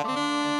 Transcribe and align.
It's 0.00 0.57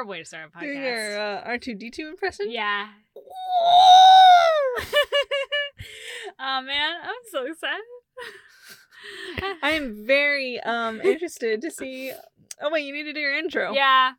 terrible 0.00 0.10
way 0.10 0.18
to 0.20 0.24
start 0.24 0.50
a 0.54 0.58
podcast. 0.58 0.82
your 0.82 1.20
uh, 1.20 1.44
R2D2 1.50 1.98
impression? 2.00 2.50
Yeah. 2.50 2.88
oh 3.16 4.82
man, 6.62 6.94
I'm 7.02 7.14
so 7.30 7.46
excited. 7.46 7.84
I 9.62 9.72
am 9.72 10.06
very 10.06 10.60
um 10.60 11.00
interested 11.00 11.60
to 11.62 11.70
see. 11.70 12.12
Oh 12.60 12.70
wait, 12.70 12.84
you 12.84 12.92
need 12.92 13.04
to 13.04 13.12
do 13.12 13.20
your 13.20 13.36
intro. 13.36 13.72
yeah. 13.72 14.12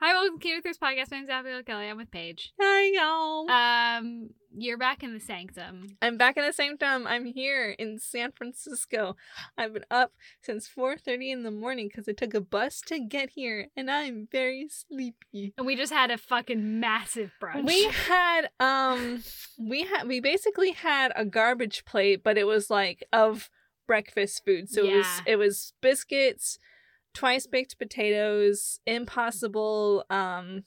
Hi, 0.00 0.12
welcome 0.12 0.38
to 0.38 0.46
Kid 0.46 0.62
Thirst 0.62 0.80
Podcast. 0.80 1.10
My 1.10 1.16
name's 1.16 1.28
Abigail 1.28 1.60
Kelly. 1.64 1.86
I'm 1.86 1.96
with 1.96 2.12
Paige. 2.12 2.52
Hi 2.60 2.92
y'all. 2.94 3.50
Um, 3.50 4.30
you're 4.56 4.78
back 4.78 5.02
in 5.02 5.12
the 5.12 5.18
sanctum. 5.18 5.88
I'm 6.00 6.16
back 6.16 6.36
in 6.36 6.44
the 6.44 6.52
sanctum. 6.52 7.04
I'm 7.04 7.24
here 7.24 7.70
in 7.70 7.98
San 7.98 8.30
Francisco. 8.30 9.16
I've 9.56 9.72
been 9.72 9.84
up 9.90 10.12
since 10.40 10.68
4:30 10.68 11.32
in 11.32 11.42
the 11.42 11.50
morning 11.50 11.88
because 11.88 12.08
I 12.08 12.12
took 12.12 12.32
a 12.32 12.40
bus 12.40 12.80
to 12.82 13.00
get 13.00 13.30
here, 13.30 13.70
and 13.76 13.90
I'm 13.90 14.28
very 14.30 14.68
sleepy. 14.68 15.52
And 15.58 15.66
we 15.66 15.74
just 15.74 15.92
had 15.92 16.12
a 16.12 16.18
fucking 16.18 16.78
massive 16.78 17.32
brunch. 17.42 17.66
We 17.66 17.86
had 17.86 18.50
um 18.60 19.24
we 19.58 19.82
had 19.82 20.06
we 20.06 20.20
basically 20.20 20.70
had 20.70 21.10
a 21.16 21.24
garbage 21.24 21.84
plate, 21.84 22.22
but 22.22 22.38
it 22.38 22.46
was 22.46 22.70
like 22.70 23.02
of 23.12 23.50
breakfast 23.88 24.44
food. 24.44 24.68
So 24.70 24.84
it 24.84 24.96
was 24.98 25.22
it 25.26 25.36
was 25.36 25.72
biscuits, 25.80 26.60
twice 27.18 27.46
baked 27.46 27.78
potatoes, 27.78 28.80
impossible 28.86 30.04
um 30.10 30.62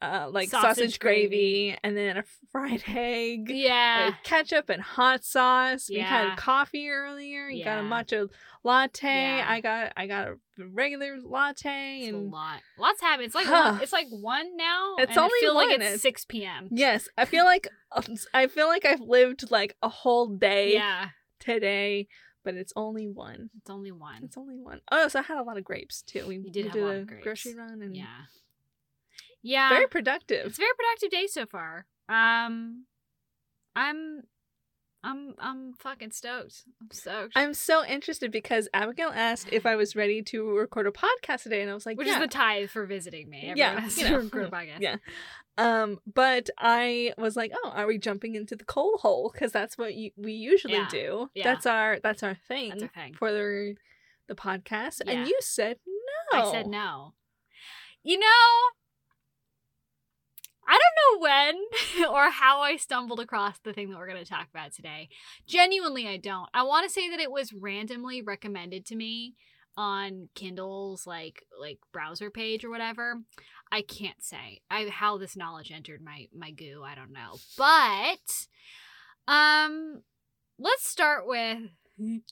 uh 0.00 0.28
like 0.32 0.48
sausage, 0.50 0.68
Sausage 0.76 0.98
gravy, 0.98 1.28
gravy. 1.70 1.78
and 1.84 1.96
then 1.96 2.16
a 2.16 2.24
fried 2.50 2.82
egg. 2.88 3.48
yeah. 3.48 4.14
ketchup 4.24 4.68
and 4.68 4.82
hot 4.82 5.24
sauce. 5.24 5.88
We 5.88 6.00
had 6.00 6.36
coffee 6.36 6.88
earlier. 6.88 7.48
You 7.48 7.64
got 7.64 7.78
a 7.78 7.82
Yeah. 7.82 7.88
matcha 7.88 8.28
latte. 8.64 9.08
Yeah. 9.38 9.46
I 9.48 9.60
got 9.60 9.92
I 9.96 10.06
got 10.08 10.28
a 10.28 10.34
regular 10.72 11.18
latte 11.22 12.00
It's 12.02 12.14
a 12.14 12.16
lot. 12.18 12.60
Lots 12.78 13.00
happening. 13.00 13.26
It's 13.26 13.34
like 13.36 13.46
Huh. 13.46 13.72
one, 13.74 13.82
it's 13.82 13.92
like 13.92 14.08
one 14.10 14.56
now. 14.56 14.96
It's 14.98 15.10
and 15.10 15.18
I 15.20 15.22
only 15.22 15.38
feel 15.40 15.54
like 15.54 15.68
one. 15.68 15.76
it's 15.82 15.84
It's- 15.86 16.02
six 16.02 16.24
p.m. 16.24 16.68
yes, 16.72 17.08
I 17.16 17.24
feel 17.24 17.44
like 17.44 17.68
I 18.34 18.46
feel 18.48 18.66
like 18.66 18.84
I've 18.84 19.00
lived 19.00 19.50
like 19.52 19.76
a 19.82 19.88
whole 19.88 20.26
day 20.36 20.74
Yeah, 20.80 21.10
today, 21.38 22.08
but 22.44 22.54
it's 22.54 22.72
only 22.76 23.06
one. 23.08 23.50
it's 23.58 23.70
only 23.70 23.92
one. 23.92 24.22
It's 24.24 24.36
only 24.36 24.56
one. 24.56 24.80
Oh, 24.90 25.08
so 25.08 25.18
I 25.20 25.22
had 25.22 25.38
a 25.38 25.42
lot 25.42 25.56
of 25.58 25.64
grapes 25.64 26.02
too. 26.02 26.26
We, 26.26 26.36
You 26.38 26.50
did 26.50 26.74
we 26.74 26.80
a 26.80 26.84
lot 26.84 26.94
a 26.94 26.98
of 27.00 27.06
grocery 27.22 27.54
run 27.54 27.82
and 27.82 27.96
Yeah, 27.96 28.06
yeah. 29.42 29.68
very 29.70 29.86
productive. 29.88 30.46
it's 30.46 30.58
a 30.58 30.60
very 30.60 30.72
productive 30.76 31.10
day 31.10 31.26
so 31.26 31.46
far. 31.46 31.86
Um, 32.08 32.84
I'm, 33.74 34.22
I'm, 35.04 35.34
I'm 35.38 35.72
fucking 35.74 36.12
stoked. 36.12 36.62
I'm 36.80 36.90
stoked. 36.90 37.32
I'm 37.34 37.54
so 37.54 37.84
interested 37.84 38.30
because 38.30 38.68
Abigail 38.72 39.10
asked 39.14 39.48
if 39.50 39.66
I 39.66 39.74
was 39.76 39.96
ready 39.96 40.22
to 40.22 40.48
record 40.56 40.86
a 40.86 40.92
podcast 40.92 41.42
today, 41.42 41.60
and 41.62 41.70
I 41.70 41.74
was 41.74 41.84
like, 41.86 41.98
Which 41.98 42.06
yeah. 42.06 42.14
is 42.14 42.20
the 42.20 42.28
tithe 42.28 42.70
for 42.70 42.86
visiting 42.86 43.28
me. 43.28 43.38
Everyone 43.50 43.56
Yeah, 43.56 43.80
has 43.80 43.98
you 43.98 44.08
know. 44.10 44.18
record 44.18 44.44
a 44.44 44.50
podcast. 44.50 44.80
Yeah. 44.80 44.96
Um, 45.58 45.98
but 46.12 46.48
I 46.56 47.12
was 47.18 47.36
like, 47.36 47.52
oh, 47.64 47.72
are 47.74 47.86
we 47.86 47.98
jumping 47.98 48.36
into 48.36 48.56
the 48.56 48.64
coal 48.64 48.98
hole? 48.98 49.30
Because 49.32 49.52
that's 49.52 49.76
what 49.76 49.94
you, 49.94 50.10
we 50.16 50.32
usually 50.32 50.74
Yeah. 50.74 50.88
do. 50.90 51.30
Yeah. 51.34 51.44
That's 51.44 51.66
our 51.66 51.98
that's 52.02 52.22
our 52.22 52.34
thing, 52.48 52.70
That's 52.70 52.82
our 52.84 52.88
thing. 52.88 53.14
for 53.14 53.30
the 53.32 53.74
the 54.28 54.34
podcast. 54.34 55.02
Yeah. 55.04 55.12
And 55.12 55.28
you 55.28 55.36
said 55.40 55.76
no. 56.32 56.38
I 56.48 56.50
said 56.52 56.66
no. 56.68 57.12
You 58.02 58.18
know, 58.18 58.26
I 60.72 60.78
don't 60.78 61.20
know 61.20 61.20
when 61.20 62.08
or 62.10 62.30
how 62.30 62.60
I 62.60 62.76
stumbled 62.76 63.20
across 63.20 63.58
the 63.58 63.74
thing 63.74 63.90
that 63.90 63.98
we're 63.98 64.08
going 64.08 64.24
to 64.24 64.30
talk 64.30 64.48
about 64.48 64.72
today. 64.72 65.10
Genuinely, 65.46 66.08
I 66.08 66.16
don't. 66.16 66.48
I 66.54 66.62
want 66.62 66.86
to 66.86 66.92
say 66.92 67.10
that 67.10 67.20
it 67.20 67.30
was 67.30 67.52
randomly 67.52 68.22
recommended 68.22 68.86
to 68.86 68.96
me 68.96 69.34
on 69.76 70.30
Kindle's 70.34 71.06
like 71.06 71.44
like 71.60 71.78
browser 71.92 72.30
page 72.30 72.64
or 72.64 72.70
whatever. 72.70 73.20
I 73.70 73.82
can't 73.82 74.22
say 74.22 74.62
I 74.70 74.86
how 74.86 75.18
this 75.18 75.36
knowledge 75.36 75.70
entered 75.70 76.00
my 76.02 76.28
my 76.34 76.50
goo. 76.52 76.82
I 76.82 76.94
don't 76.94 77.12
know, 77.12 77.36
but 77.58 78.46
um, 79.28 80.02
let's 80.58 80.86
start 80.86 81.26
with 81.26 81.58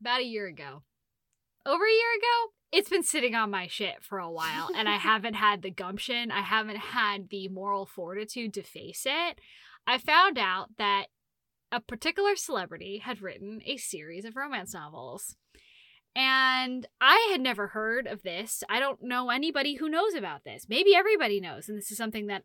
about 0.00 0.20
a 0.20 0.24
year 0.24 0.46
ago 0.46 0.82
over 1.64 1.84
a 1.84 1.90
year 1.90 2.14
ago, 2.18 2.52
it's 2.72 2.88
been 2.88 3.02
sitting 3.02 3.34
on 3.34 3.50
my 3.50 3.66
shit 3.66 4.02
for 4.02 4.18
a 4.18 4.30
while, 4.30 4.70
and 4.74 4.88
I 4.88 4.96
haven't 4.96 5.34
had 5.34 5.62
the 5.62 5.70
gumption, 5.70 6.30
I 6.30 6.40
haven't 6.40 6.78
had 6.78 7.28
the 7.28 7.48
moral 7.48 7.84
fortitude 7.86 8.54
to 8.54 8.62
face 8.62 9.06
it. 9.06 9.38
I 9.86 9.98
found 9.98 10.38
out 10.38 10.70
that 10.78 11.06
a 11.70 11.80
particular 11.80 12.34
celebrity 12.36 12.98
had 12.98 13.22
written 13.22 13.60
a 13.66 13.76
series 13.76 14.24
of 14.24 14.36
romance 14.36 14.74
novels. 14.74 15.36
And 16.14 16.86
I 17.00 17.28
had 17.30 17.40
never 17.40 17.68
heard 17.68 18.06
of 18.06 18.22
this. 18.22 18.62
I 18.68 18.80
don't 18.80 19.02
know 19.02 19.30
anybody 19.30 19.76
who 19.76 19.88
knows 19.88 20.12
about 20.12 20.44
this. 20.44 20.66
Maybe 20.68 20.94
everybody 20.94 21.40
knows, 21.40 21.68
and 21.68 21.78
this 21.78 21.90
is 21.90 21.96
something 21.96 22.26
that 22.26 22.44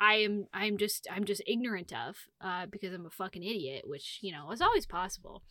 I 0.00 0.14
am 0.14 0.46
I'm 0.52 0.78
just 0.78 1.06
I'm 1.10 1.24
just 1.24 1.42
ignorant 1.46 1.92
of 1.92 2.16
uh, 2.40 2.66
because 2.66 2.92
I'm 2.92 3.06
a 3.06 3.10
fucking 3.10 3.42
idiot, 3.42 3.82
which 3.86 4.18
you 4.22 4.32
know 4.32 4.50
is 4.50 4.62
always 4.62 4.86
possible. 4.86 5.42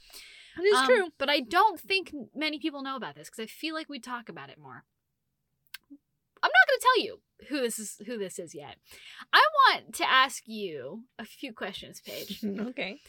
It 0.61 0.65
is 0.67 0.77
Um, 0.77 0.85
true. 0.85 1.07
But 1.17 1.29
I 1.29 1.39
don't 1.39 1.79
think 1.79 2.13
many 2.35 2.59
people 2.59 2.83
know 2.83 2.95
about 2.95 3.15
this 3.15 3.29
because 3.29 3.43
I 3.43 3.47
feel 3.47 3.73
like 3.73 3.89
we 3.89 3.99
talk 3.99 4.29
about 4.29 4.49
it 4.49 4.59
more. 4.59 4.83
I'm 6.43 6.49
not 6.49 6.67
going 6.67 6.79
to 6.79 6.83
tell 6.83 7.03
you 7.03 7.19
who 7.49 7.61
this 7.61 7.77
is 7.79 8.01
who 8.05 8.17
this 8.17 8.39
is 8.39 8.55
yet. 8.55 8.77
I 9.31 9.43
want 9.67 9.93
to 9.95 10.09
ask 10.09 10.47
you 10.47 11.03
a 11.19 11.25
few 11.25 11.53
questions, 11.53 12.01
Paige. 12.01 12.43
okay. 12.59 12.99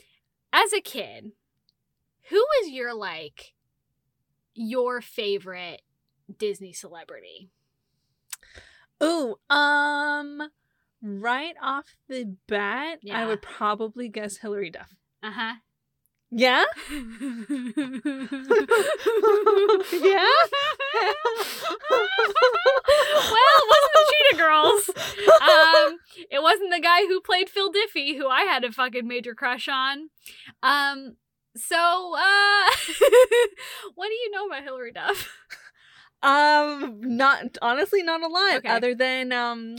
As 0.53 0.73
a 0.73 0.81
kid, 0.81 1.33
who 2.29 2.37
was 2.37 2.71
your 2.71 2.95
like 2.95 3.55
your 4.55 5.01
favorite 5.01 5.83
Disney 6.39 6.73
celebrity? 6.73 7.49
Ooh, 9.03 9.37
um, 9.51 10.51
right 11.03 11.55
off 11.61 11.97
the 12.09 12.37
bat, 12.47 13.01
I 13.11 13.27
would 13.27 13.43
probably 13.43 14.09
guess 14.09 14.37
Hilary 14.39 14.71
Duff. 14.71 14.95
Uh-huh. 15.23 15.55
Yeah. 16.35 16.65
yeah. 16.91 17.05
well, 17.13 17.99
it 23.59 23.69
wasn't 23.69 23.93
the 23.93 24.05
Cheetah 24.11 24.37
Girls. 24.39 24.91
Um, 25.43 25.99
it 26.31 26.43
wasn't 26.43 26.71
the 26.73 26.81
guy 26.81 27.03
who 27.07 27.21
played 27.21 27.51
Phil 27.51 27.71
Diffy, 27.71 28.17
who 28.17 28.29
I 28.29 28.43
had 28.43 28.65
a 28.65 28.73
fucking 28.73 29.07
major 29.07 29.35
crush 29.35 29.69
on. 29.69 30.09
Um, 30.63 31.17
so, 31.55 31.77
uh, 31.77 32.71
what 33.95 34.09
do 34.09 34.15
you 34.15 34.31
know 34.33 34.47
about 34.47 34.63
Hilary 34.63 34.93
Duff? 34.93 35.29
Um, 36.23 37.01
not 37.03 37.59
honestly, 37.61 38.03
not 38.03 38.23
a 38.23 38.29
lot. 38.29 38.59
Okay. 38.59 38.69
Other 38.69 38.95
than 38.95 39.33
um, 39.33 39.77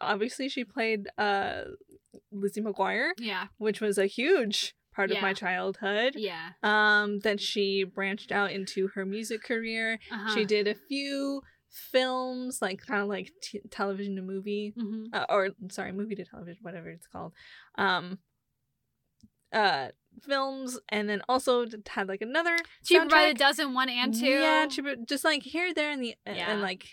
obviously 0.00 0.48
she 0.48 0.64
played 0.64 1.06
uh 1.18 1.64
Lizzie 2.32 2.62
McGuire, 2.62 3.10
Yeah, 3.18 3.48
which 3.58 3.80
was 3.80 3.98
a 3.98 4.06
huge 4.06 4.74
part 4.94 5.10
of 5.10 5.20
my 5.22 5.32
childhood. 5.32 6.14
yeah. 6.16 6.50
Um, 6.62 7.20
then 7.20 7.38
she 7.38 7.84
branched 7.84 8.30
out 8.32 8.50
into 8.52 8.88
her 8.94 9.04
music 9.04 9.42
career. 9.42 9.98
Uh-huh. 10.10 10.34
She 10.34 10.44
did 10.44 10.68
a 10.68 10.74
few 10.74 11.42
films, 11.70 12.60
like 12.60 12.80
kind 12.86 13.00
of 13.02 13.08
like 13.08 13.32
t- 13.42 13.60
television 13.70 14.16
to 14.16 14.22
movie, 14.22 14.74
hmm 14.78 15.04
uh, 15.12 15.24
or 15.28 15.50
sorry, 15.70 15.92
movie 15.92 16.14
to 16.16 16.24
television, 16.24 16.58
whatever 16.62 16.88
it's 16.90 17.06
called. 17.06 17.32
Um, 17.76 18.18
uh, 19.52 19.88
films, 20.22 20.78
and 20.88 21.08
then 21.08 21.22
also 21.28 21.66
had 21.88 22.08
like 22.08 22.22
another. 22.22 22.56
She 22.84 22.98
provided 22.98 23.36
soundtrack. 23.36 23.38
dozen, 23.40 23.74
one 23.74 23.88
and 23.88 24.14
two. 24.14 24.26
Yeah, 24.26 24.68
she, 24.68 24.82
just 25.08 25.24
like 25.24 25.42
here, 25.42 25.72
there, 25.74 25.90
and 25.90 26.02
the 26.02 26.14
and- 26.26 26.36
Yeah. 26.36 26.52
and 26.52 26.62
like 26.62 26.84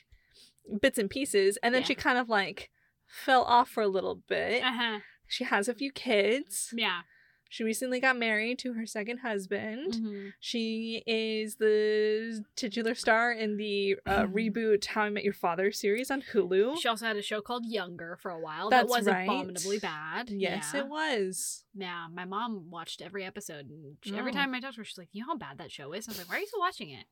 bits 0.81 0.97
and 0.97 1.09
pieces, 1.09 1.57
and 1.63 1.73
then 1.73 1.81
Yeah. 1.81 1.87
she 1.87 1.95
kind 1.95 2.17
of 2.17 2.29
like 2.29 2.69
fell 3.07 3.43
off 3.43 3.69
for 3.69 3.81
a 3.83 3.87
little 3.87 4.15
bit. 4.15 4.63
Uh-huh. 4.63 4.99
She 5.27 5.43
has 5.43 5.67
a 5.67 5.73
few 5.73 5.91
kids, 5.91 6.73
Yeah. 6.75 7.01
She 7.51 7.63
recently 7.63 7.99
got 7.99 8.15
married 8.15 8.59
to 8.59 8.73
her 8.73 8.85
second 8.85 9.17
husband. 9.19 9.93
Mhm. 9.93 10.33
She 10.39 11.01
is 11.07 11.55
the 11.55 12.45
titular 12.55 12.93
star 12.93 13.31
in 13.31 13.57
the 13.57 13.97
uh, 14.05 14.23
Mhm. 14.25 14.33
reboot 14.33 14.85
How 14.85 15.01
I 15.01 15.09
Met 15.09 15.23
Your 15.23 15.33
Father 15.33 15.71
series 15.71 16.11
on 16.11 16.21
Hulu. 16.21 16.79
She 16.79 16.87
also 16.87 17.07
had 17.07 17.17
a 17.17 17.21
show 17.23 17.41
called 17.41 17.65
Younger 17.65 18.15
for 18.21 18.29
a 18.29 18.39
while. 18.39 18.69
That's 18.69 18.91
that 18.91 18.97
was 18.99 19.07
right. 19.07 19.23
abominably 19.23 19.79
bad. 19.79 20.29
yes, 20.29 20.71
yeah. 20.73 20.81
it 20.81 20.87
was. 20.87 21.65
Yeah, 21.73 22.07
my 22.13 22.25
mom 22.25 22.69
watched 22.69 23.01
every 23.01 23.25
episode, 23.25 23.69
and 23.69 23.97
she, 24.03 24.15
every 24.15 24.31
Oh. 24.31 24.35
time 24.35 24.53
I 24.53 24.59
talked 24.59 24.75
to 24.75 24.81
her, 24.81 24.85
she's 24.85 24.97
like, 24.97 25.09
"You 25.11 25.21
know 25.21 25.27
how 25.27 25.37
bad 25.37 25.57
that 25.57 25.71
show 25.71 25.91
is?" 25.93 26.07
I 26.07 26.11
was 26.11 26.19
like, 26.19 26.29
"Why 26.29 26.37
are 26.37 26.39
you 26.39 26.47
still 26.47 26.59
watching 26.59 26.89
it?" 26.91 27.05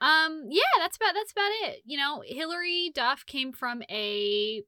Um, 0.00 0.46
yeah, 0.48 0.62
that's 0.78 0.96
about 0.96 1.14
that's 1.14 1.32
about 1.32 1.50
it. 1.62 1.82
You 1.84 1.96
know, 1.96 2.22
Hilary 2.26 2.90
Duff 2.94 3.24
came 3.26 3.52
from 3.52 3.82
a, 3.90 4.62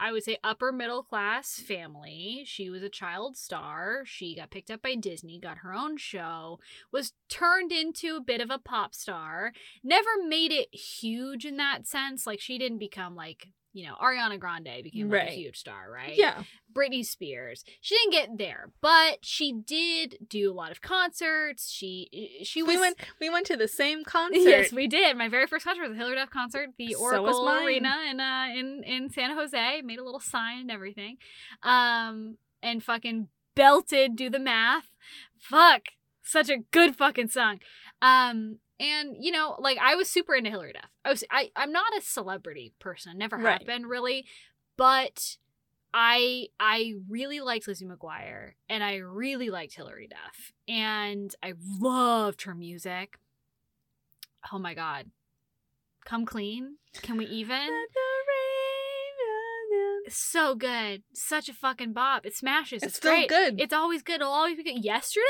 I 0.00 0.12
would 0.12 0.24
say, 0.24 0.38
upper 0.42 0.72
middle 0.72 1.02
class 1.02 1.60
family. 1.60 2.42
She 2.46 2.70
was 2.70 2.82
a 2.82 2.88
child 2.88 3.36
star. 3.36 4.02
She 4.06 4.34
got 4.34 4.50
picked 4.50 4.70
up 4.70 4.80
by 4.80 4.94
Disney, 4.94 5.38
got 5.38 5.58
her 5.58 5.74
own 5.74 5.98
show, 5.98 6.58
was 6.90 7.12
turned 7.28 7.70
into 7.70 8.16
a 8.16 8.22
bit 8.22 8.40
of 8.40 8.50
a 8.50 8.58
pop 8.58 8.94
star. 8.94 9.52
Never 9.84 10.08
made 10.26 10.52
it 10.52 10.74
huge 10.74 11.44
in 11.44 11.58
that 11.58 11.86
sense. 11.86 12.26
Like 12.26 12.40
she 12.40 12.56
didn't 12.56 12.78
become 12.78 13.14
like. 13.14 13.48
You 13.72 13.86
know, 13.86 13.94
Ariana 14.02 14.38
Grande 14.40 14.82
became 14.82 15.08
like 15.10 15.28
a 15.28 15.32
huge 15.32 15.56
star, 15.56 15.90
right? 15.92 16.16
Yeah. 16.16 16.42
Britney 16.72 17.04
Spears. 17.06 17.64
She 17.80 17.94
didn't 17.96 18.12
get 18.12 18.38
there, 18.38 18.70
but 18.80 19.18
she 19.24 19.52
did 19.52 20.16
do 20.28 20.50
a 20.50 20.54
lot 20.54 20.72
of 20.72 20.80
concerts. 20.80 21.70
She 21.70 22.40
she 22.42 22.62
was 22.62 22.74
We 22.74 22.80
went 22.80 22.96
we 23.20 23.30
went 23.30 23.46
to 23.46 23.56
the 23.56 23.68
same 23.68 24.02
concert. 24.04 24.40
Yes, 24.40 24.72
we 24.72 24.88
did. 24.88 25.16
My 25.16 25.28
very 25.28 25.46
first 25.46 25.64
concert 25.64 25.82
was 25.82 25.92
a 25.92 25.94
Hilary 25.94 26.16
Duff 26.16 26.30
concert, 26.30 26.70
the 26.78 26.94
So 26.94 27.00
Oracle 27.00 27.44
mine. 27.44 27.66
Arena 27.66 27.96
in 28.10 28.20
uh 28.20 28.46
in 28.54 28.82
in 28.84 29.10
San 29.10 29.36
Jose. 29.36 29.82
Made 29.82 29.98
a 30.00 30.04
little 30.04 30.20
sign 30.20 30.62
and 30.62 30.70
everything, 30.70 31.18
um, 31.62 32.38
and 32.62 32.82
fucking 32.82 33.28
belted 33.54 34.16
"Do 34.16 34.30
the 34.30 34.38
Math." 34.40 34.90
Fuck, 35.38 35.82
such 36.22 36.48
a 36.50 36.58
good 36.72 36.96
fucking 36.96 37.28
song. 37.28 37.60
Um, 38.02 38.58
and 38.80 39.14
you 39.20 39.30
know, 39.30 39.54
like 39.60 39.78
I 39.78 39.94
was 39.94 40.10
super 40.10 40.34
into 40.34 40.50
Hilary 40.50 40.72
Duff. 40.72 40.90
I 41.04 41.10
was 41.10 41.22
I 41.30 41.52
I'm 41.54 41.70
not 41.70 41.96
a 41.96 42.00
celebrity 42.00 42.72
person. 42.80 43.12
I 43.12 43.14
never 43.14 43.36
have 43.36 43.44
Right. 43.44 43.66
been 43.66 43.86
really, 43.86 44.26
but. 44.76 45.36
I 45.92 46.46
I 46.60 46.94
really 47.08 47.40
liked 47.40 47.66
Lizzie 47.66 47.84
McGuire 47.84 48.52
and 48.68 48.84
I 48.84 48.98
really 48.98 49.50
liked 49.50 49.74
Hilary 49.74 50.06
Duff 50.06 50.52
and 50.68 51.34
I 51.42 51.54
loved 51.80 52.42
her 52.42 52.54
music. 52.54 53.18
Oh 54.52 54.58
my 54.60 54.72
god. 54.72 55.06
Come 56.04 56.24
clean? 56.26 56.76
Can 57.02 57.16
we 57.16 57.24
even? 57.26 57.58
Let 57.58 57.66
the 57.66 58.00
rain 58.30 60.04
down. 60.04 60.10
So 60.12 60.54
good. 60.54 61.02
Such 61.12 61.48
a 61.48 61.52
fucking 61.54 61.92
bop. 61.92 62.24
It 62.24 62.36
smashes. 62.36 62.84
It's 62.84 62.90
It's, 62.92 62.96
still 62.98 63.12
great. 63.12 63.28
good. 63.28 63.60
It's 63.60 63.72
always 63.72 64.02
good. 64.04 64.20
It'll 64.20 64.32
always 64.32 64.56
be 64.56 64.62
good. 64.62 64.84
Yesterday? 64.84 65.24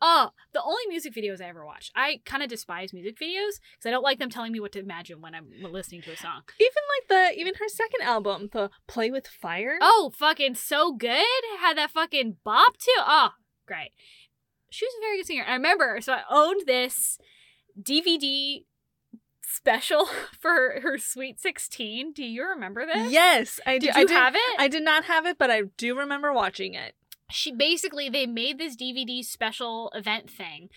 Oh, 0.00 0.30
the 0.52 0.62
only 0.62 0.82
music 0.88 1.14
videos 1.14 1.40
I 1.40 1.48
ever 1.48 1.66
watched. 1.66 1.92
I 1.94 2.20
kind 2.24 2.42
of 2.42 2.48
despise 2.48 2.92
music 2.92 3.18
videos 3.18 3.58
because 3.72 3.86
I 3.86 3.90
don't 3.90 4.02
like 4.02 4.18
them 4.18 4.30
telling 4.30 4.52
me 4.52 4.60
what 4.60 4.72
to 4.72 4.78
imagine 4.78 5.20
when 5.20 5.34
I'm 5.34 5.48
listening 5.60 6.02
to 6.02 6.12
a 6.12 6.16
song. 6.16 6.42
Even 6.60 6.70
like 6.70 7.08
the 7.34 7.40
even 7.40 7.54
her 7.54 7.68
second 7.68 8.02
album, 8.02 8.48
the 8.52 8.70
Play 8.86 9.10
with 9.10 9.26
Fire. 9.26 9.78
Oh, 9.80 10.12
fucking 10.16 10.54
so 10.54 10.92
good. 10.92 11.24
Had 11.60 11.76
that 11.76 11.90
fucking 11.90 12.36
bop 12.44 12.76
too. 12.78 12.92
Oh, 12.98 13.30
great. 13.66 13.90
She 14.70 14.84
was 14.84 14.94
a 14.98 15.02
very 15.04 15.16
good 15.18 15.26
singer. 15.26 15.44
I 15.46 15.54
remember, 15.54 16.00
so 16.00 16.12
I 16.12 16.22
owned 16.30 16.62
this 16.66 17.18
DVD 17.80 18.64
special 19.42 20.06
for 20.40 20.50
her, 20.50 20.80
her 20.82 20.98
Sweet 20.98 21.40
16. 21.40 22.12
Do 22.12 22.24
you 22.24 22.46
remember 22.46 22.86
this? 22.86 23.10
Yes, 23.10 23.60
I 23.66 23.78
do. 23.78 23.86
Did 23.86 23.96
I 23.96 24.00
you 24.00 24.06
did, 24.06 24.14
have 24.14 24.34
it? 24.34 24.56
I 24.58 24.68
did 24.68 24.84
not 24.84 25.04
have 25.04 25.26
it, 25.26 25.38
but 25.38 25.50
I 25.50 25.62
do 25.76 25.98
remember 25.98 26.32
watching 26.32 26.74
it. 26.74 26.94
She 27.30 27.52
basically 27.52 28.08
they 28.08 28.26
made 28.26 28.58
this 28.58 28.76
DVD 28.76 29.24
special 29.24 29.90
event 29.94 30.30
thing, 30.30 30.68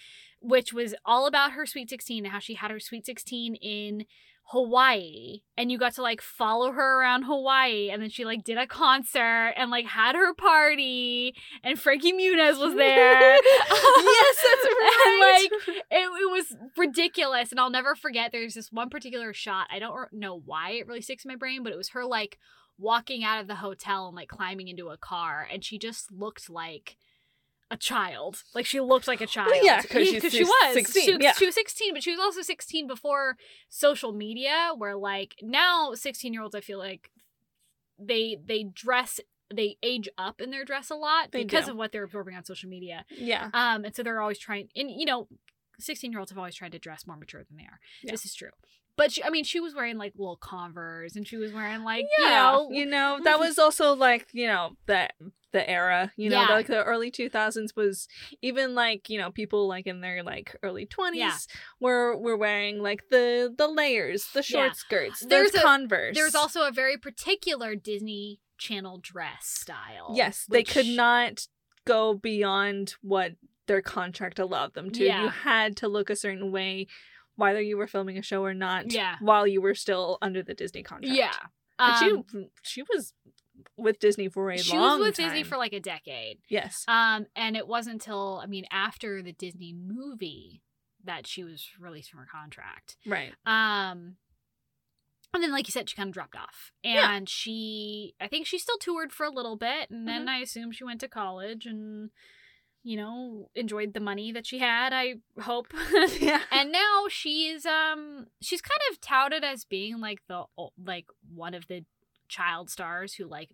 which 0.42 0.74
was 0.74 0.94
all 1.06 1.28
about 1.28 1.54
her 1.54 1.66
Sweet 1.66 1.90
16 1.90 2.26
and 2.26 2.32
how 2.32 2.40
she 2.40 2.56
had 2.56 2.72
her 2.72 2.80
Sweet 2.80 3.06
16 3.06 3.56
in 3.56 4.06
Hawaii 4.52 5.42
and 5.56 5.72
you 5.72 5.78
got 5.78 5.94
to 5.94 6.02
like 6.02 6.22
follow 6.22 6.74
her 6.74 7.00
around 7.00 7.24
Hawaii 7.24 7.90
and 7.90 8.02
then 8.02 8.10
she 8.10 8.26
like 8.26 8.44
did 8.44 8.58
a 8.58 8.68
concert 8.68 9.54
and 9.56 9.72
like 9.72 9.86
had 9.86 10.14
her 10.14 10.34
party 10.34 11.34
and 11.64 11.80
Frankie 11.80 12.12
Muniz 12.12 12.60
was 12.60 12.76
there. 12.76 13.36
yes, 13.36 14.38
that's 14.44 14.66
right. 14.66 15.48
And, 15.68 15.76
like, 15.76 15.86
it, 15.90 16.22
it 16.22 16.32
was 16.32 16.58
ridiculous 16.76 17.52
and 17.52 17.62
I'll 17.62 17.70
never 17.70 17.96
forget 17.96 18.32
there's 18.34 18.56
this 18.56 18.74
one 18.74 18.90
particular 18.90 19.32
shot. 19.34 19.68
I 19.72 19.80
don't 19.80 20.12
know 20.12 20.42
why 20.44 20.72
it 20.72 20.88
really 20.88 21.02
sticks 21.02 21.24
in 21.24 21.30
my 21.30 21.38
brain, 21.38 21.64
but 21.64 21.72
it 21.72 21.78
was 21.78 21.90
her 21.90 22.04
like 22.04 22.38
walking 22.82 23.24
out 23.24 23.40
of 23.40 23.48
the 23.48 23.56
hotel 23.56 24.08
and 24.08 24.16
like 24.16 24.28
climbing 24.28 24.68
into 24.68 24.90
a 24.90 24.98
car 24.98 25.48
and 25.52 25.64
she 25.64 25.78
just 25.78 26.12
looked 26.12 26.50
like 26.50 26.98
a 27.70 27.78
child. 27.78 28.44
Like 28.54 28.66
she 28.66 28.82
looked 28.82 29.08
like 29.08 29.22
a 29.22 29.28
child. 29.28 29.54
yeah, 29.62 29.82
'cause 29.82 30.08
she's 30.08 30.24
she 30.32 30.44
was 30.44 30.74
16, 30.74 31.04
She, 31.06 31.18
yeah. 31.24 31.34
she 31.34 31.46
was 31.46 31.56
16, 31.56 31.94
but 31.94 32.04
she 32.04 32.12
was 32.12 32.20
also 32.20 32.42
16 32.42 32.88
before 32.88 33.38
social 33.70 34.12
media 34.12 34.72
where 34.78 34.96
like 34.98 35.36
now 35.42 35.92
16-year-olds 35.94 36.56
I 36.56 36.62
feel 36.62 36.80
like 36.80 37.12
they 37.98 38.38
they 38.44 38.64
dress 38.64 39.20
they 39.54 39.78
age 39.84 40.08
up 40.18 40.42
in 40.42 40.50
their 40.50 40.64
dress 40.66 40.90
a 40.90 40.96
lot 40.96 41.32
They 41.32 41.44
because 41.44 41.66
do. 41.66 41.72
of 41.72 41.78
what 41.78 41.92
they're 41.92 42.04
absorbing 42.06 42.36
on 42.36 42.44
social 42.46 42.70
media. 42.70 43.06
yeah. 43.10 43.50
Um, 43.54 43.84
and 43.86 43.96
so 43.96 44.02
they're 44.02 44.22
always 44.22 44.40
trying, 44.40 44.70
and 44.78 44.90
you 44.90 45.06
know, 45.06 45.28
16 45.80 46.10
year 46.12 46.20
olds 46.20 46.32
have 46.32 46.38
always 46.38 46.56
tried 46.56 46.72
to 46.72 46.80
dress 46.80 47.06
more 47.06 47.18
mature 47.18 47.44
than 47.44 47.58
they 47.58 47.64
are. 47.64 47.80
Yeah. 48.02 48.12
This 48.12 48.24
is 48.26 48.34
true. 48.34 48.52
But 48.98 49.14
she, 49.14 49.24
I 49.24 49.30
mean, 49.30 49.44
she 49.44 49.60
was 49.60 49.74
wearing 49.74 49.98
like 49.98 50.14
little 50.16 50.38
Converse 50.38 51.16
and 51.16 51.28
she 51.28 51.38
was 51.38 51.52
wearing 51.54 51.84
like, 51.84 52.06
yeah, 52.20 52.66
you 52.70 52.86
know, 52.86 53.20
that 53.24 53.34
mm-hmm. 53.36 53.40
was 53.42 53.58
also 53.58 53.96
like 53.96 54.28
you 54.34 54.48
know 54.48 54.72
the 54.86 55.10
the 55.54 55.70
era. 55.70 56.12
You 56.16 56.30
know, 56.30 56.42
Yeah. 56.42 56.54
like 56.54 56.68
the 56.68 56.84
early 56.84 57.12
two 57.12 57.30
thousands 57.30 57.76
was 57.76 58.08
even 58.42 58.76
like 58.76 59.10
you 59.10 59.18
know 59.18 59.32
people 59.32 59.68
like 59.68 59.88
in 59.88 60.02
their 60.02 60.24
like 60.24 60.56
early 60.64 60.86
twenties 60.86 61.20
Yeah. 61.20 61.38
were 61.80 62.18
were 62.18 62.38
wearing 62.38 62.82
like 62.82 63.04
the 63.10 63.54
the 63.58 63.68
layers, 63.68 64.28
the 64.34 64.44
short 64.44 64.68
Yeah. 64.68 64.74
skirts, 64.74 65.26
There's 65.26 65.56
a- 65.56 65.62
Converse. 65.62 66.16
there's 66.16 66.36
also 66.36 66.68
a 66.68 66.72
very 66.72 66.98
particular 66.98 67.76
Disney 67.76 68.40
Channel 68.58 69.00
dress 69.02 69.48
style. 69.48 70.12
yes, 70.14 70.46
they 70.48 70.64
could 70.64 70.86
not 70.86 71.48
go 71.86 72.14
beyond 72.14 72.94
what 73.02 73.34
their 73.68 73.82
contract 73.82 74.38
allowed 74.38 74.74
them 74.74 74.92
to. 74.92 75.04
You 75.04 75.30
had 75.30 75.76
to 75.78 75.88
look 75.88 76.10
a 76.10 76.16
certain 76.16 76.52
way. 76.52 76.88
Whether 77.42 77.62
you 77.62 77.78
were 77.78 77.88
filming 77.88 78.18
a 78.18 78.22
show 78.22 78.44
or 78.44 78.54
not, 78.54 78.92
Yeah. 78.92 79.18
while 79.20 79.46
you 79.48 79.62
were 79.62 79.76
still 79.76 80.18
under 80.22 80.42
the 80.44 80.54
Disney 80.54 80.84
contract. 80.84 81.16
Yeah. 81.16 81.36
Um, 81.80 82.24
she 82.32 82.50
she 82.64 82.84
was 82.84 83.14
with 83.78 84.00
Disney 84.00 84.28
for 84.30 84.50
a 84.52 84.58
she 84.58 84.78
long 84.78 84.98
She 84.98 85.00
was 85.02 85.08
with 85.10 85.18
time. 85.18 85.26
Disney 85.30 85.44
for 85.44 85.58
like 85.58 85.74
a 85.74 85.80
decade. 85.80 86.40
yes. 86.50 86.86
Um, 86.88 87.26
and 87.36 87.56
it 87.58 87.68
wasn't 87.68 87.94
until 87.96 88.40
I 88.44 88.48
mean 88.48 88.66
after 88.72 89.22
the 89.22 89.34
Disney 89.34 89.74
movie 89.74 90.62
that 91.04 91.26
she 91.28 91.44
was 91.44 91.68
released 91.80 92.12
from 92.12 92.20
her 92.20 92.28
contract. 92.32 92.98
Right. 93.06 93.34
Um, 93.46 94.18
and 95.34 95.42
then, 95.42 95.52
like 95.52 95.68
you 95.68 95.72
said, 95.72 95.90
she 95.90 95.96
kind 95.96 96.10
of 96.10 96.14
dropped 96.14 96.36
off, 96.36 96.72
Yeah. 96.84 97.16
and 97.16 97.28
she, 97.30 98.14
I 98.20 98.28
think 98.28 98.46
she 98.46 98.58
still 98.60 98.78
toured 98.78 99.14
for 99.14 99.26
a 99.26 99.32
little 99.32 99.56
bit, 99.56 99.90
and 99.90 100.06
then 100.08 100.26
Mhm. 100.26 100.30
I 100.30 100.38
assume 100.40 100.72
she 100.74 100.84
went 100.84 101.00
to 101.00 101.08
college 101.08 101.66
and, 101.66 102.12
you 102.84 102.98
know, 102.98 103.50
enjoyed 103.56 103.94
the 103.94 104.00
money 104.00 104.32
that 104.32 104.46
she 104.48 104.60
had. 104.60 104.92
I 104.94 105.16
hope. 105.42 105.68
Yeah. 106.20 106.42
and 106.52 106.72
now 106.72 107.06
she's 107.10 107.66
um 107.66 108.28
she's 108.42 108.62
kind 108.62 108.80
of 108.92 109.00
touted 109.02 109.44
as 109.44 109.66
being 109.66 110.00
like 110.00 110.20
the 110.28 110.46
like 110.84 111.06
one 111.34 111.54
of 111.54 111.68
the 111.68 111.86
child 112.28 112.70
stars 112.70 113.14
who 113.16 113.26
like 113.28 113.50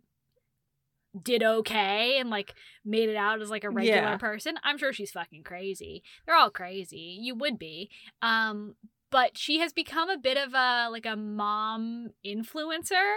did 1.24 1.42
okay 1.42 2.20
and 2.20 2.30
like 2.30 2.54
made 2.86 3.10
it 3.10 3.16
out 3.16 3.42
as 3.42 3.50
like 3.50 3.64
a 3.64 3.70
regular 3.70 3.98
Yeah. 4.02 4.18
person. 4.18 4.56
I'm 4.64 4.78
sure 4.78 4.94
she's 4.94 5.12
fucking 5.12 5.44
crazy. 5.44 6.04
They're 6.26 6.36
all 6.36 6.52
crazy. 6.52 7.18
You 7.20 7.36
would 7.36 7.58
be. 7.58 7.90
Um 8.22 8.76
but 9.10 9.38
she 9.38 9.60
has 9.60 9.72
become 9.74 10.10
a 10.10 10.18
bit 10.18 10.38
of 10.38 10.54
a 10.54 10.90
like 10.92 11.06
a 11.06 11.16
mom 11.16 12.10
influencer. 12.26 13.16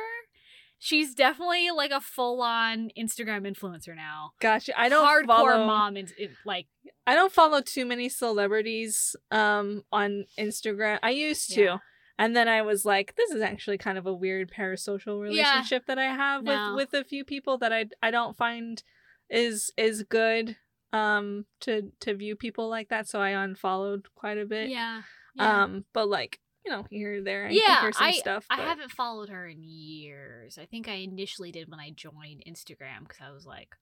She's 0.83 1.15
definitely 1.15 1.71
like 1.71 1.91
a 1.91 2.01
full-on 2.01 2.89
Instagram 2.99 3.47
influencer 3.47 3.95
now. 3.95 4.31
Gotcha. 4.41 4.73
I 4.81 4.89
don't 4.89 5.07
Hardcore 5.07 5.27
follow. 5.27 5.67
mom 5.67 5.97
in, 5.99 6.09
in- 6.19 6.35
like 6.47 6.67
I 7.07 7.15
don't 7.15 7.31
follow 7.33 7.61
too 7.61 7.85
many 7.85 8.09
celebrities 8.09 9.15
um 9.31 9.85
on 9.93 10.25
Instagram. 10.39 10.99
I 11.03 11.11
used 11.11 11.51
to. 11.55 11.63
Yeah. 11.63 11.79
And 12.19 12.35
then 12.35 12.49
I 12.49 12.63
was 12.63 12.85
like, 12.85 13.15
this 13.17 13.31
is 13.31 13.41
actually 13.43 13.79
kind 13.79 13.97
of 13.99 14.07
a 14.07 14.13
weird 14.15 14.51
parasocial 14.51 15.21
relationship 15.21 15.85
that 15.87 15.99
I 15.99 16.05
have 16.05 16.43
No. 16.45 16.75
with 16.75 16.93
with 16.93 17.01
a 17.01 17.05
few 17.07 17.25
people 17.25 17.59
that 17.59 17.73
I 17.73 17.87
I 18.03 18.11
don't 18.11 18.37
find 18.37 18.83
is 19.29 19.71
is 19.77 20.03
good 20.03 20.57
um 20.93 21.45
to 21.61 21.93
to 22.01 22.15
view 22.15 22.37
people 22.37 22.69
like 22.71 22.89
that. 22.89 23.07
So 23.07 23.21
I 23.21 23.31
unfollowed 23.31 24.07
quite 24.15 24.39
a 24.39 24.47
bit. 24.47 24.71
yeah. 24.71 25.03
yeah. 25.35 25.63
Um, 25.65 25.85
but 25.93 26.09
like 26.09 26.41
you 26.71 26.77
know 26.77 26.87
here 26.91 27.23
there, 27.23 27.47
I 27.47 27.51
Yeah, 27.51 27.91
I- 27.99 28.13
stuff. 28.13 28.47
I 28.51 28.61
haven't 28.63 28.93
followed 28.93 29.29
her 29.29 29.47
in 29.49 29.63
years. 29.63 30.59
I 30.59 30.67
think 30.67 30.89
I 30.89 30.95
initially 30.95 31.51
did 31.53 31.69
when 31.69 31.81
I 31.81 31.91
joined 31.91 32.43
Instagram 32.49 33.01
because 33.01 33.19
I 33.23 33.31
was 33.33 33.45
like, 33.47 33.75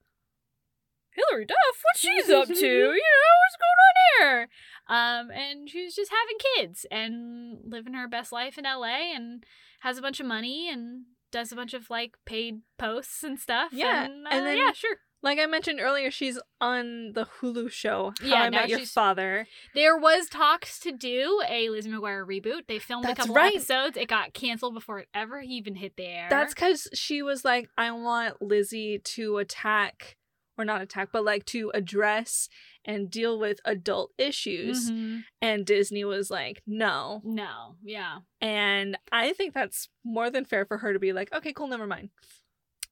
Hilary 1.13 1.47
Duff, 1.47 1.57
what 1.83 1.97
she's 1.97 2.29
up 2.31 2.47
to? 2.49 2.55
You 2.55 2.93
know, 2.93 3.35
what's 3.41 3.57
going 3.59 3.81
on 3.89 4.29
here? 4.29 4.49
Um, 4.89 5.31
and 5.31 5.69
she 5.71 5.85
was 5.85 5.95
just 5.95 6.11
having 6.13 6.37
kids 6.57 6.87
and 6.91 7.59
living 7.65 7.95
her 7.95 8.09
best 8.09 8.31
life 8.33 8.57
in 8.59 8.65
LA 8.65 9.15
and 9.15 9.45
has 9.81 9.99
a 9.99 10.03
bunch 10.03 10.21
of 10.21 10.27
money 10.27 10.69
and 10.71 11.05
does 11.33 11.51
a 11.53 11.57
bunch 11.57 11.75
of 11.75 11.91
like 11.91 12.15
paid 12.25 12.61
posts 12.79 13.23
and 13.25 13.39
stuff. 13.39 13.73
Yeah, 13.73 14.05
and, 14.05 14.27
uh, 14.27 14.31
and 14.31 14.47
then- 14.47 14.59
yeah, 14.59 14.73
sure. 14.73 14.99
Like 15.23 15.39
I 15.41 15.47
mentioned 15.47 15.81
earlier, 15.81 16.11
she's 16.13 16.39
on 16.61 17.13
the 17.13 17.27
Hulu 17.41 17.71
show 17.73 18.13
How 18.21 18.27
Yeah, 18.27 18.43
I 18.43 18.51
Met 18.51 18.69
Your 18.69 18.87
Father. 18.87 19.49
There 19.75 19.97
was 19.97 20.29
talks 20.29 20.79
to 20.81 20.93
do 20.93 21.43
a 21.49 21.69
Lizzie 21.71 21.91
McGuire 21.91 22.25
reboot. 22.25 22.69
They 22.69 22.79
filmed 22.79 23.05
That's 23.05 23.19
a 23.19 23.23
couple 23.23 23.35
right. 23.35 23.55
episodes. 23.55 23.97
It 23.97 24.09
got 24.09 24.33
canceled 24.33 24.75
before 24.75 25.01
it 25.01 25.09
ever 25.13 25.41
even 25.41 25.75
hit 25.75 25.97
the 25.97 26.05
air. 26.07 26.29
That's 26.31 26.55
because 26.55 26.87
she 26.95 27.23
was 27.23 27.45
like, 27.45 27.69
I 27.77 27.91
want 27.91 28.41
Lizzie 28.41 29.01
to 29.01 29.39
attack, 29.39 30.17
or 30.57 30.65
not 30.65 30.83
attack, 30.83 31.09
but 31.13 31.25
like 31.25 31.45
to 31.47 31.73
address 31.75 32.49
and 32.85 33.11
deal 33.11 33.41
with 33.41 33.59
adult 33.65 34.13
issues. 34.19 34.89
Mhm. 34.89 35.25
And 35.43 35.67
Disney 35.67 36.05
was 36.05 36.31
like, 36.31 36.63
no. 36.65 37.23
No, 37.25 37.75
yeah. 37.83 38.19
And 38.41 38.97
I 39.11 39.33
think 39.33 39.53
that's 39.53 39.89
more 40.05 40.31
than 40.31 40.45
fair 40.45 40.65
for 40.65 40.79
her 40.79 40.93
to 40.93 40.99
be 41.01 41.13
like, 41.13 41.33
okay, 41.33 41.53
cool, 41.53 41.67
never 41.67 41.89
mind. 41.89 42.11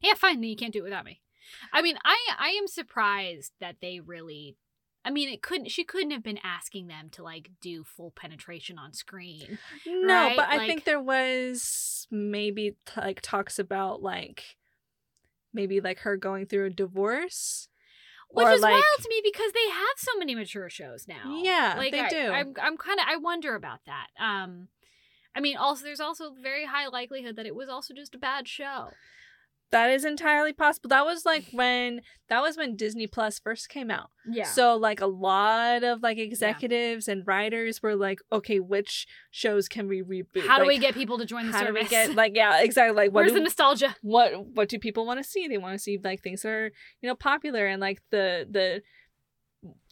Yeah, 0.00 0.14
fine. 0.14 0.40
Then 0.40 0.50
you 0.50 0.56
can't 0.56 0.72
do 0.72 0.80
it 0.80 0.84
without 0.84 1.04
me. 1.04 1.22
I 1.72 1.82
mean, 1.82 1.96
I 2.04 2.16
I 2.38 2.48
am 2.50 2.66
surprised 2.66 3.52
that 3.60 3.76
they 3.80 4.00
really. 4.00 4.56
I 5.04 5.10
mean, 5.10 5.28
it 5.28 5.40
couldn't. 5.40 5.70
She 5.70 5.84
couldn't 5.84 6.10
have 6.10 6.24
been 6.24 6.40
asking 6.42 6.88
them 6.88 7.10
to 7.10 7.22
like 7.22 7.50
do 7.60 7.84
full 7.84 8.10
penetration 8.10 8.76
on 8.78 8.92
screen. 8.92 9.58
No, 9.86 10.14
Right, 10.14 10.36
but 10.36 10.48
I 10.48 10.56
like- 10.56 10.66
think 10.68 10.84
there 10.84 11.00
was 11.00 12.08
maybe 12.10 12.76
t- 12.86 13.00
like 13.00 13.20
talks 13.22 13.58
about 13.60 14.02
like 14.02 14.56
maybe 15.52 15.80
like 15.80 16.00
her 16.00 16.16
going 16.16 16.46
through 16.46 16.66
a 16.66 16.70
divorce. 16.70 17.68
Which 18.28 18.44
Or, 18.46 18.50
is 18.52 18.60
like- 18.60 18.72
wild 18.72 18.84
to 19.02 19.08
me 19.08 19.20
because 19.22 19.52
they 19.52 19.68
have 19.70 19.96
so 19.96 20.18
many 20.18 20.34
mature 20.34 20.68
shows 20.68 21.06
now. 21.06 21.40
Yeah, 21.40 21.74
like 21.76 21.92
they 21.92 22.00
I, 22.00 22.08
do. 22.08 22.18
I'm 22.32 22.54
I'm 22.60 22.76
kind 22.76 22.98
of 22.98 23.06
I 23.08 23.16
wonder 23.16 23.54
about 23.54 23.80
that. 23.86 24.08
Um, 24.18 24.68
I 25.36 25.40
mean, 25.40 25.56
also 25.56 25.84
there's 25.84 26.00
also 26.00 26.32
very 26.42 26.64
high 26.66 26.88
likelihood 26.88 27.36
that 27.36 27.46
it 27.46 27.54
was 27.54 27.68
also 27.68 27.94
just 27.94 28.14
a 28.14 28.18
bad 28.18 28.48
show. 28.48 28.90
That 29.72 29.90
is 29.90 30.04
entirely 30.04 30.52
possible. 30.52 30.88
That 30.88 31.04
was 31.04 31.26
like 31.26 31.46
when 31.52 32.00
that 32.28 32.40
was 32.40 32.56
when 32.56 32.76
Disney 32.76 33.06
Plus 33.08 33.40
first 33.40 33.68
came 33.68 33.90
out. 33.90 34.10
Yeah. 34.30 34.44
So 34.44 34.76
like 34.76 35.00
a 35.00 35.06
lot 35.06 35.82
of 35.82 36.02
like 36.02 36.18
executives 36.18 37.08
and 37.08 37.26
writers 37.26 37.82
were 37.82 37.96
like, 37.96 38.20
okay, 38.30 38.60
which 38.60 39.06
shows 39.30 39.68
can 39.68 39.88
we 39.88 40.02
reboot? 40.02 40.46
how 40.46 40.58
do 40.58 40.66
we 40.66 40.78
get 40.78 40.94
people 40.94 41.18
to 41.18 41.26
join 41.26 41.46
the 41.46 41.52
how 41.52 41.64
service? 41.64 41.80
do 41.80 41.84
we 41.84 41.88
get 41.88 42.14
like 42.14 42.32
yeah 42.36 42.62
exactly 42.62 42.94
like 42.94 43.12
what 43.12 43.22
Where's 43.22 43.32
do, 43.32 43.38
the 43.38 43.44
nostalgia? 43.44 43.96
what 44.02 44.46
what 44.54 44.68
do 44.68 44.78
people 44.78 45.04
want 45.04 45.18
to 45.22 45.28
see? 45.28 45.48
They 45.48 45.58
want 45.58 45.74
to 45.74 45.82
see 45.82 45.98
like 46.02 46.22
things 46.22 46.42
that 46.42 46.48
are 46.48 46.70
you 47.00 47.08
know 47.08 47.16
popular 47.16 47.66
and 47.66 47.80
like 47.80 48.00
the 48.10 48.46
the 48.48 48.82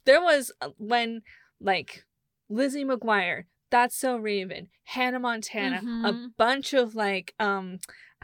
there 0.05 0.21
was 0.21 0.53
uh, 0.61 0.69
when 0.79 1.23
like 1.61 2.05
Lizzie 2.49 2.85
McGuire, 2.85 3.45
That's 3.75 3.97
So 3.97 4.19
Raven, 4.19 4.69
Hannah 4.85 5.19
Montana, 5.19 5.83
a 6.05 6.13
Mhm. 6.13 6.31
bunch 6.37 6.75
of 6.75 6.95
like 6.95 7.35
um 7.41 7.81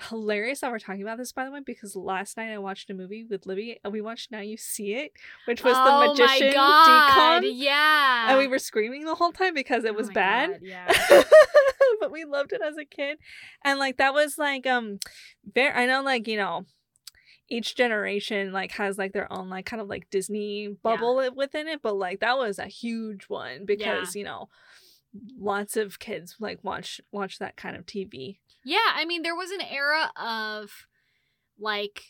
hilarious 0.08 0.60
that 0.60 0.70
we're 0.70 0.78
talking 0.78 1.02
about 1.02 1.18
this 1.18 1.32
by 1.32 1.44
the 1.44 1.50
way 1.50 1.58
because 1.66 1.96
last 1.96 2.36
night 2.36 2.52
I 2.52 2.58
watched 2.58 2.88
a 2.88 2.94
movie 2.94 3.24
with 3.28 3.46
Libby 3.46 3.80
and 3.82 3.92
we 3.92 4.00
watched 4.00 4.30
Now 4.30 4.38
You 4.38 4.56
See 4.56 4.94
It, 4.94 5.10
which 5.46 5.64
was 5.64 5.76
oh 5.76 5.84
the 5.84 6.06
magician 6.06 6.46
my 6.50 6.54
god! 6.54 7.42
DCOM. 7.42 7.50
Yeah. 7.56 8.26
And 8.28 8.38
we 8.38 8.46
were 8.46 8.60
screaming 8.60 9.04
the 9.04 9.16
whole 9.16 9.32
time 9.32 9.52
because 9.52 9.82
it 9.82 9.90
Oh 9.90 9.96
was 9.96 10.06
my 10.06 10.12
bad. 10.12 10.50
God, 10.50 10.60
yeah. 10.62 11.24
but 11.98 12.12
we 12.12 12.24
loved 12.24 12.52
it 12.52 12.62
as 12.62 12.76
a 12.76 12.84
kid. 12.84 13.18
And 13.64 13.80
like 13.80 13.96
that 13.96 14.14
was 14.14 14.38
like 14.38 14.68
um 14.68 15.00
very 15.52 15.74
I 15.74 15.86
know 15.86 16.00
like, 16.04 16.28
you 16.28 16.36
know, 16.36 16.64
each 17.48 17.74
generation 17.74 18.52
like 18.52 18.70
has 18.74 18.98
like 18.98 19.12
their 19.14 19.30
own 19.32 19.50
like 19.50 19.66
kind 19.66 19.82
of 19.82 19.88
like 19.88 20.10
Disney 20.10 20.68
bubble 20.68 21.18
i- 21.18 21.28
within 21.30 21.66
it, 21.66 21.82
but 21.82 21.96
like 21.96 22.20
that 22.20 22.38
was 22.38 22.60
a 22.60 22.66
huge 22.68 23.24
one 23.24 23.64
because, 23.64 24.14
you 24.14 24.22
know, 24.22 24.48
lots 25.38 25.76
of 25.76 25.98
kids 25.98 26.36
like 26.38 26.58
watch 26.62 27.00
watch 27.12 27.38
that 27.38 27.56
kind 27.56 27.76
of 27.76 27.86
TV. 27.86 28.38
Yeah, 28.64 28.78
I 28.94 29.04
mean, 29.04 29.22
there 29.22 29.34
was 29.34 29.50
an 29.50 29.62
era 29.62 30.12
of 30.16 30.86
like 31.58 32.02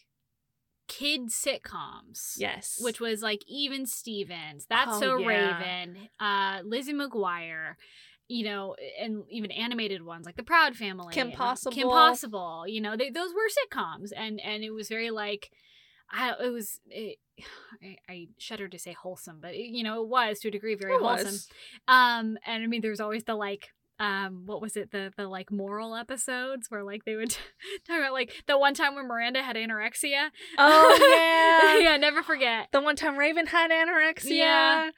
kid 0.88 1.28
sitcoms. 1.30 2.35
Yes. 2.37 2.78
Which 2.80 3.00
was 3.00 3.23
like 3.23 3.42
Even 3.47 3.87
Stevens, 3.87 4.66
That's 4.69 4.97
Oh, 4.97 5.00
So 5.00 5.16
yeah. 5.19 5.59
Raven, 5.59 6.09
uh, 6.19 6.61
Lizzie 6.64 6.92
McGuire, 6.92 7.75
you 8.28 8.45
know, 8.45 8.75
and 9.00 9.23
even 9.30 9.50
animated 9.52 10.04
ones 10.04 10.26
like 10.26 10.37
The 10.37 10.42
Proud 10.42 10.76
Family, 10.76 11.14
Kim 11.14 11.28
uh, 11.28 11.37
Possible. 11.37 11.73
Kim 11.73 11.88
Possible. 11.88 12.64
You 12.66 12.80
know, 12.80 12.97
they, 12.97 13.11
those 13.11 13.30
were 13.33 13.49
sitcoms, 13.49 14.11
and 14.16 14.40
and 14.40 14.64
it 14.64 14.71
was 14.71 14.88
very 14.88 15.11
like, 15.11 15.50
I 16.12 16.34
it 16.44 16.50
was. 16.52 16.80
It, 16.88 17.18
I, 17.82 17.96
I 18.08 18.28
shudder 18.38 18.68
to 18.68 18.78
say 18.78 18.92
wholesome, 18.92 19.38
but 19.40 19.54
it, 19.54 19.70
you 19.70 19.82
know 19.82 20.02
it 20.02 20.08
was 20.08 20.40
to 20.40 20.48
a 20.48 20.50
degree 20.50 20.74
very 20.74 20.94
It 20.94 21.00
wholesome. 21.00 21.26
was. 21.26 21.48
Um, 21.88 22.38
and 22.46 22.62
I 22.62 22.66
mean, 22.66 22.80
there's 22.82 23.00
always 23.00 23.24
the 23.24 23.34
like, 23.34 23.68
um, 23.98 24.42
what 24.46 24.60
was 24.60 24.76
it? 24.76 24.90
The 24.90 25.12
the 25.16 25.28
like 25.28 25.50
moral 25.52 25.94
episodes 25.94 26.66
where 26.70 26.82
like 26.84 27.04
they 27.04 27.16
would 27.16 27.30
talk 27.86 27.98
about 27.98 28.12
like 28.12 28.32
the 28.46 28.58
one 28.58 28.74
time 28.74 28.94
when 28.94 29.06
Miranda 29.06 29.42
had 29.42 29.56
anorexia. 29.56 30.30
Oh 30.58 31.78
yeah. 31.80 31.90
yeah, 31.92 31.96
never 31.96 32.22
forget. 32.22 32.68
the 32.72 32.80
one 32.80 32.96
time 32.96 33.16
Raven 33.18 33.46
had 33.46 33.70
anorexia. 33.70 34.30
Yeah. 34.36 34.90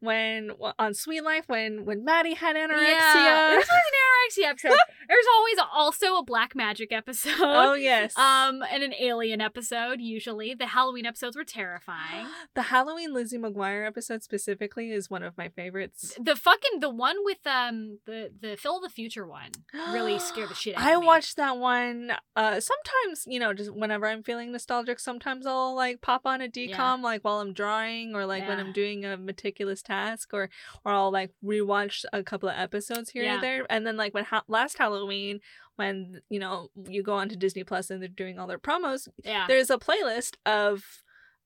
When 0.00 0.50
on 0.78 0.94
Suite 0.94 1.24
Life, 1.24 1.44
when 1.46 1.84
when 1.84 2.04
Maddie 2.04 2.34
had 2.34 2.56
anorexia. 2.56 2.80
Yeah, 2.80 3.48
there's 3.50 3.68
always 3.70 3.84
an 3.86 4.44
anorexia 4.46 4.50
episode. 4.50 4.78
There's 5.08 5.26
always 5.36 5.56
also 5.74 6.16
a 6.16 6.24
black 6.24 6.54
magic 6.54 6.92
episode. 6.92 7.34
oh 7.40 7.74
yes. 7.74 8.16
Um, 8.16 8.62
and 8.70 8.82
an 8.82 8.94
alien 8.98 9.40
episode. 9.40 10.00
Usually, 10.00 10.54
the 10.54 10.66
Halloween 10.68 11.06
episodes 11.06 11.36
were 11.36 11.44
terrifying. 11.44 12.26
the 12.54 12.62
Halloween 12.62 13.12
Lizzie 13.12 13.38
McGuire 13.38 13.86
episode 13.86 14.22
specifically 14.22 14.90
is 14.90 15.10
one 15.10 15.22
of 15.22 15.36
my 15.36 15.48
favorites. 15.48 16.14
The 16.20 16.36
fucking 16.36 16.80
the 16.80 16.90
one 16.90 17.16
with 17.24 17.46
um 17.46 17.98
the 18.06 18.30
the 18.40 18.56
Phil 18.56 18.76
of 18.76 18.82
the 18.82 18.88
Future 18.88 19.26
one 19.26 19.50
really 19.92 20.18
scared 20.30 20.48
the 20.48 20.54
shit 20.54 20.76
out 20.76 20.82
I 20.82 20.92
of 20.94 21.00
me. 21.00 21.04
I 21.04 21.06
watched 21.06 21.36
that 21.36 21.58
one. 21.58 22.12
Uh, 22.36 22.60
sometimes 22.60 23.24
you 23.26 23.38
know, 23.38 23.52
just 23.52 23.74
whenever 23.74 24.06
I'm 24.06 24.22
feeling 24.22 24.52
nostalgic, 24.52 24.98
sometimes 24.98 25.46
I'll 25.46 25.74
like 25.74 26.00
pop 26.00 26.22
on 26.24 26.40
a 26.40 26.48
DCOM 26.48 27.02
like 27.02 27.22
while 27.22 27.40
I'm 27.40 27.52
drawing 27.52 28.14
or 28.14 28.26
like 28.26 28.48
when 28.48 28.58
I'm 28.58 28.72
doing 28.72 29.04
a 29.04 29.16
meticulous 29.16 29.82
task, 29.90 30.30
or 30.32 30.44
or 30.84 30.92
I'll 30.92 31.12
like 31.20 31.30
rewatch 31.44 32.04
a 32.12 32.22
couple 32.22 32.48
of 32.48 32.56
episodes 32.58 33.10
here 33.10 33.24
Yeah. 33.24 33.34
and 33.34 33.42
there. 33.42 33.66
And 33.70 33.86
then 33.86 33.96
like 33.96 34.14
when 34.14 34.24
ha- 34.24 34.44
last 34.48 34.78
Halloween, 34.78 35.40
when 35.76 36.20
you 36.28 36.38
know 36.40 36.54
you 36.88 37.02
go 37.02 37.14
onto 37.14 37.36
Disney 37.36 37.64
Plus 37.64 37.90
and 37.90 38.00
they're 38.00 38.08
doing 38.24 38.38
all 38.38 38.46
their 38.46 38.58
promos, 38.68 39.08
Yeah. 39.24 39.44
there's 39.48 39.70
a 39.70 39.78
playlist 39.78 40.36
of 40.46 40.84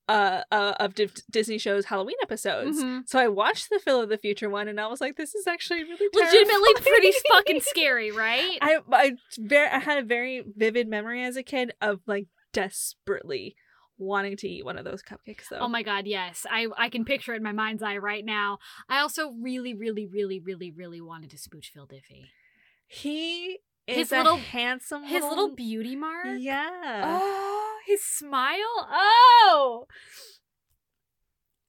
uh, 0.06 0.42
uh 0.52 0.74
of 0.84 0.94
Di- 0.94 1.08
Disney 1.30 1.56
shows 1.56 1.86
Halloween 1.86 2.16
episodes. 2.22 2.76
Mhm. 2.82 3.08
So 3.08 3.18
I 3.18 3.28
watched 3.28 3.70
the 3.70 3.78
Phil 3.84 4.02
of 4.02 4.10
the 4.10 4.18
Future 4.18 4.50
one, 4.50 4.68
and 4.68 4.78
I 4.78 4.86
was 4.88 5.00
like, 5.00 5.16
"This 5.16 5.34
is 5.34 5.46
actually 5.46 5.82
really 5.82 6.08
Legitimately 6.12 6.74
pretty 6.82 7.12
fucking 7.30 7.60
scary, 7.72 8.10
right? 8.10 8.58
I 8.60 8.80
I 8.92 9.12
very 9.38 9.68
I 9.68 9.78
had 9.78 9.96
a 10.04 10.06
very 10.16 10.44
vivid 10.62 10.88
memory 10.88 11.24
as 11.24 11.36
a 11.38 11.42
kid 11.42 11.72
of 11.80 12.00
like 12.06 12.26
desperately 12.52 13.56
wanting 13.98 14.36
to 14.38 14.48
eat 14.48 14.64
one 14.64 14.76
of 14.78 14.84
those 14.84 15.02
cupcakes 15.02 15.48
though. 15.50 15.58
Oh 15.60 15.68
my 15.68 15.82
god, 15.82 16.06
yes. 16.06 16.46
I 16.50 16.66
I 16.76 16.88
can 16.88 17.04
picture 17.04 17.32
it 17.34 17.38
in 17.38 17.42
my 17.42 17.52
mind's 17.52 17.82
eye 17.82 17.96
right 17.98 18.24
now. 18.24 18.58
I 18.88 18.98
also 19.00 19.32
really, 19.40 19.74
really, 19.74 20.06
really, 20.06 20.40
really, 20.40 20.70
really 20.70 21.00
wanted 21.00 21.30
to 21.30 21.38
smooch 21.38 21.70
Phil 21.72 21.86
Diffy. 21.86 22.26
he 22.86 23.58
is 23.86 23.96
His 23.96 24.12
a 24.12 24.16
little- 24.18 24.36
handsome 24.36 25.04
His 25.04 25.22
little 25.22 25.54
beauty 25.54 25.94
mark. 25.96 26.26
yeah. 26.38 27.02
Oh, 27.04 27.78
his 27.86 28.02
smile. 28.02 28.88
Oh. 28.90 29.86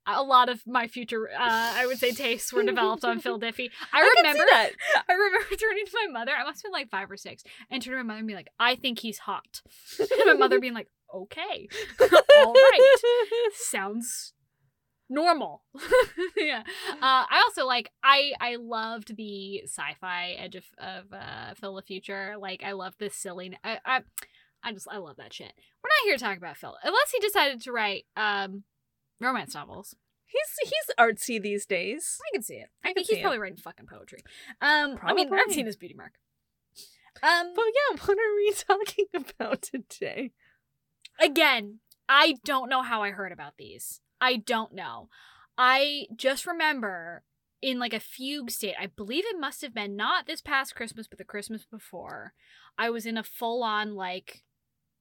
A 0.07 0.21
lot 0.21 0.49
of 0.49 0.61
my 0.67 0.87
future, 0.87 1.31
uh, 1.31 1.35
I 1.39 1.87
would 1.87 1.97
say, 1.97 2.11
tastes 2.11 2.53
were 2.53 2.61
developed 2.61 3.03
on 3.03 3.19
Phil 3.19 3.39
Diffy. 3.45 3.71
I, 3.91 4.03
see 4.03 4.09
remember 4.17 4.45
that. 4.51 4.69
I 5.09 5.13
remember 5.13 5.39
turning 5.59 5.85
to 5.87 5.91
my 6.05 6.19
mother. 6.19 6.31
I 6.31 6.43
must 6.43 6.59
have 6.59 6.65
been 6.65 6.71
like 6.73 6.91
five 6.91 7.09
or 7.09 7.17
six, 7.17 7.43
and 7.71 7.81
turning 7.81 7.97
to 7.99 8.03
my 8.03 8.07
mother 8.09 8.19
and 8.19 8.27
be 8.27 8.35
like, 8.35 8.49
"I 8.59 8.75
think 8.75 8.99
he's 8.99 9.17
hot." 9.17 9.63
And 9.99 10.09
my 10.27 10.33
mother 10.33 10.59
being 10.59 10.75
like, 10.75 10.89
"Okay, 11.15 11.67
all 12.01 12.53
right, 12.53 12.97
sounds 13.53 14.33
normal." 15.09 15.63
yeah. 16.37 16.63
Uh, 16.93 16.97
I 17.01 17.43
also 17.45 17.65
like. 17.65 17.91
I 18.03 18.33
I 18.39 18.55
loved 18.57 19.15
the 19.15 19.61
sci-fi 19.63 20.35
edge 20.37 20.55
of 20.55 20.65
of 20.77 21.13
uh, 21.13 21.53
Phil 21.55 21.75
the 21.75 21.81
Future. 21.81 22.35
Like, 22.39 22.63
I 22.63 22.73
love 22.73 22.95
the 22.99 23.09
silly. 23.09 23.57
I, 23.63 23.79
I 23.85 24.01
I 24.63 24.71
just 24.73 24.87
I 24.89 24.97
love 24.97 25.17
that 25.17 25.33
shit. 25.33 25.53
We're 25.83 25.89
not 25.89 26.05
here 26.05 26.17
to 26.17 26.23
talk 26.23 26.37
about 26.37 26.57
Phil, 26.57 26.75
unless 26.83 27.11
he 27.11 27.19
decided 27.19 27.61
to 27.61 27.71
write 27.71 28.05
um 28.17 28.63
romance 29.21 29.53
novels. 29.53 29.95
He's 30.25 30.69
he's 30.69 30.95
artsy 30.99 31.41
these 31.41 31.65
days. 31.65 32.17
I 32.27 32.33
can 32.33 32.41
see 32.43 32.55
it. 32.55 32.69
I, 32.83 32.89
I 32.89 32.93
think 32.93 33.07
he's 33.07 33.19
it. 33.19 33.21
probably 33.21 33.39
writing 33.39 33.57
fucking 33.57 33.85
poetry. 33.85 34.23
Um, 34.59 34.97
I 35.01 35.13
mean, 35.13 35.27
I've 35.27 35.29
Probably. 35.31 35.53
seen 35.53 35.65
his 35.67 35.77
beauty 35.77 35.93
mark. 35.93 36.13
Um, 37.23 37.53
But 37.55 37.65
yeah, 37.65 37.97
what 38.05 38.17
are 38.17 38.35
we 38.35 38.51
talking 38.53 39.05
about 39.13 39.61
today? 39.61 40.31
Again, 41.19 41.79
I 42.07 42.35
don't 42.43 42.69
know 42.69 42.81
how 42.81 43.03
I 43.03 43.11
heard 43.11 43.31
about 43.31 43.53
these. 43.57 44.01
I 44.21 44.37
don't 44.37 44.73
know. 44.73 45.09
I 45.57 46.07
just 46.15 46.45
remember 46.45 47.23
in 47.61 47.79
like 47.79 47.93
a 47.93 47.99
fugue 47.99 48.51
state. 48.51 48.75
I 48.79 48.87
believe 48.87 49.23
it 49.25 49.39
must 49.39 49.61
have 49.61 49.73
been 49.73 49.95
not 49.95 50.27
this 50.27 50.41
past 50.41 50.75
Christmas, 50.75 51.07
but 51.07 51.17
the 51.17 51.23
Christmas 51.23 51.65
before. 51.65 52.33
I 52.77 52.89
was 52.89 53.05
in 53.05 53.17
a 53.17 53.23
full 53.23 53.63
on 53.63 53.95
like 53.95 54.43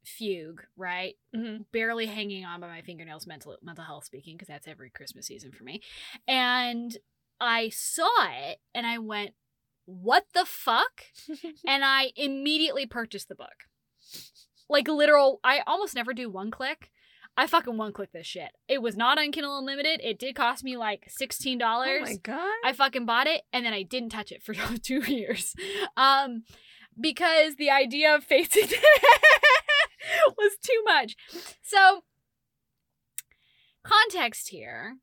fugue, 0.04 0.62
right? 0.76 1.14
Mm-hmm. 1.34 1.62
barely 1.72 2.06
hanging 2.06 2.44
on 2.44 2.60
by 2.60 2.68
my 2.68 2.82
fingernails 2.82 3.26
mental 3.26 3.56
mental 3.62 3.84
health 3.84 4.04
speaking 4.04 4.36
because 4.36 4.46
that's 4.48 4.68
every 4.68 4.88
christmas 4.88 5.26
season 5.26 5.50
for 5.50 5.64
me 5.64 5.82
and 6.28 6.96
i 7.40 7.68
saw 7.70 8.08
it 8.30 8.58
and 8.72 8.86
i 8.86 8.98
went 8.98 9.32
what 9.86 10.26
the 10.32 10.44
fuck 10.44 11.06
and 11.66 11.84
i 11.84 12.12
immediately 12.14 12.86
purchased 12.86 13.28
the 13.28 13.34
book 13.34 13.64
like 14.68 14.88
literal 14.88 15.40
i 15.44 15.60
almost 15.66 15.94
never 15.94 16.12
do 16.12 16.30
one 16.30 16.50
click 16.50 16.90
I 17.36 17.46
fucking 17.46 17.76
one 17.76 17.92
click 17.92 18.12
this 18.12 18.26
shit. 18.26 18.50
It 18.68 18.80
was 18.80 18.96
not 18.96 19.18
on 19.18 19.32
Kindle 19.32 19.58
Unlimited. 19.58 20.00
It 20.04 20.18
did 20.18 20.36
cost 20.36 20.62
me 20.62 20.76
like 20.76 21.10
$16. 21.20 21.60
Oh 21.60 22.00
my 22.00 22.16
god. 22.22 22.52
I 22.64 22.72
fucking 22.72 23.06
bought 23.06 23.26
it 23.26 23.42
and 23.52 23.66
then 23.66 23.72
I 23.72 23.82
didn't 23.82 24.10
touch 24.10 24.30
it 24.30 24.42
for 24.42 24.54
two 24.82 25.00
years. 25.00 25.54
Um, 25.96 26.44
because 26.98 27.56
the 27.56 27.70
idea 27.70 28.14
of 28.14 28.22
facing 28.22 28.68
was 30.38 30.52
too 30.62 30.82
much. 30.84 31.16
So, 31.62 32.04
context 33.82 34.50
here. 34.50 34.98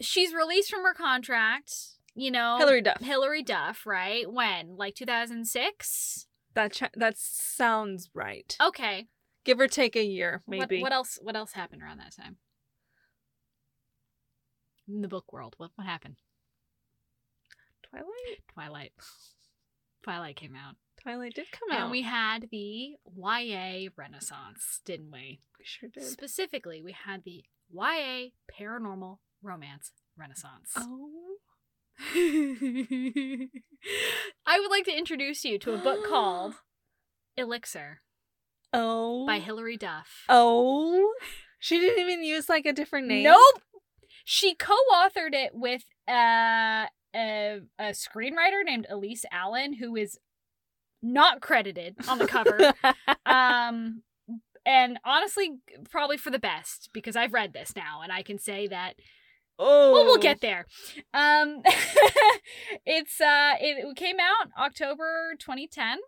She's 0.00 0.34
released 0.34 0.70
from 0.70 0.84
her 0.84 0.94
contract, 0.94 1.72
you 2.14 2.30
know. 2.30 2.56
Hilary 2.58 2.82
Duff. 2.82 3.00
Hilary 3.00 3.42
Duff, 3.42 3.86
right? 3.86 4.30
When? 4.30 4.76
Like 4.76 4.94
2006? 4.94 6.27
That 6.58 6.72
ch- 6.72 6.92
that 6.96 7.16
sounds 7.16 8.10
right. 8.14 8.56
Okay. 8.60 9.06
Give 9.44 9.60
or 9.60 9.68
take 9.68 9.94
a 9.94 10.04
year, 10.04 10.42
What- 10.44 10.58
maybe. 10.68 10.82
What, 10.82 10.92
else 10.92 11.16
what 11.22 11.36
else 11.36 11.52
happened 11.52 11.82
around 11.82 11.98
that 11.98 12.16
time? 12.16 12.38
In 14.88 15.00
the 15.02 15.06
book 15.08 15.32
world, 15.32 15.54
what 15.56 15.70
what 15.76 15.86
happened? 15.86 16.16
Twilight. 17.88 18.42
Twilight. 18.52 18.92
Twilight 20.02 20.34
came 20.36 20.56
out. 20.56 20.74
Twilight 21.00 21.34
did 21.34 21.46
come 21.52 21.70
And 21.70 21.78
out. 21.78 21.82
And 21.84 21.90
we 21.92 22.02
had 22.02 22.48
the 22.50 22.96
YA 23.16 23.88
Renaissance, 23.96 24.80
didn't 24.84 25.12
we? 25.12 25.40
We 25.60 25.64
sure 25.64 25.88
did. 25.88 26.02
Specifically, 26.02 26.82
we 26.82 26.90
had 26.92 27.22
the 27.24 27.44
YA 27.72 28.30
Paranormal 28.52 29.18
Romance 29.42 29.92
Renaissance. 30.16 30.72
Oh. 30.76 31.27
I 32.14 33.48
would 34.58 34.70
like 34.70 34.84
to 34.84 34.96
introduce 34.96 35.44
you 35.44 35.58
to 35.60 35.74
a 35.74 35.78
book 35.78 36.06
called 36.06 36.54
Elixir 37.36 38.00
Oh. 38.72 39.26
by 39.26 39.38
Hilary 39.38 39.76
Duff. 39.76 40.24
Oh. 40.28 41.12
She 41.58 41.78
didn't 41.80 41.98
even 42.00 42.22
use 42.22 42.48
like 42.48 42.66
a 42.66 42.72
different 42.72 43.08
name. 43.08 43.24
Nope. 43.24 43.62
She 44.24 44.54
co-authored 44.54 45.32
it 45.32 45.52
with 45.54 45.84
uh, 46.06 46.86
a 47.16 47.60
a 47.78 47.92
screenwriter 47.92 48.62
named 48.64 48.86
Elise 48.90 49.24
Allen, 49.32 49.72
who 49.74 49.96
is 49.96 50.18
not 51.02 51.40
credited 51.40 51.96
on 52.08 52.18
the 52.18 52.26
cover. 52.26 52.74
um, 53.26 54.02
and 54.66 54.98
honestly, 55.04 55.58
probably 55.90 56.18
for 56.18 56.30
the 56.30 56.38
best 56.38 56.90
because 56.92 57.16
I've 57.16 57.32
read 57.32 57.54
this 57.54 57.74
now 57.74 58.02
and 58.02 58.12
I 58.12 58.22
can 58.22 58.38
say 58.38 58.66
that 58.68 58.94
oh. 59.58 59.92
well, 59.92 60.04
we'll 60.04 60.18
get 60.18 60.40
there. 60.40 60.66
Um, 61.14 61.62
it's 62.86 63.20
uh, 63.20 63.54
it, 63.60 63.84
it 63.86 63.96
came 63.96 64.16
out 64.20 64.48
October 64.58 65.34
2010. 65.38 65.98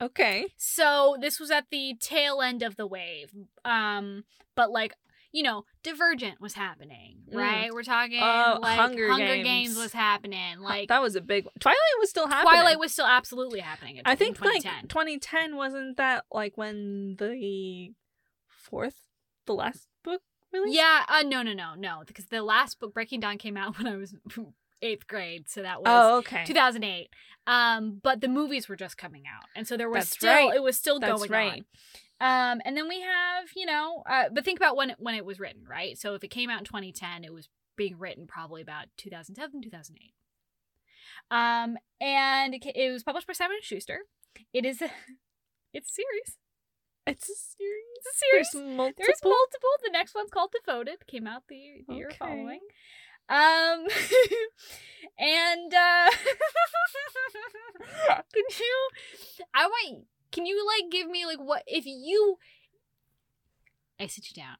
Okay. 0.00 0.46
So 0.56 1.16
this 1.20 1.40
was 1.40 1.50
at 1.50 1.66
the 1.70 1.94
tail 2.00 2.40
end 2.40 2.62
of 2.62 2.76
the 2.76 2.86
wave. 2.86 3.32
Um, 3.64 4.24
but 4.54 4.70
like 4.70 4.94
you 5.30 5.42
know, 5.42 5.64
Divergent 5.82 6.40
was 6.40 6.54
happening, 6.54 7.18
Mm. 7.30 7.36
right? 7.36 7.70
We're 7.72 7.82
talking 7.82 8.18
Oh, 8.22 8.58
like 8.62 8.78
Hunger 8.78 9.08
Games. 9.16 9.44
Games. 9.44 9.76
was 9.76 9.92
happening. 9.92 10.60
Like 10.60 10.88
that 10.88 11.02
was 11.02 11.16
a 11.16 11.20
big 11.20 11.44
one. 11.44 11.52
Twilight 11.60 11.76
was 12.00 12.08
still 12.08 12.26
happening. 12.28 12.52
Twilight 12.54 12.78
was 12.78 12.92
still 12.92 13.04
absolutely 13.06 13.60
happening. 13.60 13.96
In, 13.98 14.02
I 14.06 14.12
in 14.12 14.16
think 14.18 14.40
like 14.40 14.62
2010. 14.62 14.88
2010 14.88 15.56
wasn't 15.56 15.96
that 15.98 16.24
like 16.32 16.56
when 16.56 17.16
the 17.18 17.90
fourth, 18.48 18.96
the 19.46 19.52
last 19.54 19.86
released? 20.52 20.76
Yeah, 20.76 21.04
uh, 21.08 21.22
no, 21.22 21.42
no, 21.42 21.52
no, 21.52 21.74
no, 21.76 22.02
because 22.06 22.26
the 22.26 22.42
last 22.42 22.78
book, 22.80 22.94
Breaking 22.94 23.20
Dawn, 23.20 23.38
came 23.38 23.56
out 23.56 23.76
when 23.82 23.86
I 23.86 23.96
was 23.96 24.14
eighth 24.82 25.06
grade, 25.06 25.48
so 25.48 25.62
that 25.62 25.80
was 25.82 25.88
Oh, 25.88 26.16
okay. 26.18 26.44
2008. 26.46 27.08
Um, 27.46 28.00
but 28.02 28.20
the 28.20 28.28
movies 28.28 28.68
were 28.68 28.76
just 28.76 28.96
coming 28.96 29.24
out, 29.26 29.44
and 29.56 29.66
so 29.66 29.76
there 29.76 29.88
was 29.88 30.04
That's 30.04 30.10
still 30.10 30.32
right. 30.32 30.54
it 30.54 30.62
was 30.62 30.76
still 30.76 31.00
That's 31.00 31.18
going 31.18 31.30
right. 31.30 31.52
on. 31.52 31.64
Um, 32.20 32.60
and 32.64 32.76
then 32.76 32.88
we 32.88 33.00
have 33.00 33.44
you 33.56 33.64
know, 33.66 34.02
uh, 34.08 34.24
but 34.32 34.44
think 34.44 34.58
about 34.58 34.76
when 34.76 34.90
it, 34.90 34.96
when 34.98 35.14
it 35.14 35.24
was 35.24 35.38
written, 35.40 35.62
right? 35.68 35.96
So 35.96 36.14
if 36.14 36.24
it 36.24 36.28
came 36.28 36.50
out 36.50 36.58
in 36.60 36.64
2010, 36.64 37.24
it 37.24 37.32
was 37.32 37.48
being 37.76 37.98
written 37.98 38.26
probably 38.26 38.60
about 38.60 38.86
2007, 38.96 39.62
2008. 39.62 40.12
Um, 41.30 41.76
and 42.00 42.54
it, 42.54 42.64
it 42.74 42.92
was 42.92 43.02
published 43.02 43.26
by 43.26 43.32
Simon 43.32 43.58
Schuster. 43.62 44.00
It 44.52 44.64
is 44.64 44.82
a 44.82 44.90
it's 45.72 45.90
a 45.90 45.94
series. 45.94 46.36
It's 47.08 47.28
a 47.28 47.34
series. 47.34 47.84
It's 47.96 48.06
a 48.06 48.18
series. 48.18 48.48
There's 48.52 48.76
multiple. 48.76 49.04
There's 49.06 49.22
multiple. 49.24 49.70
The 49.84 49.90
next 49.92 50.14
one's 50.14 50.30
called 50.30 50.52
Devoted. 50.52 51.06
Came 51.06 51.26
out 51.26 51.42
the, 51.48 51.82
the 51.88 51.94
year 51.94 52.08
Okay. 52.08 52.16
following. 52.18 52.60
Um, 53.30 53.86
and 55.18 55.74
uh, 55.74 56.10
can 58.32 58.44
you? 58.60 58.88
I 59.54 59.66
want. 59.66 60.04
Can 60.32 60.46
you 60.46 60.66
like 60.66 60.90
give 60.90 61.08
me 61.08 61.24
like 61.26 61.38
what 61.38 61.62
if 61.66 61.84
you? 61.86 62.36
I 64.00 64.06
sit 64.06 64.30
you 64.30 64.34
down, 64.40 64.56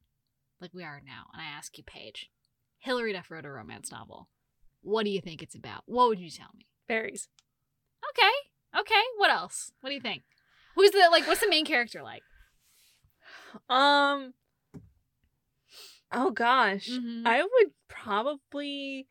like 0.61 0.75
we 0.75 0.83
are 0.83 1.01
now, 1.05 1.27
and 1.33 1.40
I 1.42 1.46
ask 1.46 1.77
you, 1.79 1.85
Paige. 1.85 2.31
Hilary 2.79 3.12
Duff 3.12 3.31
wrote 3.31 3.44
a 3.44 3.51
romance 3.51 3.90
novel. 3.92 4.29
What 4.83 5.05
do 5.05 5.11
you 5.11 5.20
think 5.20 5.42
it's 5.42 5.55
about? 5.55 5.83
What 5.87 6.09
would 6.09 6.20
you 6.20 6.31
tell 6.31 6.49
me? 6.57 6.66
Fairies. 6.87 7.29
Okay. 8.11 8.81
Okay. 8.81 9.03
What 9.16 9.31
else? 9.31 9.72
What 9.81 9.90
do 9.90 9.94
you 9.94 10.01
think? 10.01 10.22
Who's 10.75 10.90
the 10.92 11.09
like? 11.11 11.27
What's 11.27 11.40
the 11.40 11.49
main 11.51 11.64
character 11.64 12.03
like? 12.03 12.22
Um. 13.68 14.34
Oh 16.11 16.30
gosh, 16.30 16.88
Mhm. 16.88 17.26
I 17.26 17.42
would 17.42 17.72
probably. 17.88 19.08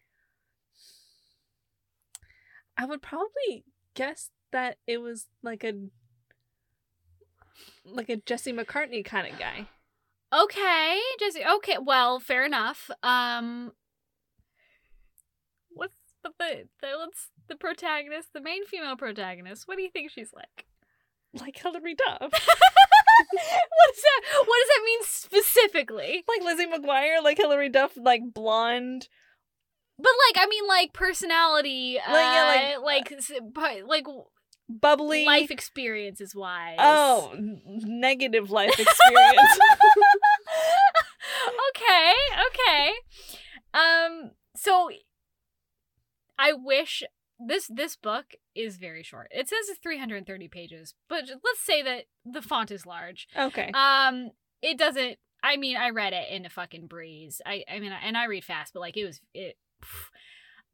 I 2.78 2.86
would 2.86 3.02
probably 3.02 3.64
guess 3.96 4.30
that 4.52 4.78
it 4.88 4.98
was 5.00 5.28
like 5.44 5.64
a. 5.64 5.74
Like 7.84 8.10
a 8.10 8.18
Jesse 8.18 8.54
McCartney 8.54 9.04
kind 9.04 9.32
of 9.32 9.40
guy. 9.40 9.68
Okay, 10.34 11.00
Jesse. 11.20 11.42
Okay, 11.58 11.78
well, 11.82 12.20
fair 12.20 12.46
enough. 12.46 12.90
Um, 13.02 13.72
what's 15.70 15.96
the 16.24 16.32
the, 16.38 16.68
the 16.82 16.88
what's 16.98 17.30
the 17.48 17.56
protagonist, 17.56 18.34
the 18.34 18.42
main 18.42 18.66
female 18.66 18.98
protagonist? 18.98 19.68
What 19.68 19.78
do 19.78 19.84
you 19.84 19.90
think 19.90 20.12
she's 20.12 20.32
like? 20.34 20.66
Like 21.40 21.58
Hilary 21.58 21.96
Duff. 21.96 22.32
what 23.34 23.94
does 23.94 24.04
that 24.04 24.22
What 24.46 24.58
does 24.60 24.68
that 24.68 24.82
mean 24.86 25.00
specifically? 25.04 26.24
like 26.28 26.44
Lizzie 26.44 26.68
McGuire, 26.68 27.24
like 27.24 27.38
Hilary 27.38 27.70
Duff, 27.70 27.94
like 27.98 28.22
blonde. 28.34 29.08
But 30.00 30.12
like, 30.28 30.44
I 30.44 30.48
mean, 30.48 30.68
like 30.68 30.94
personality, 30.94 31.96
Like, 31.96 32.06
yeah, 32.32 32.76
uh, 32.78 32.82
like 32.82 33.12
s- 33.12 33.32
like 33.88 34.06
Bubbly. 34.70 35.26
life 35.26 35.50
experiences 35.50 36.36
wise. 36.36 36.76
Oh, 36.80 37.34
negative 37.38 38.52
life 38.52 38.78
experience. 38.80 39.60
okay, 41.70 42.14
okay. 42.48 42.92
Um 43.74 44.32
so 44.56 44.90
I 46.38 46.54
wish 46.54 47.04
this 47.40 47.68
this 47.68 47.96
book 47.96 48.36
is 48.56 48.78
very 48.78 49.04
short. 49.04 49.28
It 49.32 49.48
says 49.48 49.70
it's 49.70 49.80
330 49.80 50.48
pages, 50.48 50.94
but 51.08 51.26
let's 51.28 51.62
say 51.62 51.82
that 51.84 52.06
the 52.26 52.42
font 52.42 52.72
is 52.72 52.86
large. 52.86 53.28
okay. 53.38 53.72
Um 53.74 54.32
it 54.62 54.78
doesn't 54.78 55.18
I 55.44 55.56
mean, 55.58 55.78
I 55.78 55.92
read 55.92 56.14
it 56.14 56.30
in 56.32 56.46
a 56.46 56.50
fucking 56.50 56.88
breeze. 56.88 57.42
I 57.46 57.64
I 57.72 57.80
mean, 57.80 57.92
and 57.92 58.18
I 58.18 58.26
read 58.26 58.44
fast, 58.44 58.74
but 58.74 58.80
like 58.80 58.98
it 58.98 59.06
was 59.06 59.22
it 59.34 59.58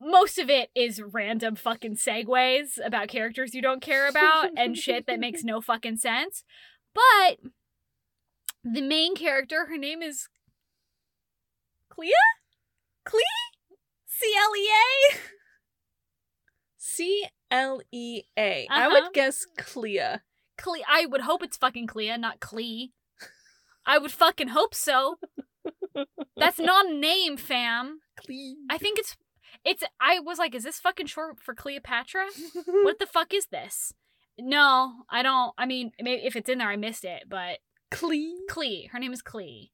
most 0.01 0.37
of 0.37 0.49
it 0.49 0.69
is 0.75 1.01
random 1.01 1.55
fucking 1.55 1.95
segues 1.95 2.77
about 2.83 3.07
characters 3.07 3.53
you 3.53 3.61
don't 3.61 3.81
care 3.81 4.07
about 4.07 4.49
and 4.57 4.77
shit 4.77 5.05
that 5.07 5.19
makes 5.19 5.43
no 5.43 5.61
fucking 5.61 5.97
sense. 5.97 6.43
But 6.93 7.39
the 8.63 8.81
main 8.81 9.15
character, 9.15 9.65
her 9.65 9.77
name 9.77 10.01
is 10.01 10.29
Clea? 11.89 12.13
Clea? 13.05 13.21
C 14.05 14.25
L 14.37 14.55
E 14.55 14.69
A? 14.69 15.17
C 16.95 17.25
L 17.51 17.81
E 17.91 18.23
A. 18.37 18.67
I 18.69 18.87
would 18.87 18.97
Uh-huh. 19.03 19.09
guess 19.13 19.45
Clea. 19.57 20.19
Clea. 20.57 20.83
I 20.87 21.05
would 21.05 21.21
hope 21.21 21.43
it's 21.43 21.57
fucking 21.57 21.87
Clea, 21.87 22.17
not 22.17 22.39
Clee. 22.39 22.91
I 23.85 23.97
would 23.97 24.11
fucking 24.11 24.49
hope 24.49 24.73
so. 24.75 25.17
That's 26.37 26.59
not 26.71 26.85
a 26.87 26.93
name, 26.93 27.37
fam. 27.37 27.99
Clea. 28.17 28.55
I 28.69 28.77
think 28.77 28.99
it's 28.99 29.15
it's 29.65 29.83
I 29.99 30.19
was 30.19 30.37
like, 30.39 30.55
is 30.55 30.63
this 30.63 30.79
fucking 30.79 31.07
short 31.07 31.39
for 31.39 31.53
Cleopatra? 31.53 32.25
What 32.83 32.99
the 32.99 33.05
fuck 33.05 33.33
is 33.33 33.47
this? 33.47 33.93
No, 34.39 35.03
I 35.09 35.21
don't. 35.23 35.53
I 35.57 35.65
mean, 35.65 35.91
maybe 36.01 36.23
if 36.25 36.35
it's 36.35 36.49
in 36.49 36.57
there, 36.57 36.69
I 36.69 36.75
missed 36.75 37.05
it. 37.05 37.23
But 37.29 37.59
Clea. 37.91 38.35
Clee, 38.49 38.89
her 38.91 38.99
name 38.99 39.13
is 39.13 39.21
Clee, 39.21 39.71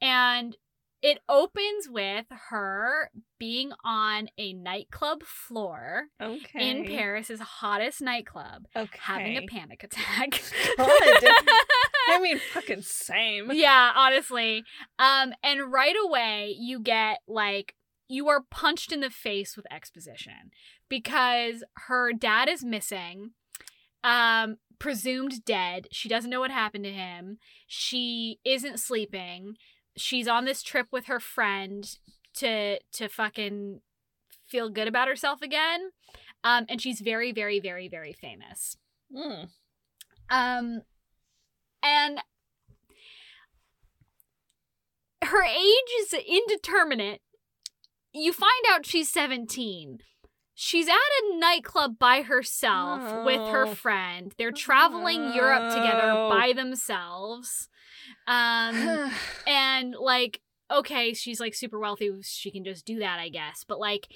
and 0.00 0.56
it 1.00 1.18
opens 1.28 1.88
with 1.88 2.26
her 2.50 3.10
being 3.38 3.72
on 3.84 4.28
a 4.36 4.52
nightclub 4.52 5.22
floor 5.22 6.06
Okay. 6.20 6.70
in 6.70 6.84
Paris's 6.86 7.40
hottest 7.40 8.00
nightclub, 8.02 8.66
Okay. 8.74 8.98
having 9.00 9.36
a 9.36 9.46
panic 9.46 9.84
attack. 9.84 10.42
I 10.78 12.18
mean, 12.20 12.38
fucking 12.52 12.82
same. 12.82 13.50
yeah, 13.52 13.92
honestly. 13.94 14.64
Um, 14.98 15.32
and 15.42 15.70
right 15.72 15.94
away 16.04 16.54
you 16.58 16.80
get 16.80 17.18
like 17.28 17.74
you 18.08 18.28
are 18.28 18.42
punched 18.50 18.90
in 18.90 19.00
the 19.00 19.10
face 19.10 19.56
with 19.56 19.66
exposition 19.70 20.50
because 20.88 21.62
her 21.86 22.12
dad 22.12 22.48
is 22.48 22.64
missing. 22.64 23.32
Um, 24.04 24.56
presumed 24.78 25.44
dead. 25.44 25.88
She 25.92 26.08
doesn't 26.08 26.30
know 26.30 26.40
what 26.40 26.50
happened 26.52 26.84
to 26.84 26.92
him. 26.92 27.38
She 27.66 28.38
isn't 28.44 28.78
sleeping. 28.80 29.56
She's 29.98 30.28
on 30.28 30.44
this 30.44 30.62
trip 30.62 30.88
with 30.92 31.06
her 31.06 31.20
friend 31.20 31.88
to 32.34 32.78
to 32.92 33.08
fucking 33.08 33.80
feel 34.46 34.70
good 34.70 34.88
about 34.88 35.08
herself 35.08 35.42
again. 35.42 35.90
Um, 36.44 36.66
and 36.68 36.80
she's 36.80 37.00
very, 37.00 37.32
very, 37.32 37.60
very, 37.60 37.88
very 37.88 38.12
famous. 38.12 38.76
Mm. 39.14 39.48
Um, 40.30 40.82
and 41.82 42.20
her 45.24 45.44
age 45.44 45.90
is 46.00 46.14
indeterminate. 46.14 47.20
You 48.12 48.32
find 48.32 48.64
out 48.70 48.86
she's 48.86 49.10
17. 49.10 49.98
She's 50.60 50.88
at 50.88 50.94
a 50.94 51.36
nightclub 51.38 52.00
by 52.00 52.22
herself 52.22 53.00
with 53.24 53.40
her 53.52 53.68
Oh. 53.68 53.74
friend. 53.76 54.34
They're 54.38 54.50
traveling 54.50 55.32
Europe 55.32 55.72
together 55.72 56.10
Oh. 56.10 56.28
by 56.28 56.52
themselves. 56.52 57.68
Um, 58.26 59.08
and 59.46 59.94
like, 59.94 60.40
okay, 60.68 61.14
she's 61.14 61.38
like 61.38 61.54
super 61.54 61.78
wealthy. 61.78 62.10
She 62.22 62.50
can 62.50 62.64
just 62.64 62.84
do 62.84 62.98
that, 62.98 63.20
I 63.20 63.28
guess. 63.28 63.62
But 63.62 63.78
like, 63.78 64.08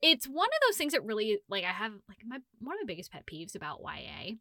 it's 0.00 0.26
one 0.26 0.46
of 0.48 0.60
those 0.66 0.78
things 0.78 0.92
that 0.94 1.04
really 1.04 1.38
like 1.50 1.64
I 1.64 1.72
have 1.72 1.92
like 2.08 2.18
my 2.26 2.38
one 2.60 2.76
of 2.76 2.80
my 2.82 2.86
biggest 2.86 3.12
pet 3.12 3.26
peeves 3.26 3.54
about 3.54 3.80
YA 3.82 4.36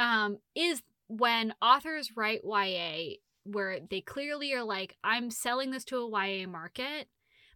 um 0.00 0.38
is 0.56 0.82
when 1.06 1.54
authors 1.62 2.16
write 2.16 2.40
YA 2.42 3.18
where 3.44 3.78
they 3.88 4.00
clearly 4.00 4.52
are 4.54 4.64
like 4.64 4.96
I'm 5.04 5.30
selling 5.30 5.70
this 5.70 5.84
to 5.84 5.98
a 5.98 6.08
YA 6.10 6.46
market 6.48 7.08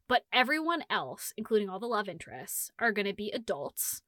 but 0.08 0.24
everyone 0.32 0.84
else 0.90 1.32
including 1.36 1.68
all 1.68 1.78
the 1.78 1.86
love 1.86 2.08
interests 2.08 2.70
are 2.78 2.92
going 2.92 3.06
to 3.06 3.14
be 3.14 3.30
adults. 3.32 4.02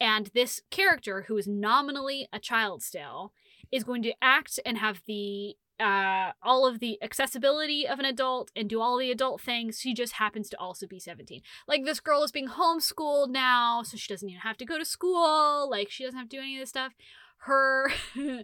And 0.00 0.30
this 0.34 0.60
character 0.70 1.22
who 1.28 1.36
is 1.36 1.46
nominally 1.46 2.28
a 2.32 2.38
child 2.38 2.82
still 2.82 3.32
is 3.70 3.84
going 3.84 4.02
to 4.02 4.14
act 4.22 4.58
and 4.64 4.78
have 4.78 5.02
the 5.06 5.56
uh 5.80 6.32
all 6.42 6.66
of 6.66 6.80
the 6.80 7.00
accessibility 7.02 7.86
of 7.86 8.00
an 8.00 8.04
adult 8.04 8.50
and 8.56 8.68
do 8.68 8.80
all 8.80 8.98
the 8.98 9.12
adult 9.12 9.40
things. 9.40 9.78
She 9.80 9.94
just 9.94 10.14
happens 10.14 10.48
to 10.50 10.58
also 10.58 10.86
be 10.86 10.98
17 10.98 11.40
like 11.68 11.84
this 11.84 12.00
girl 12.00 12.24
is 12.24 12.32
being 12.32 12.48
homeschooled 12.48 13.30
now 13.30 13.82
so 13.82 13.96
she 13.96 14.12
doesn't 14.12 14.28
even 14.28 14.40
have 14.40 14.56
to 14.56 14.64
go 14.64 14.78
to 14.78 14.84
school. 14.84 15.68
Like 15.70 15.90
she 15.90 16.04
doesn't 16.04 16.18
have 16.18 16.28
to 16.28 16.36
do 16.36 16.42
any 16.42 16.56
of 16.56 16.62
this 16.62 16.70
stuff. 16.70 16.94
Her 17.42 17.92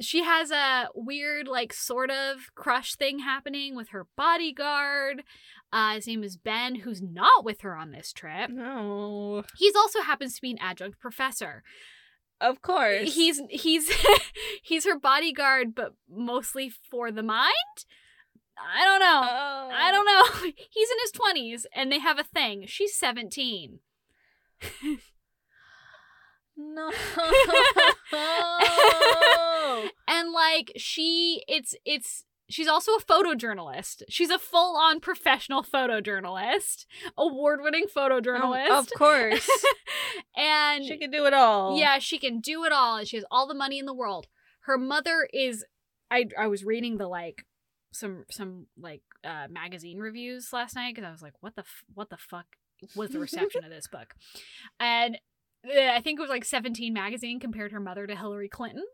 she 0.00 0.24
has 0.24 0.50
a 0.50 0.88
weird 0.94 1.48
like 1.48 1.72
sort 1.72 2.10
of 2.10 2.54
crush 2.54 2.94
thing 2.94 3.20
happening 3.20 3.74
with 3.74 3.90
her 3.90 4.06
bodyguard 4.16 5.22
uh 5.72 5.94
his 5.94 6.06
name 6.06 6.22
is 6.24 6.36
ben 6.36 6.74
who's 6.76 7.00
not 7.02 7.44
with 7.44 7.60
her 7.62 7.74
on 7.76 7.90
this 7.92 8.12
trip 8.12 8.50
No. 8.50 9.44
he's 9.56 9.74
also 9.76 10.00
happens 10.02 10.34
to 10.34 10.42
be 10.42 10.50
an 10.50 10.58
adjunct 10.60 10.98
professor 10.98 11.62
Of 12.40 12.60
course. 12.62 13.14
he's 13.14 13.40
he's 13.50 13.90
he's 14.62 14.84
her 14.84 14.98
bodyguard 14.98 15.74
but 15.74 15.94
mostly 16.08 16.70
for 16.90 17.10
the 17.12 17.22
mind 17.22 17.54
i 18.58 18.84
don't 18.84 19.00
know 19.00 19.20
Oh. 19.22 19.70
I 19.72 19.90
don't 19.92 20.04
know. 20.04 20.50
He's 20.70 20.90
in 20.90 20.96
his 21.02 21.12
20s 21.12 21.64
and 21.74 21.90
they 21.90 21.98
have 22.00 22.18
a 22.18 22.24
thing. 22.24 22.64
She's 22.66 22.94
17. 22.96 23.78
No. 26.56 26.90
And 30.08 30.32
like 30.32 30.72
she 30.76 31.42
it's 31.48 31.74
it's 31.84 32.24
she's 32.50 32.68
also 32.68 32.92
a 32.92 33.00
photojournalist. 33.00 34.02
She's 34.08 34.30
a 34.30 34.38
full-on 34.38 35.00
professional 35.00 35.62
photojournalist, 35.62 36.84
award-winning 37.16 37.86
photojournalist. 37.94 38.70
of 38.70 38.88
course. 38.96 39.48
and 40.36 40.84
she 40.84 40.98
can 40.98 41.10
do 41.10 41.26
it 41.26 41.34
all. 41.34 41.78
yeah, 41.78 41.98
she 41.98 42.18
can 42.18 42.40
do 42.40 42.64
it 42.64 42.72
all 42.72 42.96
and 42.96 43.08
she 43.08 43.16
has 43.16 43.24
all 43.30 43.46
the 43.46 43.54
money 43.54 43.78
in 43.78 43.86
the 43.86 43.94
world. 43.94 44.26
Her 44.62 44.76
mother 44.76 45.28
is 45.32 45.64
I 46.10 46.26
I 46.38 46.46
was 46.48 46.64
reading 46.64 46.98
the 46.98 47.08
like 47.08 47.46
some 47.92 48.24
some 48.30 48.66
like 48.78 49.02
uh 49.24 49.46
magazine 49.50 49.98
reviews 49.98 50.52
last 50.52 50.74
night 50.76 50.94
cuz 50.94 51.04
I 51.04 51.10
was 51.10 51.22
like 51.22 51.34
what 51.40 51.54
the 51.56 51.62
f- 51.62 51.84
what 51.94 52.10
the 52.10 52.16
fuck 52.16 52.46
was 52.94 53.10
the 53.10 53.18
reception 53.18 53.64
of 53.64 53.70
this 53.70 53.86
book. 53.88 54.14
And 54.78 55.18
uh, 55.66 55.92
I 55.92 56.00
think 56.00 56.18
it 56.18 56.22
was 56.22 56.30
like 56.30 56.44
17 56.44 56.92
magazine 56.94 57.38
compared 57.40 57.72
her 57.72 57.80
mother 57.80 58.06
to 58.06 58.16
Hillary 58.16 58.48
Clinton. 58.48 58.84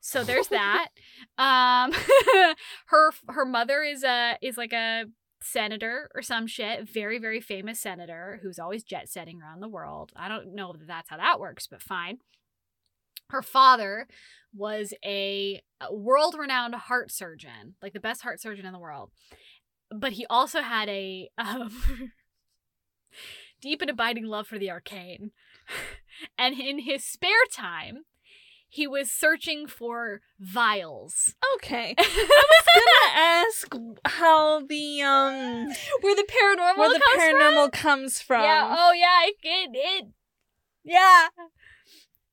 So 0.00 0.24
there's 0.24 0.48
that. 0.48 0.88
Um 1.38 1.92
her 2.86 3.12
her 3.28 3.44
mother 3.46 3.82
is 3.82 4.04
a 4.04 4.36
is 4.42 4.58
like 4.58 4.74
a 4.74 5.04
senator 5.42 6.10
or 6.14 6.20
some 6.20 6.46
shit, 6.46 6.86
very 6.88 7.18
very 7.18 7.40
famous 7.40 7.80
senator 7.80 8.40
who's 8.42 8.58
always 8.58 8.82
jet 8.82 9.08
setting 9.08 9.40
around 9.40 9.60
the 9.60 9.68
world. 9.68 10.12
I 10.14 10.28
don't 10.28 10.54
know 10.54 10.72
that 10.72 10.86
that's 10.86 11.08
how 11.08 11.16
that 11.16 11.40
works, 11.40 11.66
but 11.66 11.80
fine. 11.80 12.18
Her 13.30 13.42
father 13.42 14.06
was 14.54 14.92
a 15.04 15.62
world 15.90 16.34
renowned 16.38 16.74
heart 16.74 17.10
surgeon, 17.10 17.76
like 17.80 17.92
the 17.92 18.00
best 18.00 18.22
heart 18.22 18.40
surgeon 18.40 18.66
in 18.66 18.72
the 18.72 18.78
world. 18.78 19.10
But 19.90 20.12
he 20.12 20.26
also 20.28 20.60
had 20.60 20.88
a 20.88 21.30
um, 21.38 22.12
deep 23.60 23.80
and 23.80 23.90
abiding 23.90 24.26
love 24.26 24.46
for 24.46 24.58
the 24.58 24.70
arcane. 24.70 25.30
And 26.36 26.58
in 26.58 26.80
his 26.80 27.04
spare 27.04 27.46
time, 27.52 28.04
he 28.70 28.86
was 28.86 29.10
searching 29.10 29.66
for 29.66 30.20
vials. 30.38 31.34
Okay. 31.56 31.94
I 31.98 32.44
was 32.48 32.66
gonna 32.74 33.20
ask 33.20 33.74
how 34.06 34.60
the 34.66 35.02
um 35.02 35.66
Where 36.00 36.16
the 36.16 36.26
paranormal 36.26 36.78
where 36.78 36.88
the 36.88 37.00
comes 37.04 37.22
paranormal 37.22 37.72
comes 37.72 38.20
from. 38.22 38.38
from? 38.38 38.44
Yeah, 38.44 38.76
oh 38.78 38.92
yeah, 38.92 39.26
it, 39.26 39.34
it, 39.42 39.70
it 39.74 40.06
Yeah. 40.84 41.26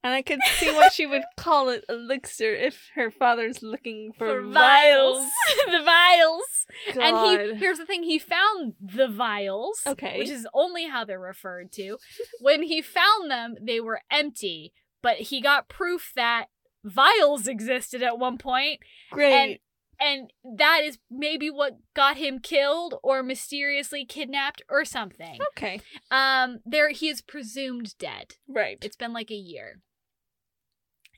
And 0.03 0.13
I 0.13 0.21
could 0.21 0.39
see 0.57 0.71
why 0.71 0.87
she 0.89 1.05
would 1.05 1.23
call 1.37 1.67
it 1.69 1.83
elixir 1.89 2.53
if 2.53 2.89
her 2.95 3.11
father's 3.11 3.61
looking 3.61 4.13
for, 4.17 4.27
for 4.27 4.41
vials. 4.43 5.17
vials. 5.17 5.31
the 5.65 5.83
vials. 5.83 6.65
God. 6.93 7.03
And 7.03 7.51
he 7.51 7.59
here's 7.59 7.79
the 7.79 7.85
thing, 7.85 8.03
he 8.03 8.19
found 8.19 8.75
the 8.79 9.07
vials. 9.09 9.81
Okay. 9.85 10.19
Which 10.19 10.29
is 10.29 10.47
only 10.53 10.85
how 10.87 11.03
they're 11.03 11.19
referred 11.19 11.71
to. 11.73 11.97
when 12.39 12.63
he 12.63 12.81
found 12.81 13.29
them, 13.29 13.55
they 13.61 13.81
were 13.81 14.01
empty, 14.09 14.71
but 15.01 15.17
he 15.17 15.41
got 15.41 15.69
proof 15.69 16.11
that 16.15 16.47
vials 16.83 17.47
existed 17.47 18.01
at 18.01 18.19
one 18.19 18.37
point, 18.37 18.79
great. 19.11 19.59
and 19.99 20.31
that 20.57 20.81
is 20.83 20.99
maybe 21.09 21.49
what 21.49 21.77
got 21.95 22.17
him 22.17 22.39
killed 22.39 22.95
or 23.03 23.23
mysteriously 23.23 24.05
kidnapped 24.05 24.61
or 24.69 24.85
something. 24.85 25.39
okay. 25.49 25.81
Um 26.11 26.59
there 26.65 26.89
he 26.91 27.09
is 27.09 27.21
presumed 27.21 27.97
dead. 27.97 28.35
Right. 28.47 28.77
It's 28.81 28.95
been 28.95 29.13
like 29.13 29.31
a 29.31 29.35
year. 29.35 29.81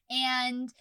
And 0.10 0.74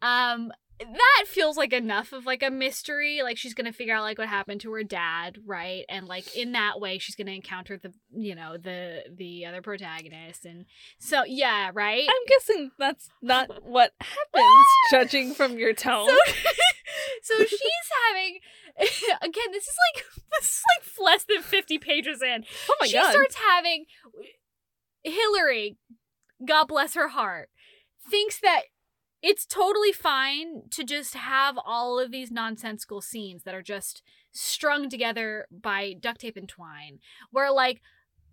um 0.00 0.50
that 0.80 1.24
feels 1.26 1.56
like 1.56 1.72
enough 1.72 2.12
of 2.12 2.26
like 2.26 2.42
a 2.42 2.50
mystery. 2.50 3.20
Like 3.22 3.38
she's 3.38 3.54
gonna 3.54 3.72
figure 3.72 3.94
out 3.94 4.02
like 4.02 4.18
what 4.18 4.28
happened 4.28 4.60
to 4.62 4.72
her 4.72 4.82
dad, 4.82 5.38
right? 5.46 5.84
And 5.88 6.06
like 6.06 6.36
in 6.36 6.52
that 6.52 6.80
way 6.80 6.98
she's 6.98 7.14
gonna 7.14 7.32
encounter 7.32 7.76
the 7.76 7.92
you 8.10 8.34
know, 8.34 8.56
the 8.56 9.04
the 9.14 9.46
other 9.46 9.62
protagonist 9.62 10.44
and 10.44 10.64
so 10.98 11.24
yeah, 11.24 11.70
right? 11.72 12.06
I'm 12.08 12.26
guessing 12.26 12.70
that's 12.78 13.08
not 13.20 13.48
what 13.64 13.92
happens, 14.00 14.66
judging 14.90 15.34
from 15.34 15.58
your 15.58 15.72
tone. 15.72 16.08
So, 16.08 16.16
so 17.22 17.44
she's 17.44 17.60
having 18.10 18.38
again, 18.78 19.52
this 19.52 19.64
is 19.64 19.76
like 19.94 20.04
this 20.40 20.44
is 20.50 20.62
like 20.76 21.04
less 21.04 21.24
than 21.24 21.42
50 21.42 21.78
pages 21.78 22.22
in. 22.22 22.44
oh 22.68 22.76
my 22.80 22.86
she 22.86 22.94
god. 22.94 23.10
starts 23.12 23.36
having 23.36 23.84
Hillary, 25.04 25.76
God 26.46 26.64
bless 26.66 26.94
her 26.94 27.08
heart, 27.08 27.50
thinks 28.08 28.40
that 28.40 28.62
it's 29.22 29.46
totally 29.46 29.92
fine 29.92 30.62
to 30.70 30.84
just 30.84 31.14
have 31.14 31.56
all 31.64 31.98
of 32.00 32.10
these 32.10 32.30
nonsensical 32.30 33.00
scenes 33.00 33.44
that 33.44 33.54
are 33.54 33.62
just 33.62 34.02
strung 34.32 34.88
together 34.88 35.46
by 35.50 35.94
duct 35.98 36.20
tape 36.20 36.36
and 36.36 36.48
twine. 36.48 36.98
Where 37.30 37.52
like 37.52 37.80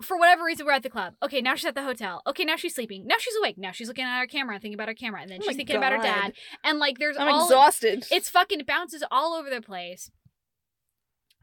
for 0.02 0.17
whatever 0.17 0.45
reason 0.45 0.65
we're 0.65 0.71
at 0.71 0.84
the 0.84 0.89
club. 0.89 1.15
Okay, 1.21 1.41
now 1.41 1.56
she's 1.56 1.65
at 1.65 1.75
the 1.75 1.84
hotel. 1.84 2.21
Okay, 2.25 2.45
now 2.45 2.56
she's 2.56 2.73
sleeping. 2.73 3.06
Now 3.06 3.15
she's 3.19 3.36
awake. 3.36 3.58
Now 3.58 3.71
she's 3.71 3.88
looking 3.89 4.06
at 4.06 4.19
her 4.19 4.28
camera 4.28 4.56
thinking 4.58 4.73
about 4.75 4.88
her 4.88 4.93
camera. 4.93 5.21
And 5.21 5.30
then 5.30 5.39
Oh 5.41 5.47
she's 5.47 5.58
thinking 5.58 5.75
about 5.75 5.91
her 5.91 6.02
dad. 6.02 6.34
And 6.63 6.80
like 6.80 6.99
there's 6.99 7.17
all- 7.17 7.28
I'm 7.28 7.34
all 7.34 7.45
exhausted. 7.47 8.06
it's 8.12 8.30
fucking 8.30 8.62
it 8.62 8.67
bounces 8.67 9.04
all 9.12 9.34
over 9.34 9.49
the 9.49 9.62
place. 9.62 10.10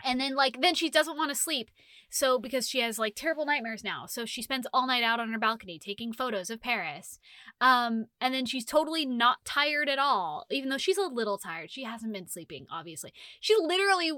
And 0.04 0.20
then 0.20 0.34
like 0.34 0.60
then 0.60 0.74
she 0.74 0.90
doesn't 0.90 1.16
want 1.16 1.30
to 1.30 1.34
sleep. 1.34 1.70
So 2.10 2.38
because 2.38 2.68
she 2.68 2.80
has 2.80 2.98
like 2.98 3.14
terrible 3.16 3.46
nightmares 3.46 3.82
now. 3.82 4.06
So 4.06 4.24
she 4.24 4.42
spends 4.42 4.66
all 4.72 4.86
night 4.86 5.02
out 5.02 5.20
on 5.20 5.32
her 5.32 5.38
balcony 5.38 5.78
taking 5.78 6.12
photos 6.12 6.50
of 6.50 6.60
Paris. 6.60 7.18
Um 7.60 8.06
and 8.20 8.34
then 8.34 8.46
she's 8.46 8.64
totally 8.64 9.06
not 9.06 9.44
tired 9.44 9.88
at 9.88 9.98
all. 9.98 10.46
Even 10.50 10.68
though 10.68 10.78
she's 10.78 10.98
a 10.98 11.02
little 11.02 11.38
tired. 11.38 11.70
She 11.70 11.84
hasn't 11.84 12.12
been 12.12 12.28
sleeping 12.28 12.66
obviously. 12.70 13.12
She 13.40 13.54
literally 13.58 14.12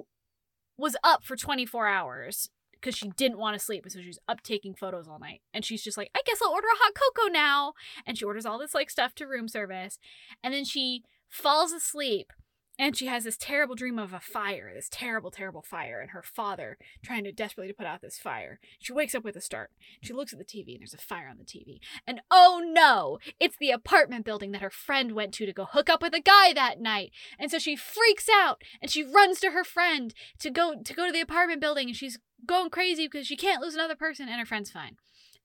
was 0.76 0.96
up 1.02 1.24
for 1.24 1.36
24 1.36 1.88
hours 1.88 2.50
because 2.80 2.96
she 2.96 3.08
didn't 3.16 3.38
want 3.38 3.58
to 3.58 3.64
sleep 3.64 3.84
so 3.88 4.00
she's 4.00 4.18
up 4.28 4.42
taking 4.42 4.74
photos 4.74 5.08
all 5.08 5.18
night 5.18 5.40
and 5.52 5.64
she's 5.64 5.82
just 5.82 5.98
like 5.98 6.10
i 6.14 6.20
guess 6.24 6.38
i'll 6.40 6.52
order 6.52 6.68
a 6.68 6.78
hot 6.78 6.92
cocoa 6.94 7.30
now 7.30 7.72
and 8.06 8.16
she 8.16 8.24
orders 8.24 8.46
all 8.46 8.58
this 8.58 8.74
like 8.74 8.88
stuff 8.88 9.14
to 9.14 9.26
room 9.26 9.48
service 9.48 9.98
and 10.42 10.54
then 10.54 10.64
she 10.64 11.02
falls 11.28 11.72
asleep 11.72 12.32
and 12.78 12.96
she 12.96 13.06
has 13.06 13.24
this 13.24 13.36
terrible 13.36 13.74
dream 13.74 13.98
of 13.98 14.12
a 14.12 14.20
fire, 14.20 14.70
this 14.72 14.88
terrible, 14.90 15.30
terrible 15.30 15.62
fire, 15.62 16.00
and 16.00 16.10
her 16.10 16.22
father 16.22 16.78
trying 17.04 17.24
to 17.24 17.32
desperately 17.32 17.68
to 17.68 17.76
put 17.76 17.86
out 17.86 18.00
this 18.00 18.18
fire. 18.18 18.60
She 18.78 18.92
wakes 18.92 19.14
up 19.14 19.24
with 19.24 19.36
a 19.36 19.40
start. 19.40 19.70
She 20.00 20.12
looks 20.12 20.32
at 20.32 20.38
the 20.38 20.44
TV 20.44 20.72
and 20.72 20.80
there's 20.80 20.94
a 20.94 20.98
fire 20.98 21.28
on 21.28 21.38
the 21.38 21.44
TV. 21.44 21.80
And 22.06 22.20
oh 22.30 22.62
no, 22.64 23.18
it's 23.40 23.56
the 23.58 23.70
apartment 23.70 24.24
building 24.24 24.52
that 24.52 24.62
her 24.62 24.70
friend 24.70 25.12
went 25.12 25.34
to 25.34 25.46
to 25.46 25.52
go 25.52 25.64
hook 25.64 25.90
up 25.90 26.02
with 26.02 26.14
a 26.14 26.20
guy 26.20 26.52
that 26.52 26.80
night. 26.80 27.10
And 27.38 27.50
so 27.50 27.58
she 27.58 27.74
freaks 27.74 28.28
out 28.32 28.62
and 28.80 28.90
she 28.90 29.02
runs 29.02 29.40
to 29.40 29.50
her 29.50 29.64
friend 29.64 30.14
to 30.38 30.50
go 30.50 30.74
to 30.82 30.94
go 30.94 31.06
to 31.06 31.12
the 31.12 31.20
apartment 31.20 31.60
building 31.60 31.88
and 31.88 31.96
she's 31.96 32.18
going 32.46 32.70
crazy 32.70 33.06
because 33.06 33.26
she 33.26 33.36
can't 33.36 33.60
lose 33.60 33.74
another 33.74 33.96
person 33.96 34.28
and 34.28 34.38
her 34.38 34.46
friend's 34.46 34.70
fine. 34.70 34.96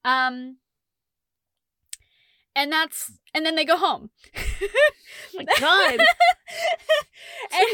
Um 0.06 0.58
and 2.56 2.72
that's 2.72 3.12
and 3.34 3.46
then 3.46 3.56
they 3.56 3.66
go 3.66 3.78
home. 3.78 4.10
my 5.36 5.46
God. 5.60 6.00
and 7.52 7.68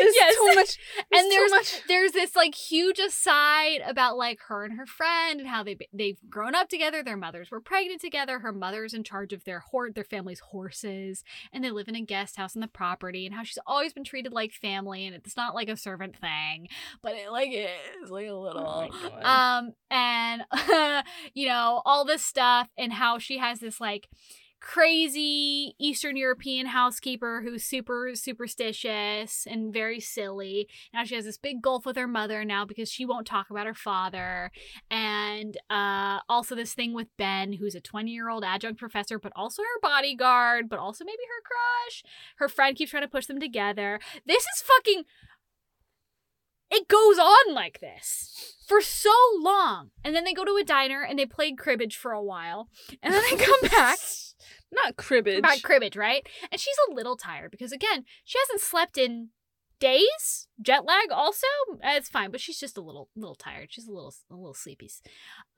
There's 0.00 0.14
yes. 0.14 0.34
too 0.34 0.54
much. 0.54 0.78
and 1.12 1.24
too 1.24 1.28
there's 1.30 1.50
much. 1.50 1.82
there's 1.88 2.12
this 2.12 2.34
like 2.36 2.54
huge 2.54 2.98
aside 2.98 3.80
about 3.86 4.16
like 4.16 4.38
her 4.48 4.64
and 4.64 4.78
her 4.78 4.86
friend 4.86 5.40
and 5.40 5.48
how 5.48 5.62
they 5.62 5.76
they've 5.92 6.18
grown 6.28 6.54
up 6.54 6.68
together. 6.68 7.02
Their 7.02 7.16
mothers 7.16 7.50
were 7.50 7.60
pregnant 7.60 8.00
together. 8.00 8.38
Her 8.40 8.52
mother's 8.52 8.94
in 8.94 9.04
charge 9.04 9.32
of 9.32 9.44
their 9.44 9.60
hor- 9.60 9.90
their 9.90 10.04
family's 10.04 10.40
horses, 10.40 11.24
and 11.52 11.62
they 11.64 11.70
live 11.70 11.88
in 11.88 11.96
a 11.96 12.02
guest 12.02 12.36
house 12.36 12.56
on 12.56 12.60
the 12.60 12.68
property. 12.68 13.26
And 13.26 13.34
how 13.34 13.42
she's 13.42 13.58
always 13.66 13.92
been 13.92 14.04
treated 14.04 14.32
like 14.32 14.52
family, 14.52 15.06
and 15.06 15.14
it's 15.14 15.36
not 15.36 15.54
like 15.54 15.68
a 15.68 15.76
servant 15.76 16.16
thing, 16.16 16.68
but 17.02 17.12
it 17.14 17.30
like 17.30 17.50
is 17.52 18.10
like 18.10 18.28
a 18.28 18.34
little. 18.34 18.90
Oh. 18.92 19.22
Um, 19.22 19.72
and 19.90 20.42
you 21.34 21.48
know, 21.48 21.82
all 21.84 22.04
this 22.04 22.24
stuff, 22.24 22.68
and 22.78 22.92
how 22.92 23.18
she 23.18 23.38
has 23.38 23.60
this 23.60 23.80
like 23.80 24.08
crazy 24.62 25.74
Eastern 25.80 26.16
European 26.16 26.66
housekeeper 26.66 27.42
who's 27.42 27.64
super 27.64 28.12
superstitious 28.14 29.44
and 29.50 29.72
very 29.72 29.98
silly. 29.98 30.68
Now 30.94 31.02
she 31.04 31.16
has 31.16 31.24
this 31.24 31.36
big 31.36 31.60
gulf 31.60 31.84
with 31.84 31.96
her 31.96 32.06
mother 32.06 32.44
now 32.44 32.64
because 32.64 32.88
she 32.88 33.04
won't 33.04 33.26
talk 33.26 33.50
about 33.50 33.66
her 33.66 33.74
father. 33.74 34.52
And 34.88 35.58
uh 35.68 36.20
also 36.28 36.54
this 36.54 36.74
thing 36.74 36.94
with 36.94 37.08
Ben, 37.18 37.54
who's 37.54 37.74
a 37.74 37.80
20-year-old 37.80 38.44
adjunct 38.44 38.78
professor, 38.78 39.18
but 39.18 39.32
also 39.34 39.62
her 39.62 39.80
bodyguard, 39.82 40.68
but 40.68 40.78
also 40.78 41.04
maybe 41.04 41.22
her 41.28 41.42
crush. 41.42 42.04
Her 42.36 42.48
friend 42.48 42.76
keeps 42.76 42.92
trying 42.92 43.02
to 43.02 43.08
push 43.08 43.26
them 43.26 43.40
together. 43.40 43.98
This 44.24 44.44
is 44.44 44.62
fucking 44.62 45.04
it 46.70 46.88
goes 46.88 47.18
on 47.18 47.52
like 47.52 47.80
this 47.80 48.54
for 48.66 48.80
so 48.80 49.12
long. 49.40 49.90
And 50.04 50.16
then 50.16 50.24
they 50.24 50.32
go 50.32 50.44
to 50.44 50.56
a 50.56 50.64
diner 50.64 51.02
and 51.02 51.18
they 51.18 51.26
play 51.26 51.52
cribbage 51.52 51.96
for 51.96 52.12
a 52.12 52.22
while. 52.22 52.68
And 53.02 53.12
then 53.12 53.22
they 53.28 53.36
come 53.36 53.68
back. 53.70 53.98
Not 54.72 54.96
cribbage. 54.96 55.38
About 55.38 55.62
cribbage, 55.62 55.96
right? 55.96 56.26
And 56.50 56.60
she's 56.60 56.76
a 56.88 56.94
little 56.94 57.16
tired 57.16 57.50
because 57.50 57.72
again, 57.72 58.04
she 58.24 58.38
hasn't 58.38 58.60
slept 58.60 58.96
in 58.96 59.28
days. 59.80 60.46
Jet 60.60 60.84
lag 60.84 61.10
also. 61.10 61.46
Uh, 61.72 61.94
It's 61.96 62.08
fine, 62.08 62.30
but 62.30 62.40
she's 62.40 62.58
just 62.58 62.78
a 62.78 62.80
little 62.80 63.08
little 63.16 63.34
tired. 63.34 63.68
She's 63.70 63.86
a 63.88 63.92
little 63.92 64.14
a 64.30 64.34
little 64.34 64.54
sleepy. 64.54 64.90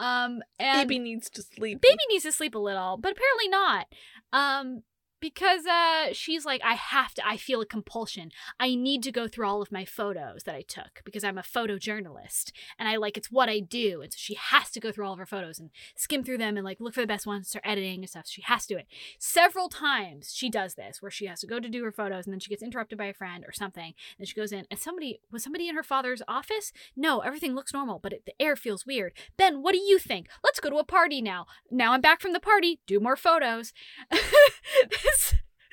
Um 0.01 0.41
and 0.59 0.89
Baby 0.89 0.99
needs 0.99 1.29
to 1.31 1.43
sleep. 1.43 1.81
baby 1.81 1.99
needs 2.11 2.25
to 2.25 2.33
sleep 2.33 2.55
a 2.55 2.59
little, 2.59 2.97
but 2.97 3.13
apparently 3.13 3.49
not. 3.49 3.87
Um 4.33 4.83
because 5.25 5.65
uh 5.65 6.13
she's 6.13 6.45
like 6.45 6.61
I 6.63 6.75
have 6.75 7.15
to 7.15 7.27
I 7.27 7.39
feel 7.39 7.63
a 7.63 7.67
compulsion. 7.67 8.31
I 8.61 8.75
need 8.75 9.03
to 9.05 9.11
go 9.11 9.27
through 9.27 9.49
all 9.49 9.63
of 9.63 9.73
my 9.73 9.87
photos 9.87 10.43
that 10.43 10.55
I 10.55 10.61
took 10.61 11.01
because 11.03 11.25
I'm 11.25 11.39
a 11.39 11.43
photojournalist 11.43 12.53
and 12.79 12.91
I 12.91 12.97
like 12.97 13.17
it's 13.17 13.33
what 13.33 13.49
I 13.49 13.61
do. 13.61 14.03
And 14.03 14.13
so 14.13 14.19
she 14.19 14.35
has 14.35 14.71
to 14.73 14.81
go 14.81 14.93
through 14.93 15.07
all 15.07 15.15
of 15.15 15.19
her 15.19 15.25
photos 15.25 15.59
and 15.59 15.71
skim 15.97 16.25
through 16.25 16.37
them 16.37 16.59
and 16.59 16.65
like 16.65 16.79
look 16.79 16.93
for 16.93 17.01
the 17.01 17.07
best 17.07 17.27
ones, 17.27 17.49
start 17.49 17.65
editing 17.67 18.01
and 18.01 18.11
stuff. 18.11 18.27
She 18.29 18.43
has 18.43 18.67
to 18.67 18.75
do 18.75 18.79
it. 18.79 18.87
Several 19.19 19.71
times 19.71 20.35
she 20.35 20.51
does 20.51 20.75
this 20.75 21.01
where 21.01 21.11
she 21.11 21.25
has 21.25 21.41
to 21.41 21.47
go 21.47 21.59
to 21.59 21.71
do 21.71 21.83
her 21.85 21.93
photos 21.93 22.27
and 22.27 22.33
then 22.35 22.41
she 22.41 22.51
gets 22.51 22.63
interrupted 22.63 22.99
by 22.99 23.07
a 23.07 23.15
friend 23.15 23.47
or 23.47 23.53
something. 23.53 23.95
And 24.19 24.29
she 24.29 24.35
goes 24.35 24.53
in 24.53 24.67
and 24.71 24.79
somebody 24.79 25.21
was 25.33 25.43
somebody 25.43 25.71
in 25.71 25.75
her 25.75 25.83
father's 25.83 26.21
office? 26.29 26.71
No, 26.95 27.21
everything 27.21 27.55
looks 27.55 27.73
normal, 27.73 27.99
but 27.99 28.13
it, 28.13 28.27
the 28.27 28.35
air 28.39 28.57
feels 28.57 28.85
weird. 28.85 29.15
Ben, 29.39 29.63
what 29.63 29.73
do 29.73 29.79
you 29.79 29.99
think? 29.99 30.29
Let's 30.43 30.61
go 30.61 30.69
to 30.69 30.77
a 30.77 30.85
party 30.85 31.23
now. 31.23 31.47
Now 31.71 31.93
I'm 31.93 32.03
back 32.03 32.21
from 32.21 32.35
the 32.35 32.41
party. 32.41 32.81
Do 32.87 33.01
more 33.01 33.17
photos. 33.17 33.73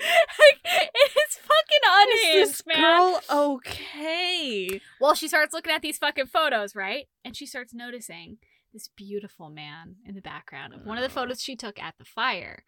like, 0.39 0.89
it's 0.95 1.37
fucking 1.37 1.83
unhinged, 1.89 2.37
Is 2.37 2.49
this 2.57 2.63
man. 2.65 2.81
girl 2.81 3.21
okay? 3.29 4.81
Well, 4.99 5.15
she 5.15 5.27
starts 5.27 5.53
looking 5.53 5.73
at 5.73 5.81
these 5.81 5.97
fucking 5.97 6.27
photos, 6.27 6.75
right? 6.75 7.07
And 7.25 7.35
she 7.35 7.45
starts 7.45 7.73
noticing 7.73 8.37
this 8.73 8.87
beautiful 8.95 9.49
man 9.49 9.95
in 10.05 10.15
the 10.15 10.21
background 10.21 10.73
of 10.73 10.85
one 10.85 10.97
of 10.97 11.01
the 11.03 11.09
Oh. 11.09 11.21
photos 11.23 11.41
she 11.41 11.55
took 11.57 11.77
at 11.81 11.95
the 11.97 12.05
fire. 12.05 12.63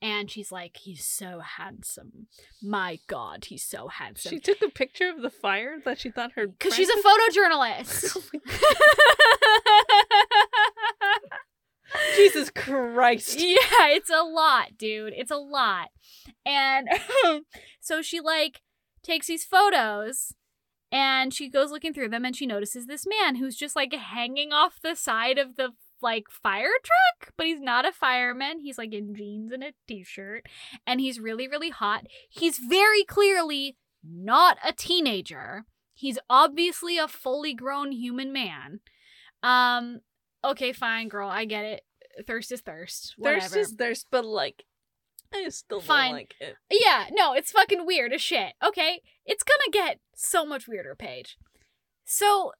And 0.00 0.30
she's 0.30 0.52
like, 0.52 0.76
he's 0.76 1.04
so 1.04 1.40
handsome. 1.40 2.28
My 2.62 3.00
God, 3.08 3.46
he's 3.46 3.64
so 3.64 3.88
handsome. 3.88 4.30
She 4.30 4.38
took 4.38 4.62
a 4.62 4.68
picture 4.68 5.08
of 5.10 5.20
the 5.20 5.30
fire 5.30 5.78
that 5.84 5.98
she 5.98 6.10
thought 6.10 6.30
her. 6.36 6.46
Because 6.46 6.74
she's 6.76 6.88
a 6.88 7.02
photojournalist. 7.02 8.16
Oh 8.50 10.17
Jesus 12.16 12.50
Christ. 12.50 13.36
yeah, 13.38 13.88
it's 13.88 14.10
a 14.10 14.22
lot, 14.22 14.76
dude. 14.76 15.12
It's 15.16 15.30
a 15.30 15.36
lot. 15.36 15.88
And 16.44 16.88
so 17.80 18.02
she 18.02 18.20
like 18.20 18.62
takes 19.02 19.26
these 19.26 19.44
photos 19.44 20.34
and 20.90 21.32
she 21.32 21.48
goes 21.48 21.70
looking 21.70 21.92
through 21.92 22.08
them 22.08 22.24
and 22.24 22.34
she 22.34 22.46
notices 22.46 22.86
this 22.86 23.06
man 23.06 23.36
who's 23.36 23.56
just 23.56 23.76
like 23.76 23.92
hanging 23.92 24.52
off 24.52 24.80
the 24.82 24.94
side 24.94 25.38
of 25.38 25.56
the 25.56 25.70
like 26.00 26.26
fire 26.30 26.70
truck, 26.84 27.32
but 27.36 27.46
he's 27.46 27.60
not 27.60 27.86
a 27.86 27.92
fireman. 27.92 28.60
He's 28.60 28.78
like 28.78 28.92
in 28.92 29.14
jeans 29.14 29.52
and 29.52 29.64
a 29.64 29.72
t-shirt 29.86 30.46
and 30.86 31.00
he's 31.00 31.20
really 31.20 31.48
really 31.48 31.70
hot. 31.70 32.06
He's 32.28 32.58
very 32.58 33.04
clearly 33.04 33.76
not 34.04 34.58
a 34.64 34.72
teenager. 34.72 35.64
He's 35.94 36.18
obviously 36.30 36.98
a 36.98 37.08
fully 37.08 37.54
grown 37.54 37.92
human 37.92 38.32
man. 38.32 38.80
Um 39.42 40.00
okay, 40.44 40.72
fine, 40.72 41.08
girl, 41.08 41.28
I 41.28 41.44
get 41.44 41.64
it. 41.64 41.82
Thirst 42.26 42.50
is 42.52 42.60
thirst. 42.60 43.14
Whatever. 43.16 43.40
Thirst 43.42 43.56
is 43.56 43.72
thirst, 43.72 44.06
but 44.10 44.24
like, 44.24 44.64
I 45.32 45.46
still 45.50 45.80
Fine. 45.82 46.12
like 46.12 46.34
it. 46.40 46.56
Yeah, 46.70 47.06
no, 47.12 47.34
it's 47.34 47.52
fucking 47.52 47.84
weird 47.86 48.12
as 48.14 48.22
shit. 48.22 48.54
Okay, 48.64 49.02
it's 49.26 49.42
gonna 49.42 49.70
get 49.70 50.00
so 50.16 50.44
much 50.46 50.66
weirder, 50.66 50.94
Paige. 50.94 51.36
So 52.04 52.52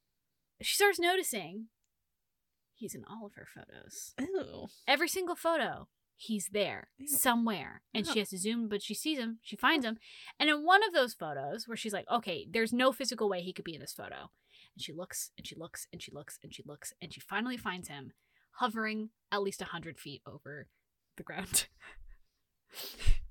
she 0.61 0.75
starts 0.75 0.99
noticing 0.99 1.67
he's 2.75 2.93
in 2.95 3.03
all 3.09 3.25
of 3.25 3.33
her 3.33 3.47
photos. 3.53 4.13
Ew. 4.19 4.67
Every 4.87 5.07
single 5.09 5.35
photo, 5.35 5.87
he's 6.15 6.49
there 6.53 6.89
Ew. 6.99 7.07
somewhere, 7.07 7.81
and 7.93 8.07
Oh. 8.07 8.13
she 8.13 8.19
has 8.19 8.29
to 8.29 8.37
zoom, 8.37 8.67
but 8.69 8.83
she 8.83 8.93
sees 8.93 9.17
him. 9.17 9.39
She 9.41 9.55
finds 9.55 9.83
him, 9.85 9.97
and 10.39 10.49
in 10.49 10.63
one 10.63 10.83
of 10.87 10.93
those 10.93 11.15
photos, 11.15 11.67
where 11.67 11.75
she's 11.77 11.93
like, 11.93 12.07
"Okay, 12.09 12.45
there's 12.49 12.71
no 12.71 12.91
physical 12.91 13.27
way 13.29 13.41
he 13.41 13.51
could 13.51 13.65
be 13.65 13.73
in 13.73 13.81
this 13.81 13.93
photo," 13.93 14.29
and 14.79 14.83
she 14.85 14.93
looks 14.93 15.31
and 15.37 15.45
she 15.45 15.55
looks 15.55 15.87
and 15.91 16.01
she 16.01 16.13
looks 16.13 16.39
and 16.41 16.53
she 16.53 16.63
looks, 16.65 16.93
and 17.01 17.13
she 17.13 17.19
finally 17.19 17.57
finds 17.57 17.89
him 17.89 18.13
hovering 18.59 19.09
at 19.29 19.41
least 19.41 19.61
a 19.61 19.65
hundred 19.65 19.99
feet 19.99 20.21
over 20.25 20.67
the 21.17 21.23
ground. 21.23 21.67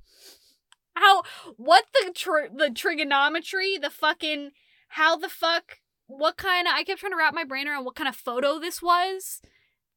how 0.95 1.23
what 1.57 1.87
the 1.95 2.13
tr- 2.13 2.53
the 2.55 2.71
trigonometry 2.71 3.79
the 3.79 3.89
fucking 3.89 4.51
how 4.89 5.17
the 5.17 5.29
fuck 5.29 5.79
what 6.07 6.37
kind 6.37 6.67
of 6.67 6.75
i 6.75 6.83
kept 6.83 6.99
trying 7.01 7.13
to 7.13 7.17
wrap 7.17 7.33
my 7.33 7.45
brain 7.45 7.69
around 7.69 7.85
what 7.85 7.95
kind 7.95 8.09
of 8.09 8.17
photo 8.17 8.59
this 8.59 8.83
was 8.83 9.41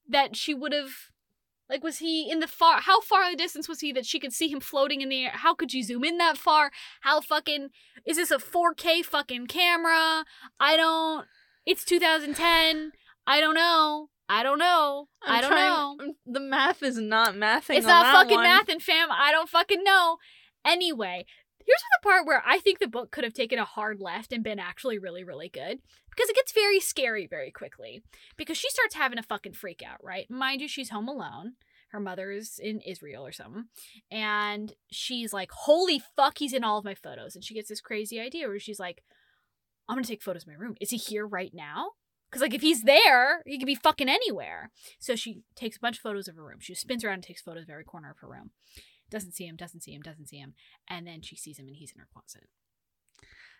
that 0.07 0.35
she 0.35 0.53
would 0.53 0.73
have 0.73 0.91
like 1.71 1.83
was 1.83 1.97
he 1.99 2.29
in 2.29 2.39
the 2.39 2.47
far 2.47 2.81
how 2.81 2.99
far 3.01 3.23
in 3.23 3.31
the 3.31 3.37
distance 3.37 3.67
was 3.67 3.79
he 3.79 3.93
that 3.93 4.05
she 4.05 4.19
could 4.19 4.33
see 4.33 4.49
him 4.49 4.59
floating 4.59 4.99
in 4.99 5.07
the 5.07 5.23
air? 5.23 5.31
How 5.33 5.55
could 5.55 5.73
you 5.73 5.83
zoom 5.83 6.03
in 6.03 6.17
that 6.17 6.37
far? 6.37 6.69
How 6.99 7.21
fucking 7.21 7.69
is 8.05 8.17
this 8.17 8.29
a 8.29 8.37
4k 8.37 9.05
fucking 9.05 9.47
camera? 9.47 10.25
I 10.59 10.75
don't 10.75 11.25
it's 11.65 11.83
2010 11.85 12.91
i 13.27 13.39
don't 13.39 13.55
know 13.55 14.09
i 14.29 14.43
don't 14.43 14.59
know 14.59 15.07
I'm 15.23 15.35
I 15.37 15.41
don't 15.41 15.49
trying- 15.51 15.97
know. 15.97 16.13
The 16.25 16.39
math 16.39 16.81
is 16.81 16.97
not 16.97 17.35
mathing. 17.35 17.75
It's 17.77 17.85
not 17.85 18.03
that 18.05 18.13
fucking 18.13 18.37
one. 18.37 18.43
math 18.43 18.69
and 18.69 18.81
fam. 18.81 19.09
I 19.11 19.31
don't 19.31 19.47
fucking 19.49 19.83
know. 19.83 20.17
Anyway, 20.65 21.25
here's 21.63 21.81
the 21.91 22.03
part 22.09 22.25
where 22.25 22.41
I 22.45 22.57
think 22.59 22.79
the 22.79 22.87
book 22.87 23.11
could 23.11 23.23
have 23.23 23.33
taken 23.33 23.59
a 23.59 23.65
hard 23.65 23.99
left 24.01 24.33
and 24.33 24.43
been 24.43 24.57
actually 24.57 24.97
really, 24.97 25.23
really 25.23 25.47
good. 25.49 25.77
Because 26.09 26.29
it 26.29 26.35
gets 26.35 26.51
very 26.53 26.79
scary 26.79 27.27
very 27.27 27.51
quickly. 27.51 28.01
Because 28.35 28.57
she 28.57 28.67
starts 28.71 28.95
having 28.95 29.19
a 29.19 29.23
fucking 29.23 29.53
freak 29.53 29.83
out, 29.87 30.03
right? 30.03 30.25
Mind 30.29 30.61
you, 30.61 30.67
she's 30.67 30.89
home 30.89 31.07
alone. 31.07 31.53
Her 31.89 31.99
mother's 31.99 32.57
in 32.57 32.79
Israel 32.81 33.25
or 33.25 33.31
something. 33.31 33.65
And 34.09 34.73
she's 34.91 35.33
like, 35.33 35.51
holy 35.51 36.01
fuck, 36.15 36.39
he's 36.39 36.53
in 36.53 36.63
all 36.63 36.79
of 36.79 36.85
my 36.85 36.95
photos. 36.95 37.35
And 37.35 37.43
she 37.43 37.53
gets 37.53 37.69
this 37.69 37.81
crazy 37.81 38.19
idea 38.19 38.47
where 38.47 38.59
she's 38.59 38.79
like, 38.79 39.03
I'm 39.91 39.97
gonna 39.97 40.07
take 40.07 40.23
photos 40.23 40.43
of 40.43 40.47
my 40.47 40.53
room. 40.53 40.75
Is 40.79 40.91
he 40.91 40.95
here 40.97 41.27
right 41.27 41.51
now? 41.53 41.91
Because, 42.29 42.41
like, 42.41 42.53
if 42.53 42.61
he's 42.61 42.83
there, 42.83 43.43
he 43.45 43.59
could 43.59 43.65
be 43.65 43.75
fucking 43.75 44.07
anywhere. 44.07 44.71
So 44.99 45.17
she 45.17 45.41
takes 45.53 45.75
a 45.75 45.81
bunch 45.81 45.97
of 45.97 46.01
photos 46.01 46.29
of 46.29 46.37
her 46.37 46.45
room. 46.45 46.59
She 46.61 46.73
spins 46.75 47.03
around 47.03 47.15
and 47.15 47.23
takes 47.23 47.41
photos 47.41 47.63
of 47.63 47.69
every 47.69 47.83
corner 47.83 48.09
of 48.09 48.19
her 48.19 48.27
room. 48.29 48.51
Doesn't 49.09 49.33
see 49.33 49.45
him, 49.45 49.57
doesn't 49.57 49.81
see 49.81 49.93
him, 49.93 50.01
doesn't 50.01 50.27
see 50.27 50.37
him. 50.37 50.53
And 50.89 51.05
then 51.05 51.21
she 51.21 51.35
sees 51.35 51.59
him 51.59 51.67
and 51.67 51.75
he's 51.75 51.91
in 51.91 51.99
her 51.99 52.07
closet. 52.13 52.47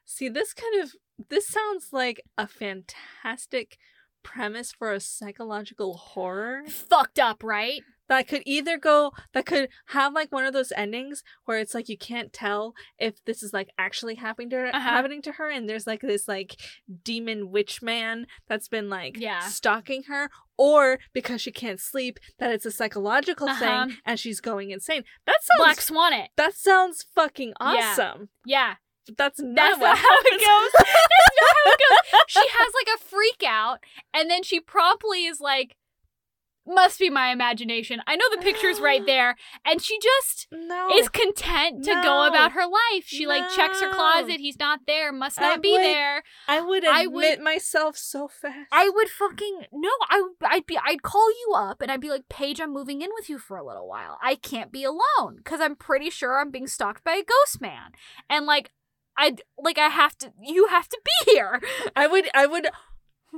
See, 0.06 0.30
this 0.30 0.54
kind 0.54 0.82
of 0.82 0.94
this 1.30 1.50
sounds 1.50 1.90
like 1.92 2.22
a 2.38 2.48
fantastic 2.48 3.78
premise 4.24 4.72
for 4.72 4.94
a 4.94 5.02
psychological 5.02 5.96
horror. 5.98 6.62
Fucked 6.66 7.20
up, 7.20 7.44
right? 7.44 7.82
That 8.12 8.28
could 8.28 8.44
either 8.46 8.78
go 8.78 9.12
that 9.34 9.46
could 9.46 9.70
have 9.88 10.14
like 10.14 10.32
one 10.32 10.46
of 10.46 10.52
those 10.54 10.72
endings 10.76 11.24
where 11.46 11.58
it's 11.60 11.74
like 11.74 11.88
you 11.90 11.98
can't 11.98 12.32
tell 12.34 12.74
if 13.00 13.24
this 13.26 13.42
is 13.42 13.54
like 13.54 13.70
actually 13.80 14.16
happening 14.16 14.50
to 14.50 14.58
her, 14.58 14.68
Uh-huh. 14.68 14.80
happening 14.80 15.22
to 15.24 15.32
her 15.32 15.50
and 15.50 15.68
there's 15.70 15.88
like 15.88 16.02
this 16.02 16.28
like 16.28 16.58
demon 17.04 17.50
witch 17.52 17.82
man 17.82 18.28
that's 18.50 18.68
been 18.68 18.90
like 18.90 19.18
Yeah. 19.18 19.40
stalking 19.40 20.04
her 20.04 20.30
or 20.58 21.00
because 21.14 21.40
she 21.42 21.52
can't 21.52 21.80
sleep 21.80 22.20
that 22.38 22.52
it's 22.52 22.66
a 22.66 22.72
psychological 22.72 23.48
Uh-huh. 23.50 23.86
thing 23.88 23.98
and 24.06 24.20
she's 24.20 24.42
going 24.42 24.72
insane 24.72 25.04
that 25.26 25.38
sounds 25.44 25.58
Black 25.60 25.82
Swan 25.82 26.14
it. 26.14 26.30
that 26.38 26.54
sounds 26.54 27.06
fucking 27.16 27.54
awesome 27.62 28.30
Yeah. 28.46 28.76
but 29.08 29.18
that's 29.18 29.40
not 29.40 29.56
That's 29.56 29.80
not 29.80 29.98
how 29.98 30.18
it 30.26 30.40
goes. 30.48 30.72
That's 30.78 30.90
not 31.42 31.56
how 31.66 31.72
it 31.72 31.80
goes. 31.80 31.98
She 32.28 32.40
has 32.40 32.72
like 32.86 32.96
a 32.96 33.04
freak 33.04 33.44
out, 33.46 33.80
and 34.14 34.30
then 34.30 34.44
she 34.44 34.60
promptly 34.60 35.26
is 35.26 35.40
like, 35.42 35.76
must 36.74 37.00
be 37.00 37.10
my 37.10 37.32
imagination. 37.32 38.02
I 38.08 38.16
know 38.16 38.26
the 38.32 38.42
picture's 38.42 38.80
right 38.80 39.06
there. 39.06 39.36
And 39.66 39.82
she 39.82 40.00
just 40.00 40.48
no 40.52 40.90
is 40.96 41.08
content 41.10 41.84
to 41.86 41.94
go 42.04 42.26
about 42.28 42.54
her 42.54 42.66
life. 42.66 43.04
She 43.06 43.28
like 43.28 43.50
checks 43.52 43.80
her 43.82 43.92
closet. 43.94 44.40
He's 44.40 44.58
not 44.60 44.82
there. 44.88 45.12
Must 45.12 45.40
I 45.40 45.50
not 45.50 45.62
be 45.62 45.72
would- 45.74 45.82
there. 45.82 46.24
I 46.48 46.62
would 46.62 46.86
I 46.86 47.02
admit 47.04 47.14
would- 47.14 47.42
myself 47.42 47.96
so 47.98 48.28
fast 48.28 48.70
I 48.72 48.90
would 48.90 49.10
fucking 49.10 49.66
no. 49.72 49.90
I 50.10 50.24
I'd 50.46 50.66
be 50.66 50.78
I'd 50.84 51.04
call 51.04 51.30
you 51.30 51.54
up 51.56 51.82
and 51.82 51.92
I'd 51.92 52.02
be 52.02 52.10
like, 52.10 52.28
Paige, 52.30 52.60
I'm 52.60 52.74
moving 52.74 53.02
in 53.02 53.10
with 53.14 53.30
you 53.30 53.38
for 53.38 53.58
a 53.58 53.66
little 53.66 53.88
while. 53.88 54.18
I 54.22 54.36
can't 54.36 54.72
be 54.72 54.84
alone 54.84 55.36
because 55.38 55.60
I'm 55.62 55.76
pretty 55.76 56.10
sure 56.10 56.40
I'm 56.40 56.52
being 56.52 56.68
stalked 56.68 57.04
by 57.04 57.14
a 57.14 57.24
ghost 57.24 57.62
man, 57.62 57.92
and 58.30 58.46
like 58.46 58.72
I 59.18 59.36
like 59.58 59.78
I 59.78 59.90
have 59.90 60.18
to. 60.20 60.32
You 60.42 60.68
have 60.68 60.88
to 60.90 61.00
be 61.04 61.34
here. 61.34 61.62
I 61.96 62.08
would 62.08 62.30
I 62.34 62.46
would 62.48 62.68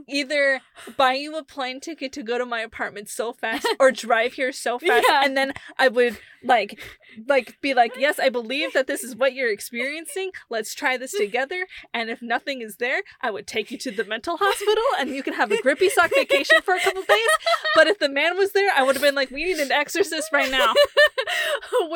either 0.07 0.61
buy 0.97 1.13
you 1.13 1.35
a 1.37 1.43
plane 1.43 1.79
ticket 1.79 2.11
to 2.13 2.23
go 2.23 2.37
to 2.37 2.45
my 2.45 2.61
apartment 2.61 3.09
so 3.09 3.31
fast 3.33 3.67
or 3.79 3.91
drive 3.91 4.33
here 4.33 4.51
so 4.51 4.79
fast 4.79 5.05
Yeah. 5.07 5.21
and 5.23 5.37
then 5.37 5.53
I 5.77 5.87
would 5.87 6.17
like 6.43 6.79
like 7.27 7.59
be 7.61 7.73
like 7.73 7.93
yes 7.97 8.19
I 8.19 8.29
believe 8.29 8.73
that 8.73 8.87
this 8.87 9.03
is 9.03 9.15
what 9.15 9.33
you're 9.33 9.51
experiencing 9.51 10.31
let's 10.49 10.73
try 10.73 10.97
this 10.97 11.11
together 11.11 11.67
and 11.93 12.09
if 12.09 12.21
nothing 12.21 12.61
is 12.61 12.77
there 12.77 13.01
I 13.21 13.29
would 13.31 13.45
take 13.47 13.69
you 13.71 13.77
to 13.79 13.91
the 13.91 14.03
mental 14.03 14.37
hospital 14.37 14.83
and 14.99 15.09
you 15.11 15.21
can 15.23 15.33
have 15.33 15.51
a 15.51 15.61
grippy 15.61 15.89
sock 15.89 16.09
vacation 16.13 16.61
for 16.63 16.73
a 16.75 16.79
couple 16.79 17.01
days 17.07 17.29
but 17.75 17.87
if 17.87 17.99
the 17.99 18.09
man 18.09 18.35
was 18.37 18.51
there 18.53 18.71
I 18.75 18.83
would 18.83 18.95
have 18.95 19.03
been 19.03 19.15
like 19.15 19.29
we 19.31 19.43
need 19.45 19.59
an 19.59 19.71
exorcist 19.71 20.29
right 20.33 20.49
now 20.51 20.73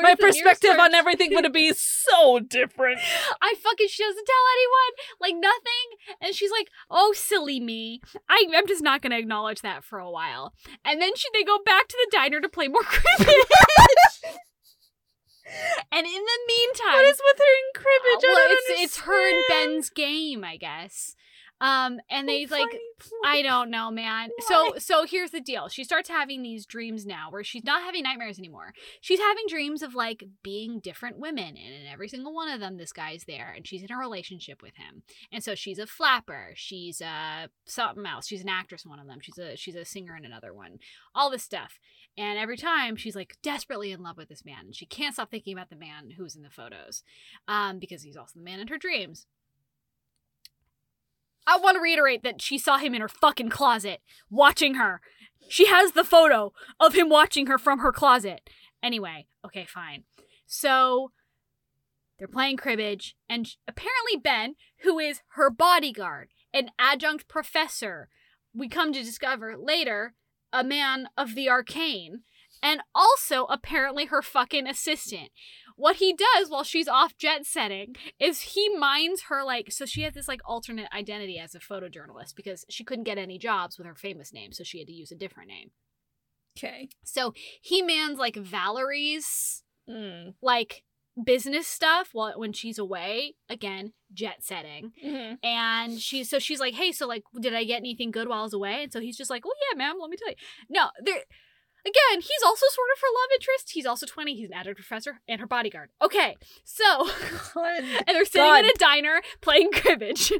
my 0.02 0.16
perspective 0.16 0.78
on 0.80 0.94
everything 0.94 1.34
would 1.34 1.52
be 1.52 1.74
so 1.74 2.40
different 2.40 3.00
I 3.42 3.56
fucking 3.62 3.88
she 3.88 4.04
doesn't 4.04 4.26
tell 4.26 4.36
anyone 4.54 4.78
like 5.20 5.36
nothing, 5.42 6.18
and 6.22 6.36
she's 6.36 6.52
like, 6.52 6.70
"Oh, 6.90 7.14
silly 7.14 7.60
me." 7.60 7.87
I 8.30 8.46
I'm 8.56 8.68
just 8.68 8.84
not 8.84 9.02
gonna 9.02 9.18
acknowledge 9.18 9.62
that 9.62 9.84
for 9.84 10.00
a 10.00 10.10
while, 10.12 10.54
and 10.86 11.02
then 11.02 11.16
she 11.16 11.28
they 11.34 11.44
go 11.44 11.58
back 11.66 11.88
to 11.88 11.98
the 12.00 12.18
diner 12.18 12.40
to 12.42 12.50
play 12.50 12.68
more 12.68 12.82
cribbage. 12.86 13.36
and 15.92 16.06
in 16.06 16.24
the 16.32 16.40
meantime, 16.48 16.94
what 16.96 17.06
is 17.06 17.22
with 17.24 17.38
her 17.38 17.54
in 17.64 17.82
cribbage 17.82 18.24
Uh, 18.26 18.34
well, 18.34 18.48
it's 18.50 18.82
it's 18.84 18.98
her 19.00 19.30
and. 19.30 19.44
Ben's 19.50 19.90
game, 19.90 20.44
I 20.44 20.58
guess. 20.58 21.16
Um, 21.60 22.00
and 22.10 22.30
they 22.30 22.46
Oh, 22.46 22.54
like 22.56 22.70
funny 22.70 22.82
I 23.26 23.42
don't 23.42 23.70
know, 23.70 23.90
man. 23.92 24.30
So 24.48 24.76
so 24.78 25.06
here's 25.06 25.32
the 25.32 25.42
deal. 25.42 25.70
She 25.70 25.84
starts 25.84 26.10
having 26.10 26.42
these 26.44 26.66
dreams 26.66 27.06
now 27.06 27.28
where 27.30 27.44
she's 27.44 27.64
not 27.64 27.84
having 27.84 28.04
nightmares 28.04 28.38
anymore. 28.38 28.74
She's 29.02 29.20
having 29.20 29.46
dreams 29.48 29.82
of 29.82 29.96
like 29.96 30.24
being 30.44 30.80
different 30.80 31.18
women 31.18 31.58
and 31.58 31.74
in 31.74 31.88
every 31.92 32.08
single 32.08 32.34
one 32.34 32.50
of 32.50 32.60
them 32.60 32.78
this 32.78 32.94
guy's 32.94 33.24
there 33.26 33.54
and 33.56 33.66
she's 33.68 33.84
in 33.84 33.92
a 33.92 33.98
relationship 33.98 34.62
with 34.62 34.76
him. 34.76 35.04
And 35.32 35.44
so 35.44 35.56
she's 35.56 35.80
a 35.80 35.88
flapper, 35.88 36.52
she's 36.56 37.02
a 37.02 37.50
something 37.66 38.06
else. 38.06 38.28
She's 38.28 38.44
an 38.44 38.50
actress 38.50 38.86
in 38.86 38.90
one 38.90 39.00
of 39.00 39.08
them. 39.08 39.20
She's 39.22 39.38
a 39.38 39.56
she's 39.56 39.76
a 39.76 39.86
singer 39.86 40.16
in 40.16 40.26
another 40.26 40.54
one. 40.54 40.78
All 41.16 41.30
this 41.32 41.44
stuff. 41.44 41.80
And 42.18 42.38
every 42.40 42.58
time 42.58 42.96
she's 42.96 43.16
like 43.16 43.38
desperately 43.44 43.92
in 43.92 44.02
love 44.02 44.18
with 44.18 44.30
this 44.30 44.46
man 44.46 44.66
and 44.66 44.76
she 44.76 44.86
can't 44.86 45.14
stop 45.14 45.32
thinking 45.32 45.54
about 45.54 45.70
the 45.70 45.76
man 45.76 46.12
who's 46.18 46.36
in 46.36 46.44
the 46.44 46.50
photos. 46.50 47.04
Um 47.48 47.80
because 47.80 48.04
he's 48.04 48.18
also 48.18 48.34
the 48.40 48.44
man 48.46 48.60
in 48.60 48.68
her 48.68 48.78
dreams. 48.78 49.26
I 51.48 51.58
want 51.58 51.76
to 51.76 51.82
reiterate 51.82 52.24
that 52.24 52.42
she 52.42 52.58
saw 52.58 52.78
him 52.78 52.94
in 52.94 53.02
her 53.02 53.08
fucking 53.08 53.50
closet 53.50 54.02
watching 54.30 54.76
her. 54.76 55.00
She 55.48 55.68
has 55.68 55.94
the 55.94 56.04
photo 56.04 56.52
of 56.80 56.94
him 56.94 57.10
watching 57.10 57.48
her 57.48 57.58
from 57.58 57.80
her 57.80 57.94
closet. 57.94 58.50
Anyway, 58.84 59.28
okay, 59.46 59.66
fine. 59.66 60.04
So 60.46 61.12
they're 62.20 62.28
playing 62.28 62.58
cribbage, 62.58 63.16
and 63.30 63.48
apparently 63.68 64.18
Ben, 64.22 64.56
who 64.84 65.00
is 65.00 65.22
her 65.36 65.50
bodyguard, 65.50 66.30
an 66.54 66.72
adjunct 66.78 67.28
professor, 67.28 68.10
we 68.54 68.68
come 68.68 68.92
to 68.92 69.04
discover 69.04 69.56
later, 69.58 70.16
a 70.52 70.64
man 70.64 71.10
of 71.18 71.36
the 71.36 71.50
arcane, 71.50 72.22
and 72.62 72.82
also 72.94 73.46
apparently 73.46 74.06
her 74.06 74.22
fucking 74.22 74.68
assistant. 74.68 75.30
What 75.78 75.98
he 75.98 76.14
does 76.14 76.50
while 76.50 76.64
she's 76.64 76.88
off 76.88 77.18
jet 77.18 77.46
setting 77.46 77.96
is 78.20 78.42
he 78.42 78.68
mines 78.70 79.24
her 79.30 79.44
like 79.44 79.72
so 79.72 79.86
she 79.86 80.02
has 80.02 80.14
this 80.14 80.28
like 80.28 80.42
alternate 80.44 80.90
identity 80.94 81.38
as 81.38 81.54
a 81.54 81.60
photojournalist 81.60 82.36
because 82.36 82.66
she 82.68 82.84
couldn't 82.84 83.04
get 83.04 83.20
any 83.20 83.38
jobs 83.38 83.78
with 83.78 83.86
her 83.86 83.96
famous 83.96 84.34
name, 84.34 84.52
so 84.52 84.64
she 84.64 84.80
had 84.80 84.88
to 84.88 84.94
use 84.94 85.12
a 85.12 85.16
different 85.16 85.50
name. 85.50 85.70
okay 86.58 86.90
So 87.04 87.34
he 87.62 87.84
mans 87.84 88.18
like 88.18 88.36
Valerie's 88.36 89.64
mm. 89.88 90.34
like 90.42 90.84
business 91.24 91.68
stuff 91.68 92.10
while 92.12 92.34
when 92.38 92.54
she's 92.54 92.78
away 92.78 93.36
again 93.50 93.94
jet 94.14 94.38
setting 94.42 94.92
mm-hmm. 95.04 95.34
and 95.44 96.00
she's 96.00 96.30
so 96.30 96.38
she's 96.38 96.60
like 96.60 96.76
hey 96.76 96.92
so 96.92 97.08
like 97.08 97.24
did 97.42 97.56
i 97.56 97.64
get 97.64 97.78
anything 97.78 98.12
good 98.12 98.28
while 98.28 98.42
i 98.42 98.44
was 98.44 98.54
away 98.54 98.84
and 98.84 98.94
so 98.94 99.00
he's 99.00 99.18
just 99.18 99.30
like 99.30 99.44
oh 99.44 99.54
yeah 99.72 99.78
ma'am 99.78 99.96
let 100.00 100.12
me 100.12 100.18
tell 100.18 100.30
you 100.30 100.36
no 100.70 100.90
there 101.04 101.24
again 101.88 102.22
he's 102.22 102.44
also 102.46 102.66
sort 102.70 102.88
of 102.94 103.00
her 103.02 103.08
love 103.14 103.30
interest 103.36 103.72
he's 103.72 103.86
also 103.86 104.06
20 104.06 104.36
he's 104.36 104.50
an 104.50 104.54
adjunct 104.54 104.78
professor 104.78 105.22
and 105.28 105.40
her 105.40 105.48
bodyguard 105.48 105.90
okay 106.02 106.36
so 106.64 107.08
and 107.56 107.86
they're 108.08 108.26
sitting 108.26 108.48
God. 108.48 108.66
in 108.66 108.70
a 108.70 108.74
diner 108.78 109.22
playing 109.42 109.72
cribbage 109.72 110.32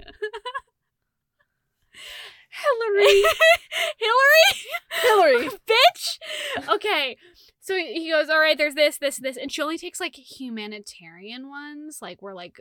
Hilary 2.50 3.24
hilary 3.98 4.38
Hilary 5.02 5.50
bitch. 5.70 6.70
Okay. 6.70 7.18
So 7.60 7.76
he 7.76 8.10
goes, 8.10 8.30
all 8.30 8.40
right, 8.40 8.58
there's 8.58 8.76
this, 8.76 8.98
this, 8.98 9.18
this. 9.18 9.38
And 9.38 9.52
she 9.52 9.62
only 9.62 9.78
takes 9.78 10.00
like 10.00 10.16
humanitarian 10.16 11.50
ones, 11.50 12.00
like 12.02 12.22
where 12.22 12.34
like 12.34 12.60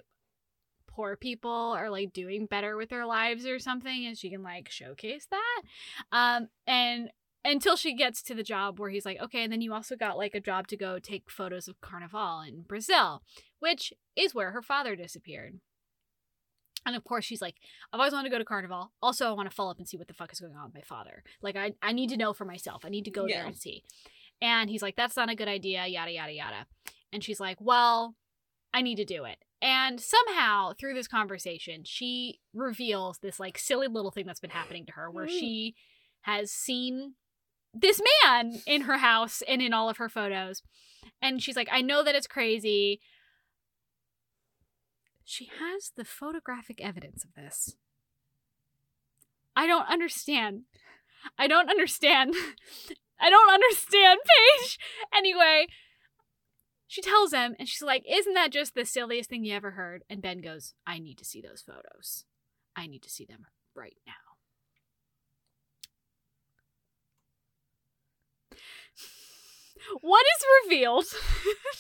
poor 0.88 1.16
people 1.16 1.74
are 1.76 1.90
like 1.90 2.12
doing 2.12 2.46
better 2.46 2.76
with 2.76 2.88
their 2.88 3.06
lives 3.06 3.46
or 3.46 3.58
something, 3.58 4.06
and 4.06 4.18
she 4.18 4.30
can 4.30 4.42
like 4.42 4.68
showcase 4.70 5.28
that. 5.30 5.62
Um, 6.10 6.48
and 6.66 7.10
until 7.46 7.76
she 7.76 7.94
gets 7.94 8.22
to 8.24 8.34
the 8.34 8.42
job 8.42 8.78
where 8.78 8.90
he's 8.90 9.06
like, 9.06 9.20
okay, 9.22 9.42
and 9.44 9.52
then 9.52 9.60
you 9.60 9.72
also 9.72 9.96
got 9.96 10.18
like 10.18 10.34
a 10.34 10.40
job 10.40 10.66
to 10.68 10.76
go 10.76 10.98
take 10.98 11.30
photos 11.30 11.68
of 11.68 11.80
Carnival 11.80 12.40
in 12.46 12.62
Brazil, 12.62 13.22
which 13.60 13.92
is 14.16 14.34
where 14.34 14.50
her 14.50 14.62
father 14.62 14.96
disappeared. 14.96 15.60
And 16.84 16.94
of 16.94 17.02
course, 17.04 17.24
she's 17.24 17.42
like, 17.42 17.56
I've 17.92 17.98
always 18.00 18.12
wanted 18.12 18.28
to 18.28 18.34
go 18.34 18.38
to 18.38 18.44
Carnival. 18.44 18.92
Also, 19.02 19.28
I 19.28 19.32
want 19.32 19.48
to 19.50 19.54
follow 19.54 19.70
up 19.70 19.78
and 19.78 19.88
see 19.88 19.96
what 19.96 20.06
the 20.08 20.14
fuck 20.14 20.32
is 20.32 20.40
going 20.40 20.56
on 20.56 20.66
with 20.66 20.74
my 20.74 20.82
father. 20.82 21.22
Like, 21.42 21.56
I, 21.56 21.72
I 21.82 21.92
need 21.92 22.10
to 22.10 22.16
know 22.16 22.32
for 22.32 22.44
myself. 22.44 22.84
I 22.84 22.90
need 22.90 23.04
to 23.06 23.10
go 23.10 23.26
Yeah. 23.26 23.38
there 23.38 23.46
and 23.46 23.56
see. 23.56 23.82
And 24.40 24.68
he's 24.70 24.82
like, 24.82 24.94
that's 24.96 25.16
not 25.16 25.30
a 25.30 25.34
good 25.34 25.48
idea, 25.48 25.86
yada, 25.86 26.12
yada, 26.12 26.32
yada. 26.32 26.66
And 27.12 27.24
she's 27.24 27.40
like, 27.40 27.56
well, 27.60 28.14
I 28.74 28.82
need 28.82 28.96
to 28.96 29.04
do 29.04 29.24
it. 29.24 29.38
And 29.62 30.00
somehow, 30.00 30.74
through 30.78 30.94
this 30.94 31.08
conversation, 31.08 31.82
she 31.84 32.40
reveals 32.54 33.18
this 33.18 33.40
like 33.40 33.58
silly 33.58 33.88
little 33.88 34.10
thing 34.10 34.26
that's 34.26 34.40
been 34.40 34.50
happening 34.50 34.84
to 34.86 34.92
her 34.92 35.10
where 35.10 35.26
Mm. 35.26 35.30
she 35.30 35.74
has 36.22 36.52
seen 36.52 37.14
this 37.80 38.00
man 38.24 38.60
in 38.66 38.82
her 38.82 38.98
house 38.98 39.42
and 39.46 39.60
in 39.60 39.72
all 39.72 39.88
of 39.88 39.96
her 39.98 40.08
photos. 40.08 40.62
And 41.20 41.42
she's 41.42 41.56
like, 41.56 41.68
I 41.70 41.82
know 41.82 42.02
that 42.02 42.14
it's 42.14 42.26
crazy. 42.26 43.00
She 45.24 45.48
has 45.58 45.92
the 45.96 46.04
photographic 46.04 46.80
evidence 46.80 47.24
of 47.24 47.34
this. 47.34 47.76
I 49.56 49.66
don't 49.66 49.88
understand. 49.88 50.62
I 51.38 51.46
don't 51.46 51.70
understand. 51.70 52.34
I 53.20 53.30
don't 53.30 53.50
understand, 53.50 54.20
Paige. 54.60 54.78
Anyway, 55.16 55.66
she 56.86 57.00
tells 57.00 57.32
him, 57.32 57.56
and 57.58 57.66
she's 57.66 57.82
like, 57.82 58.04
Isn't 58.08 58.34
that 58.34 58.52
just 58.52 58.74
the 58.74 58.84
silliest 58.84 59.30
thing 59.30 59.44
you 59.44 59.54
ever 59.54 59.72
heard? 59.72 60.04
And 60.08 60.22
Ben 60.22 60.40
goes, 60.40 60.74
I 60.86 60.98
need 60.98 61.18
to 61.18 61.24
see 61.24 61.40
those 61.40 61.62
photos. 61.62 62.24
I 62.76 62.86
need 62.86 63.02
to 63.02 63.10
see 63.10 63.24
them 63.24 63.46
right 63.74 63.96
now. 64.06 64.25
What 70.00 70.24
is 70.36 70.44
revealed 70.64 71.04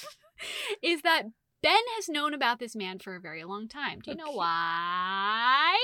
is 0.82 1.02
that 1.02 1.24
Ben 1.62 1.82
has 1.96 2.08
known 2.08 2.34
about 2.34 2.58
this 2.58 2.76
man 2.76 2.98
for 2.98 3.14
a 3.16 3.20
very 3.20 3.44
long 3.44 3.68
time. 3.68 4.00
Do 4.00 4.10
you 4.10 4.16
know 4.16 4.26
Okay. 4.28 4.36
why? 4.36 5.78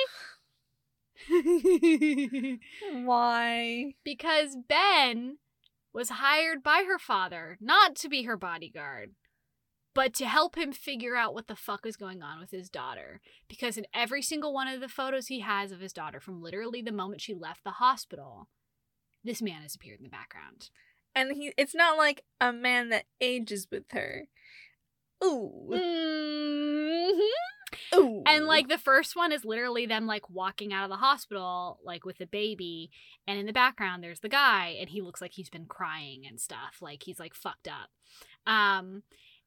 Why? 3.05 3.95
because 4.05 4.57
Ben 4.69 5.39
was 5.93 6.09
hired 6.11 6.63
by 6.63 6.85
her 6.87 6.99
father 6.99 7.59
not 7.61 7.95
to 7.97 8.09
be 8.09 8.23
her 8.23 8.37
bodyguard, 8.37 9.11
but 9.95 10.15
to 10.15 10.27
help 10.27 10.57
him 10.57 10.73
figure 10.73 11.17
out 11.17 11.35
what 11.35 11.49
the 11.49 11.57
fuck 11.57 11.85
is 11.87 11.97
going 11.97 12.23
on 12.23 12.41
with 12.41 12.51
his 12.51 12.69
daughter. 12.71 13.21
Because 13.49 13.77
in 13.77 13.87
every 13.94 14.23
single 14.23 14.53
one 14.55 14.69
of 14.69 14.81
the 14.81 14.88
photos 14.88 15.27
he 15.27 15.40
has 15.40 15.71
of 15.71 15.81
his 15.81 15.92
daughter, 15.92 16.19
from 16.19 16.42
literally 16.42 16.81
the 16.83 16.92
moment 16.92 17.21
she 17.21 17.35
left 17.35 17.63
the 17.63 17.73
hospital, 17.73 18.49
this 19.23 19.42
man 19.42 19.63
has 19.63 19.75
appeared 19.75 19.99
in 19.99 20.05
the 20.05 20.09
background. 20.11 20.71
And 21.15 21.33
he 21.33 21.52
it's 21.56 21.75
not 21.75 21.96
like 21.98 22.25
a 22.40 22.52
man 22.52 22.90
that 22.90 23.04
ages 23.21 23.67
with 23.71 23.85
her. 23.92 24.27
Ooh. 25.25 25.69
Mhm. 25.71 27.21
Ooh. 27.94 28.23
And 28.27 28.46
like 28.46 28.69
the 28.69 28.79
first 28.79 29.17
one 29.17 29.33
is 29.33 29.44
literally 29.44 29.87
them 29.87 30.06
like 30.06 30.29
walking 30.29 30.73
out 30.73 30.85
of 30.85 30.90
the 30.90 30.96
hospital 30.96 31.79
like 31.85 32.04
with 32.04 32.21
a 32.21 32.27
baby 32.27 32.90
and 33.27 33.38
in 33.38 33.46
the 33.46 33.52
background 33.52 34.02
there's 34.02 34.21
the 34.21 34.29
guy 34.29 34.77
and 34.81 34.88
he 34.90 35.00
looks 35.00 35.21
like 35.21 35.33
he's 35.33 35.48
been 35.50 35.67
crying 35.67 36.25
and 36.27 36.40
stuff 36.40 36.79
like 36.81 37.02
he's 37.04 37.19
like 37.19 37.35
fucked 37.35 37.69
up. 37.69 37.90
Um 38.52 39.02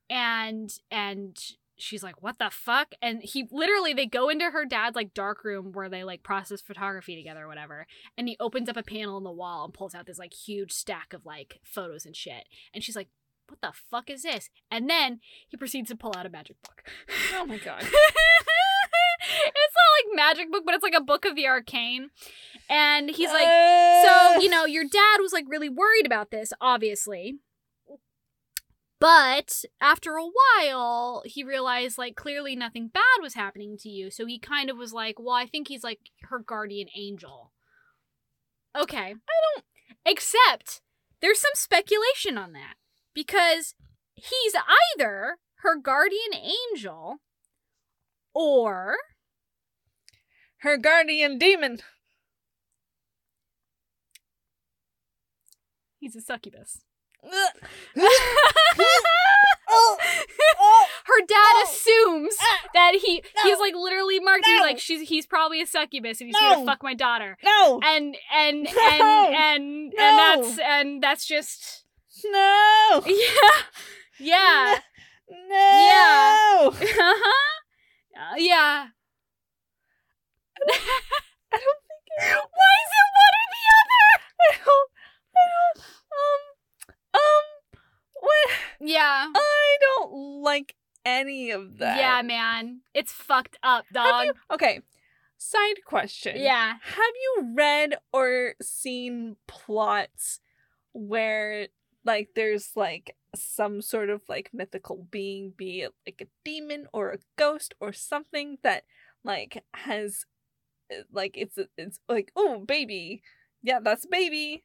and 0.10 0.72
and 0.92 1.38
she's 1.78 2.04
like 2.04 2.22
what 2.22 2.40
the 2.40 2.50
fuck 2.50 2.94
and 3.02 3.22
he 3.24 3.48
literally 3.52 3.94
they 3.94 4.06
go 4.06 4.30
into 4.30 4.50
her 4.52 4.66
dad's 4.66 4.96
like 4.96 5.14
dark 5.14 5.44
room 5.44 5.72
where 5.74 5.90
they 5.90 6.04
like 6.04 6.24
process 6.24 6.62
photography 6.62 7.16
together 7.16 7.44
or 7.44 7.48
whatever 7.48 7.86
and 8.18 8.28
he 8.28 8.38
opens 8.40 8.70
up 8.70 8.78
a 8.78 8.84
panel 8.84 9.18
in 9.18 9.24
the 9.24 9.32
wall 9.32 9.66
and 9.66 9.74
pulls 9.74 9.94
out 9.96 10.06
this 10.06 10.20
like 10.20 10.34
huge 10.34 10.72
stack 10.72 11.14
of 11.14 11.26
like 11.26 11.60
photos 11.64 12.06
and 12.06 12.16
shit 12.16 12.46
and 12.74 12.84
she's 12.84 12.96
like 12.96 13.10
what 13.48 13.62
the 13.62 13.74
fuck 13.92 14.10
is 14.10 14.24
this 14.24 14.50
and 14.72 14.90
then 14.90 15.20
he 15.48 15.58
proceeds 15.58 15.90
to 15.90 15.96
pull 15.96 16.14
out 16.18 16.26
a 16.26 16.30
magic 16.30 16.56
book 16.64 16.84
Oh 17.34 17.46
my 17.46 17.58
god. 17.58 17.84
it's 19.46 19.76
not 19.76 20.14
like 20.14 20.16
magic 20.16 20.52
book, 20.52 20.64
but 20.66 20.74
it's 20.76 20.84
like 20.84 20.96
a 20.96 21.02
book 21.02 21.26
of 21.26 21.36
the 21.36 21.48
arcane. 21.48 22.10
And 22.70 23.10
he's 23.10 23.30
like, 23.30 23.48
so, 24.06 24.40
you 24.40 24.50
know, 24.50 24.66
your 24.66 24.84
dad 24.84 25.18
was 25.20 25.34
like 25.34 25.46
really 25.48 25.70
worried 25.70 26.06
about 26.06 26.32
this, 26.32 26.52
obviously. 26.60 27.36
But 29.00 29.64
after 29.82 30.16
a 30.16 30.26
while, 30.26 31.24
he 31.26 31.44
realized 31.44 31.98
like 31.98 32.16
clearly 32.16 32.56
nothing 32.56 32.88
bad 32.88 33.04
was 33.22 33.34
happening 33.34 33.78
to 33.80 33.90
you. 33.90 34.10
So 34.10 34.26
he 34.26 34.40
kind 34.40 34.70
of 34.70 34.78
was 34.78 34.94
like, 34.94 35.20
well, 35.20 35.36
I 35.36 35.46
think 35.46 35.68
he's 35.68 35.84
like 35.84 36.00
her 36.30 36.40
guardian 36.40 36.88
angel. 36.96 37.52
Okay. 38.76 38.98
I 38.98 39.56
don't. 39.56 39.66
Except 40.06 40.82
there's 41.22 41.40
some 41.40 41.52
speculation 41.56 42.38
on 42.38 42.54
that 42.54 42.76
because 43.14 43.76
he's 44.14 44.56
either 44.96 45.38
her 45.58 45.76
guardian 45.76 46.34
angel 46.34 47.18
or 48.34 48.96
her 50.58 50.78
guardian 50.78 51.38
demon. 51.38 51.80
he's 56.06 56.16
a 56.16 56.22
succubus. 56.22 56.85
her 61.06 61.26
dad 61.28 61.64
assumes 61.64 62.36
ah, 62.40 62.60
that 62.74 62.94
he 63.04 63.24
he's 63.44 63.60
like 63.60 63.74
literally 63.76 64.20
marked 64.20 64.46
he's 64.46 64.62
like 64.62 64.80
she's 64.80 65.08
he's 65.10 65.26
probably 65.26 65.62
a 65.62 65.66
succubus 65.66 66.20
and 66.22 66.28
he's 66.28 66.38
here 66.38 66.52
to 66.52 66.60
No. 66.60 66.66
fuck 66.66 66.84
my 66.84 66.94
daughter 66.94 67.38
no, 67.44 67.80
and 67.84 68.16
and 68.34 68.68
and 68.68 69.02
and 69.36 69.94
and 69.94 69.94
that's 70.20 70.60
and 70.60 71.04
that's 71.04 71.26
just 71.26 71.84
no, 72.26 73.04
yeah 73.08 73.52
yeah 74.20 74.80
no. 75.30 76.72
uh-huh 76.72 77.32
Uh, 78.18 78.36
yeah 78.38 78.88
I 80.68 81.58
don't 81.58 81.82
think 81.88 82.06
it. 82.08 82.22
why 82.22 82.74
is 82.82 82.92
it 82.96 83.08
one 83.16 83.36
or 83.36 83.48
the 83.52 83.64
other 83.76 84.06
I 84.40 84.50
don't. 84.64 84.90
I 85.36 85.44
don't. 85.52 85.80
Um. 86.16 86.45
What? 88.20 88.50
yeah 88.80 89.28
I 89.34 89.78
don't 89.82 90.42
like 90.42 90.76
any 91.06 91.52
of 91.52 91.78
that. 91.78 91.98
yeah 91.98 92.22
man 92.22 92.82
it's 92.94 93.12
fucked 93.12 93.58
up 93.64 93.86
dog 93.94 94.26
you, 94.26 94.34
okay. 94.52 94.82
Side 95.38 95.84
question. 95.86 96.38
yeah 96.38 96.76
Have 96.82 97.14
you 97.22 97.54
read 97.56 97.96
or 98.14 98.56
seen 98.62 99.36
plots 99.48 100.40
where 100.94 101.68
like 102.06 102.30
there's 102.36 102.72
like 102.76 103.16
some 103.36 103.82
sort 103.82 104.10
of 104.10 104.22
like 104.30 104.50
mythical 104.54 105.08
being, 105.12 105.54
be 105.56 105.82
it 105.82 105.94
like 106.08 106.22
a 106.22 106.30
demon 106.44 106.88
or 106.94 107.12
a 107.12 107.18
ghost 107.38 107.74
or 107.80 107.92
something 107.92 108.58
that 108.64 108.84
like 109.24 109.64
has 109.74 110.26
uh, 110.92 111.02
like 111.12 111.36
it's 111.38 111.58
it's 111.78 112.00
like 112.08 112.32
oh 112.36 112.60
baby, 112.60 113.22
yeah 113.62 113.80
that's 113.82 114.06
baby. 114.06 114.64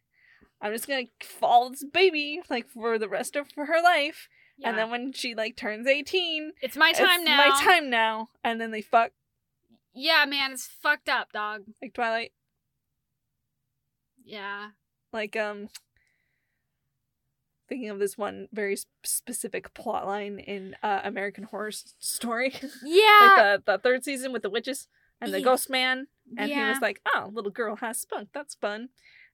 I'm 0.60 0.72
just 0.72 0.86
gonna 0.88 1.06
follow 1.22 1.70
this 1.70 1.84
baby 1.84 2.40
like 2.50 2.68
for 2.68 2.98
the 2.98 3.08
rest 3.08 3.34
of 3.36 3.46
her 3.56 3.82
life, 3.82 4.28
yeah. 4.58 4.68
and 4.68 4.78
then 4.78 4.90
when 4.90 5.12
she 5.12 5.34
like 5.34 5.56
turns 5.56 5.86
eighteen, 5.86 6.52
it's 6.60 6.76
my 6.76 6.92
time 6.92 7.20
it's 7.20 7.24
now 7.24 7.48
My 7.48 7.62
time 7.64 7.88
now, 7.90 8.28
and 8.44 8.60
then 8.60 8.70
they 8.70 8.82
fuck 8.82 9.12
yeah 9.94 10.24
man 10.26 10.52
it's 10.52 10.66
fucked 10.66 11.08
up 11.08 11.32
dog 11.32 11.62
like 11.82 11.92
Twilight. 11.94 12.32
yeah 14.24 14.68
like 15.12 15.36
um 15.36 15.68
thinking 17.68 17.88
of 17.90 17.98
this 17.98 18.16
one 18.18 18.48
very 18.52 18.76
specific 19.04 19.72
plot 19.74 20.06
line 20.06 20.38
in 20.38 20.74
uh, 20.82 21.00
American 21.04 21.44
Horror 21.44 21.70
Story, 21.72 22.52
yeah 22.84 23.00
like 23.20 23.36
the 23.36 23.62
the 23.72 23.78
third 23.78 24.04
season 24.04 24.32
with 24.32 24.42
the 24.42 24.50
witches 24.50 24.88
and 25.20 25.32
the 25.32 25.38
Yeah. 25.38 25.44
ghost 25.44 25.70
man, 25.70 26.06
and 26.36 26.50
he 26.50 26.58
was 26.58 26.80
like, 26.80 27.00
"Oh, 27.14 27.30
little 27.32 27.50
girl 27.50 27.76
has 27.76 28.00
spunk. 28.00 28.30
That's 28.32 28.54
fun." 28.54 28.88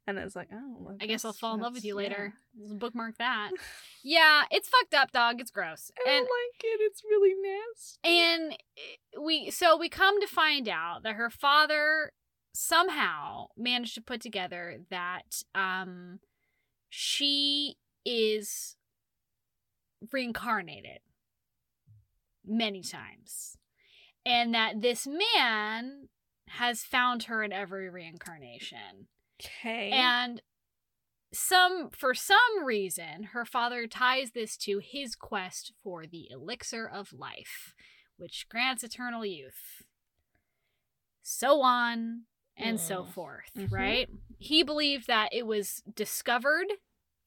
And 0.08 0.18
it's 0.18 0.36
like, 0.36 0.48
"Oh, 0.52 0.76
well, 0.78 0.96
I 1.00 1.06
guess 1.06 1.24
I'll 1.24 1.32
fall 1.32 1.54
in 1.54 1.60
love 1.60 1.74
with 1.74 1.84
you 1.84 1.94
later. 1.96 2.34
yeah. 2.56 2.74
Bookmark 2.74 3.18
that. 3.18 3.50
yeah, 4.04 4.44
it's 4.52 4.68
fucked 4.68 4.94
up, 4.94 5.10
dog. 5.10 5.40
It's 5.40 5.50
gross. 5.50 5.90
I 5.98 6.08
don't 6.08 6.20
like 6.20 6.62
it. 6.62 6.80
It's 6.80 7.02
really 7.04 7.34
nasty. 7.34 7.98
and 8.04 8.52
eh, 8.52 9.20
we 9.20 9.50
so 9.50 9.76
we 9.76 9.88
come 9.88 10.20
to 10.20 10.26
find 10.28 10.68
out 10.68 11.02
that 11.02 11.14
her 11.16 11.28
father 11.30 12.12
somehow 12.54 13.46
managed 13.56 13.94
to 13.96 14.00
put 14.00 14.20
together 14.20 14.78
that 14.90 15.42
um 15.54 16.20
she 16.88 17.76
is 18.04 18.76
reincarnated 20.12 21.00
many 22.46 22.82
times 22.82 23.56
and 24.24 24.54
that 24.54 24.80
this 24.80 25.06
man 25.06 26.08
has 26.50 26.82
found 26.84 27.24
her 27.24 27.42
in 27.42 27.52
every 27.52 27.90
reincarnation 27.90 29.08
Okay. 29.40 29.90
and 29.92 30.40
some 31.32 31.90
for 31.90 32.14
some 32.14 32.64
reason 32.64 33.24
her 33.32 33.44
father 33.44 33.86
ties 33.86 34.30
this 34.30 34.56
to 34.56 34.78
his 34.82 35.14
quest 35.14 35.72
for 35.82 36.06
the 36.06 36.28
elixir 36.30 36.88
of 36.88 37.12
life 37.12 37.74
which 38.16 38.46
grants 38.48 38.82
eternal 38.82 39.24
youth 39.26 39.82
so 41.22 41.60
on 41.62 42.22
and 42.56 42.80
so 42.80 43.02
Mm. 43.02 43.12
forth 43.12 43.50
Mhm. 43.56 43.70
right 43.72 44.08
he 44.38 44.62
believed 44.62 45.06
that 45.08 45.32
it 45.32 45.46
was 45.46 45.82
discovered 45.94 46.68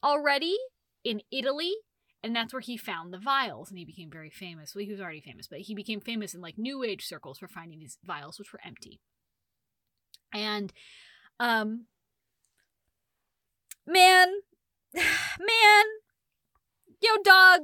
already 0.01 0.57
in 1.03 1.21
italy 1.31 1.75
and 2.23 2.35
that's 2.35 2.53
where 2.53 2.61
he 2.61 2.77
found 2.77 3.13
the 3.13 3.19
vials 3.19 3.69
and 3.69 3.77
he 3.77 3.85
became 3.85 4.09
very 4.09 4.29
famous 4.29 4.73
well 4.73 4.83
he 4.85 4.91
was 4.91 5.01
already 5.01 5.21
famous 5.21 5.47
but 5.47 5.59
he 5.59 5.75
became 5.75 5.99
famous 6.01 6.33
in 6.33 6.41
like 6.41 6.57
new 6.57 6.83
age 6.83 7.05
circles 7.05 7.37
for 7.37 7.47
finding 7.47 7.79
these 7.79 7.97
vials 8.03 8.39
which 8.39 8.51
were 8.53 8.61
empty 8.65 9.01
and 10.33 10.73
um 11.39 11.85
man 13.89 14.27
man 14.93 15.85
yo 17.01 17.09
dog 17.23 17.61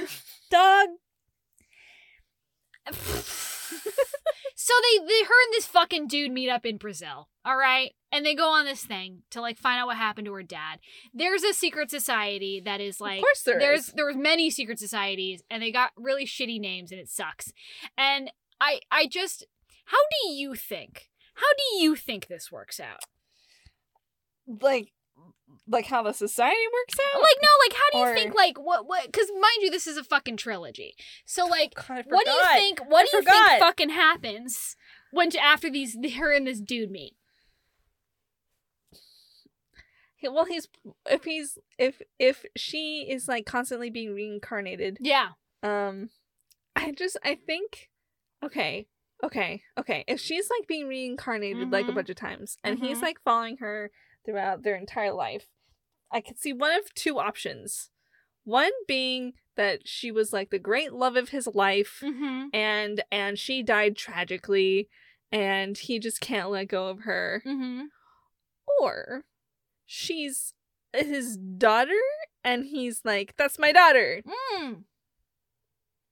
dog. 0.50 0.88
So 4.56 4.72
they, 4.80 5.04
they 5.04 5.24
her 5.24 5.44
and 5.44 5.52
this 5.52 5.66
fucking 5.66 6.06
dude 6.06 6.32
meet 6.32 6.48
up 6.48 6.64
in 6.64 6.78
brazil 6.78 7.28
all 7.44 7.56
right? 7.56 7.92
And 8.10 8.24
they 8.24 8.34
go 8.34 8.48
on 8.50 8.64
this 8.64 8.84
thing 8.84 9.22
to 9.30 9.40
like 9.40 9.58
find 9.58 9.80
out 9.80 9.86
what 9.86 9.96
happened 9.96 10.26
to 10.26 10.32
her 10.32 10.42
dad. 10.42 10.78
There's 11.12 11.42
a 11.42 11.52
secret 11.52 11.90
society 11.90 12.62
that 12.64 12.80
is 12.80 13.00
like 13.00 13.18
of 13.18 13.24
course 13.24 13.42
there 13.42 13.58
there's 13.58 13.88
is. 13.88 13.94
there 13.94 14.06
was 14.06 14.16
many 14.16 14.50
secret 14.50 14.78
societies 14.78 15.42
and 15.50 15.62
they 15.62 15.70
got 15.70 15.90
really 15.96 16.24
shitty 16.24 16.60
names 16.60 16.90
and 16.90 17.00
it 17.00 17.08
sucks. 17.08 17.52
And 17.98 18.30
i 18.60 18.80
i 18.90 19.06
just 19.06 19.46
how 19.86 19.98
do 20.22 20.30
you 20.32 20.54
think 20.54 21.10
how 21.34 21.52
do 21.56 21.82
you 21.82 21.96
think 21.96 22.26
this 22.26 22.50
works 22.50 22.80
out? 22.80 23.00
Like 24.46 24.92
like 25.66 25.86
how 25.86 26.02
the 26.02 26.12
society 26.12 26.56
works 26.72 26.94
out. 27.14 27.20
like 27.22 27.36
no 27.42 27.48
like 27.66 27.72
how 27.72 27.90
do 27.92 27.98
you 27.98 28.04
Or- 28.04 28.14
think 28.14 28.34
like 28.34 28.58
what 28.58 28.86
what 28.86 29.06
because 29.06 29.28
mind 29.32 29.62
you 29.62 29.70
this 29.70 29.86
is 29.86 29.96
a 29.96 30.04
fucking 30.04 30.36
trilogy 30.36 30.94
so 31.24 31.46
like 31.46 31.74
God, 31.74 32.04
what 32.08 32.24
do 32.26 32.30
you 32.32 32.44
think 32.52 32.80
what 32.86 33.02
I 33.02 33.10
do 33.10 33.16
you 33.16 33.22
forgot. 33.22 33.48
think 33.48 33.60
fucking 33.60 33.88
happens 33.90 34.76
when 35.10 35.30
after 35.36 35.70
these 35.70 35.96
her 36.16 36.32
and 36.34 36.46
this 36.46 36.60
dude 36.60 36.90
meet 36.90 37.16
well, 40.22 40.46
he's 40.46 40.68
if 41.10 41.24
he's 41.24 41.58
if 41.78 42.00
if 42.18 42.46
she 42.56 43.06
is 43.10 43.28
like 43.28 43.44
constantly 43.44 43.90
being 43.90 44.14
reincarnated. 44.14 44.96
yeah 45.00 45.30
Um, 45.62 46.08
I 46.74 46.92
just 46.92 47.18
I 47.22 47.34
think, 47.34 47.90
okay, 48.42 48.86
okay, 49.22 49.62
okay. 49.78 50.04
If 50.08 50.20
she's 50.20 50.48
like 50.48 50.66
being 50.66 50.88
reincarnated 50.88 51.70
like 51.70 51.88
a 51.88 51.90
Mhm. 51.92 51.94
bunch 51.96 52.08
of 52.10 52.16
times, 52.16 52.56
and 52.64 52.78
he's 52.78 52.98
Mhm. 52.98 53.02
like 53.02 53.20
following 53.22 53.58
her 53.58 53.90
throughout 54.24 54.62
their 54.62 54.76
entire 54.76 55.12
life, 55.12 55.46
I 56.14 56.20
could 56.20 56.38
see 56.38 56.52
one 56.52 56.72
of 56.74 56.94
two 56.94 57.18
options. 57.18 57.90
One 58.44 58.70
being 58.86 59.32
that 59.56 59.86
she 59.88 60.10
was 60.10 60.32
like 60.32 60.50
the 60.50 60.58
great 60.58 60.92
love 60.92 61.16
of 61.16 61.30
his 61.30 61.46
life, 61.48 62.00
mm-hmm 62.02 62.48
and 62.54 63.02
and 63.10 63.38
she 63.38 63.62
died 63.62 63.96
tragically, 63.96 64.88
and 65.32 65.76
he 65.76 65.98
just 65.98 66.20
can't 66.20 66.50
let 66.50 66.68
go 66.68 66.88
of 66.88 67.00
her. 67.00 67.42
mm-hmm 67.44 67.82
Or 68.80 69.24
she's 69.84 70.54
his 70.92 71.36
daughter, 71.36 72.00
and 72.44 72.64
he's 72.66 73.00
like, 73.04 73.34
"That's 73.36 73.58
my 73.58 73.72
daughter," 73.72 74.22
Mm. 74.56 74.84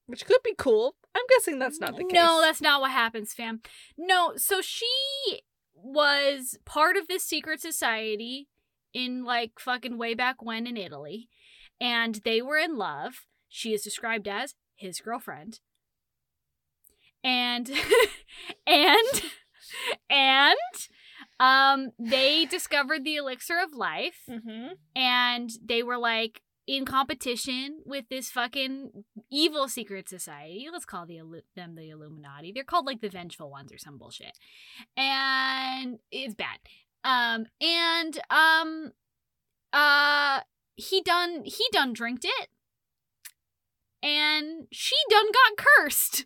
which 0.07 0.27
could 0.27 0.43
be 0.43 0.55
cool. 0.59 0.97
I'm 1.15 1.23
guessing 1.29 1.59
that's 1.59 1.79
not 1.79 1.97
the 1.97 2.05
case. 2.05 2.13
No, 2.15 2.41
that's 2.41 2.61
not 2.63 2.81
what 2.81 2.91
happens, 2.91 3.33
fam. 3.35 3.61
No, 3.97 4.35
so 4.37 4.61
she 4.61 4.87
was 5.75 6.59
part 6.65 6.97
of 6.97 7.07
this 7.09 7.25
secret 7.25 7.61
society 7.61 8.49
in 8.95 9.25
like 9.25 9.53
fucking 9.59 9.99
way 9.99 10.15
back 10.15 10.43
when 10.43 10.67
in 10.67 10.77
Italy, 10.77 11.29
and 11.81 12.21
they 12.25 12.43
were 12.43 12.59
in 12.59 12.77
love. 12.77 13.27
She 13.49 13.73
is 13.75 13.83
described 13.83 14.29
as 14.29 14.55
his 14.77 15.01
girlfriend. 15.01 15.61
And 17.25 17.71
and 18.67 19.23
and 20.11 20.57
um 21.39 21.91
they 21.99 22.45
discovered 22.47 23.05
the 23.05 23.17
elixir 23.17 23.59
of 23.63 23.75
life 23.75 24.21
Mm-hmm. 24.29 24.75
and 24.97 25.51
they 25.65 25.83
were 25.83 25.99
like 25.99 26.43
in 26.67 26.85
competition 26.85 27.81
with 27.85 28.05
this 28.09 28.31
fucking 28.31 29.05
evil 29.31 29.69
secret 29.69 30.09
society. 30.09 30.69
Let's 30.73 30.85
call 30.85 31.07
the 31.07 31.21
them 31.57 31.75
the 31.75 31.91
Illuminati. 31.91 32.53
They're 32.53 32.63
called 32.65 32.87
like 32.87 33.01
the 33.01 33.09
Vengeful 33.09 33.51
Ones 33.51 33.73
or 33.73 33.79
some 33.79 33.99
bullshit, 33.99 34.39
and 34.97 35.99
it's 36.11 36.35
bad. 36.35 36.59
Um, 37.05 37.47
and 37.61 38.21
um, 38.31 38.93
uh, 39.73 40.41
he 40.77 41.01
done 41.03 41.43
he 41.45 41.65
done 41.73 41.93
drinked 41.93 42.25
it, 42.25 42.49
and 44.03 44.67
she 44.71 44.97
done 45.11 45.27
got 45.27 45.65
cursed 45.65 46.25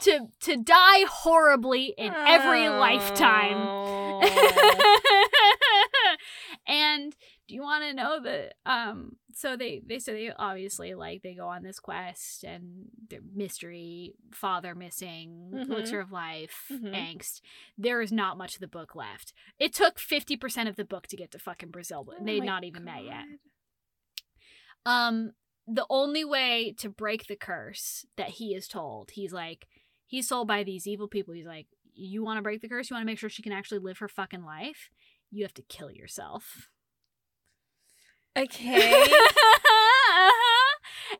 to 0.00 0.28
to 0.40 0.56
die 0.56 1.04
horribly 1.08 1.94
in 1.96 2.12
every 2.14 2.68
lifetime. 2.68 3.56
Oh. 3.56 4.20
and 6.66 7.14
do 7.54 7.56
you 7.58 7.62
want 7.62 7.84
to 7.84 7.94
know 7.94 8.20
that 8.20 8.54
um 8.66 9.12
so 9.32 9.56
they 9.56 9.80
they 9.86 10.00
so 10.00 10.10
they 10.10 10.32
obviously 10.36 10.92
like 10.94 11.22
they 11.22 11.34
go 11.34 11.46
on 11.46 11.62
this 11.62 11.78
quest 11.78 12.42
and 12.42 12.86
the 13.10 13.20
mystery 13.32 14.14
father 14.32 14.74
missing 14.74 15.52
Mhm. 15.54 15.70
elixir 15.70 16.00
of 16.00 16.10
life 16.10 16.64
Mhm. 16.72 16.90
angst. 16.92 17.40
There 17.78 18.02
is 18.02 18.10
not 18.10 18.36
much 18.36 18.54
of 18.54 18.60
the 18.60 18.66
book 18.66 18.96
left. 18.96 19.32
It 19.60 19.72
took 19.72 20.00
50% 20.00 20.68
of 20.68 20.74
the 20.74 20.84
book 20.84 21.06
to 21.06 21.16
get 21.16 21.30
to 21.30 21.38
fucking 21.38 21.70
brazil 21.70 22.02
but 22.02 22.16
Oh 22.20 22.24
they'd 22.24 22.42
not 22.42 22.64
even 22.64 22.82
met 22.82 23.04
yet. 23.04 23.24
Um 24.84 25.32
the 25.68 25.86
only 25.88 26.24
way 26.24 26.74
to 26.78 26.88
break 26.90 27.26
the 27.28 27.36
curse 27.36 28.04
that 28.16 28.30
he 28.30 28.52
is 28.54 28.66
told 28.66 29.12
he's 29.12 29.32
like 29.32 29.66
he's 30.06 30.26
sold 30.28 30.48
by 30.48 30.64
these 30.64 30.86
evil 30.88 31.06
people 31.08 31.34
he's 31.34 31.46
like 31.46 31.68
you 31.94 32.24
want 32.24 32.38
to 32.38 32.42
break 32.42 32.60
the 32.60 32.68
curse? 32.68 32.90
You 32.90 32.94
want 32.94 33.02
to 33.02 33.06
make 33.06 33.20
sure 33.20 33.28
she 33.30 33.42
can 33.42 33.52
actually 33.52 33.78
live 33.78 33.98
her 33.98 34.08
fucking 34.08 34.44
life? 34.44 34.90
You 35.30 35.44
have 35.44 35.54
to 35.54 35.62
kill 35.62 35.92
yourself 35.92 36.68
Okay. 38.36 39.04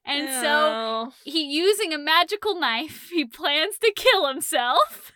and 0.05 0.29
so 0.29 1.12
he 1.25 1.45
using 1.45 1.93
a 1.93 1.99
magical 1.99 2.59
knife 2.59 3.11
he 3.12 3.25
plans 3.25 3.79
to 3.79 3.93
kill 3.95 4.27
himself 4.27 5.12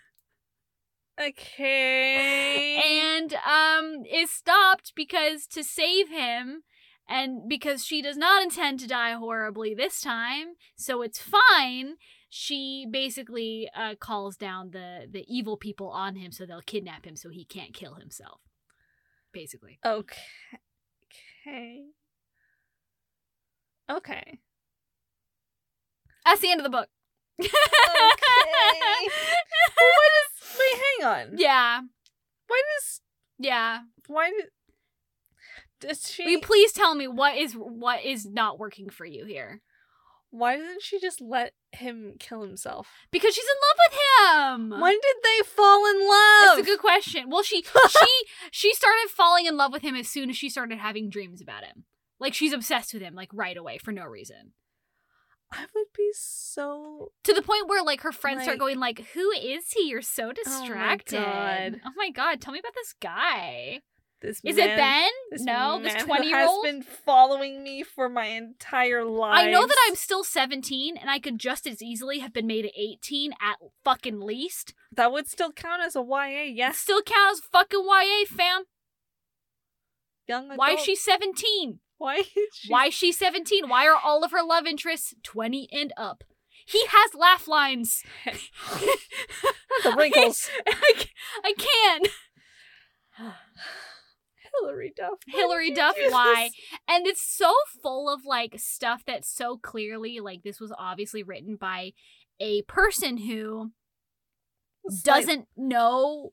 Okay. 1.21 3.11
and 3.11 3.35
um 3.35 4.05
is 4.11 4.31
stopped 4.31 4.93
because 4.95 5.47
to 5.49 5.65
save 5.65 6.09
him 6.09 6.63
and 7.09 7.49
because 7.49 7.85
she 7.85 8.01
does 8.01 8.17
not 8.17 8.43
intend 8.43 8.79
to 8.81 8.87
die 8.87 9.13
horribly 9.15 9.75
this 9.75 10.01
time 10.01 10.55
so 10.77 11.03
it's 11.03 11.21
fine 11.21 11.95
she 12.31 12.87
basically 12.89 13.69
uh, 13.75 13.95
calls 13.99 14.37
down 14.37 14.71
the 14.71 15.07
the 15.11 15.25
evil 15.27 15.57
people 15.57 15.89
on 15.91 16.15
him 16.17 16.31
so 16.31 16.47
they'll 16.47 16.61
kidnap 16.61 17.05
him 17.05 17.17
so 17.17 17.31
he 17.31 17.45
can't 17.45 17.75
kill 17.75 17.95
himself 17.95 18.41
basically 19.33 19.81
Okay. 19.85 20.21
Okay. 21.49 21.83
Okay. 23.91 24.39
that's 26.25 26.41
the 26.43 26.51
end 26.51 26.61
of 26.61 26.65
the 26.65 26.71
book 26.71 26.89
Okay. 27.41 27.49
well, 29.79 29.91
why 29.95 30.09
does 30.15 30.59
wait? 30.59 30.83
Hang 31.01 31.07
on. 31.07 31.39
yeah 31.39 31.81
Why 32.49 32.63
does 32.77 33.01
yeah 33.39 33.79
why 34.09 34.31
did 34.31 34.49
does 35.81 36.11
she? 36.11 36.25
Will 36.25 36.31
you 36.33 36.41
please 36.41 36.73
tell 36.73 36.95
me 36.95 37.07
what 37.07 37.37
is 37.37 37.53
what 37.55 38.05
is 38.05 38.27
not 38.27 38.59
working 38.59 38.91
for 38.91 39.07
you 39.07 39.25
here 39.25 39.63
why 40.31 40.57
doesn't 40.57 40.83
she 40.83 41.01
just 41.01 41.21
let 41.21 41.55
him 41.73 42.15
kill 42.19 42.43
himself? 42.43 42.89
because 43.11 43.35
she's 43.35 43.45
in 43.45 43.51
love 43.69 43.79
with 43.87 44.73
him 44.73 44.81
When 44.81 44.95
did 44.95 45.17
they 45.23 45.47
fall 45.47 45.87
in 45.87 46.01
love? 46.01 46.57
That's 46.57 46.61
a 46.61 46.71
good 46.71 46.81
question. 46.81 47.31
Well, 47.31 47.43
she 47.43 47.63
she 47.63 48.25
she 48.51 48.75
started 48.75 49.09
falling 49.11 49.47
in 49.47 49.57
love 49.57 49.73
with 49.73 49.83
him 49.83 49.95
as 49.95 50.09
soon 50.09 50.31
as 50.31 50.37
she 50.37 50.49
started 50.49 50.79
having 50.79 51.11
dreams 51.11 51.41
about 51.41 51.65
him. 51.65 51.85
Like 52.21 52.35
she's 52.35 52.53
obsessed 52.53 52.93
with 52.95 53.03
him, 53.03 53.15
like 53.15 53.31
right 53.33 53.57
away 53.57 53.79
for 53.79 53.93
no 53.93 54.05
reason. 54.05 54.53
I 55.51 55.65
would 55.75 55.87
be 55.97 56.11
so. 56.13 57.13
To 57.25 57.33
the 57.33 57.43
point 57.43 57.69
where 57.69 57.83
like 57.83 58.03
her 58.03 58.13
friends 58.13 58.43
start 58.43 58.59
going 58.59 58.79
like, 58.79 59.07
"Who 59.15 59.31
is 59.31 59.71
he? 59.71 59.89
You're 59.89 60.03
so 60.03 60.25
oh 60.25 60.27
my 60.27 60.33
distracted." 60.35 61.23
God. 61.25 61.81
Oh 61.87 61.93
my 61.97 62.11
god! 62.11 62.41
Tell 62.41 62.53
me 62.53 62.59
about 62.59 62.75
this 62.75 62.95
guy. 63.01 63.81
This 64.21 64.41
Is 64.43 64.57
man, 64.57 64.71
it 64.71 64.77
Ben? 64.77 65.11
This 65.31 65.43
no, 65.43 65.81
this 65.81 65.95
twenty 66.03 66.29
year 66.29 66.45
old 66.45 66.67
has 66.67 66.75
been 66.75 66.83
following 66.83 67.63
me 67.63 67.85
for 67.85 68.09
my 68.09 68.25
entire 68.27 69.05
life. 69.05 69.39
I 69.39 69.51
know 69.51 69.65
that 69.65 69.77
I'm 69.87 69.95
still 69.95 70.25
17 70.25 70.97
and 70.97 71.09
I 71.09 71.21
could 71.21 71.39
just 71.39 71.69
as 71.69 71.81
easily 71.81 72.19
have 72.19 72.33
been 72.33 72.47
made 72.49 72.71
18 72.77 73.33
at 73.41 73.59
fucking 73.85 74.21
least. 74.21 74.75
That 74.91 75.13
would 75.13 75.29
still 75.29 75.53
count 75.53 75.83
as 75.85 75.95
a 75.95 76.01
YA. 76.03 76.51
Yes, 76.53 76.79
still 76.79 77.01
counts 77.03 77.41
as 77.41 77.49
fucking 77.53 77.81
YA, 77.81 78.27
fam. 78.27 78.65
young 80.27 80.47
adult. 80.47 80.59
Why 80.59 80.73
is 80.73 80.81
she 80.81 80.97
17? 80.97 81.79
Why 81.99 82.17
is 82.17 82.27
she? 82.55 82.73
Why 82.73 82.87
is 82.87 82.95
she 82.95 83.13
17? 83.13 83.69
Why 83.69 83.87
are 83.87 83.99
all 84.03 84.25
of 84.25 84.33
her 84.33 84.43
love 84.43 84.67
interests 84.67 85.15
20 85.23 85.69
and 85.71 85.93
up? 85.97 86.25
He 86.67 86.85
has 86.89 87.15
laugh 87.15 87.47
lines. 87.47 88.03
the 88.25 89.95
wrinkles? 89.97 90.51
I, 90.67 90.93
ca- 90.97 91.09
I 91.45 91.55
can't. 91.57 92.09
Hilary 94.61 94.93
Duff. 94.97 95.19
Why 95.31 95.41
Hilary 95.41 95.71
would 95.71 95.71
you 95.71 95.75
Duff, 95.77 95.97
why? 96.11 96.51
And 96.89 97.07
it's 97.07 97.23
so 97.23 97.53
full 97.83 98.13
of 98.13 98.21
like 98.25 98.55
stuff 98.59 99.03
that's 99.07 99.29
so 99.29 99.57
clearly 99.57 100.21
like 100.21 100.43
this 100.43 100.61
was 100.61 100.73
obviously 100.79 101.23
written 101.23 101.57
by 101.57 101.93
a 102.41 102.63
person 102.63 103.17
who 103.19 103.73
It's 104.85 105.03
doesn't 105.03 105.47
know 105.57 106.33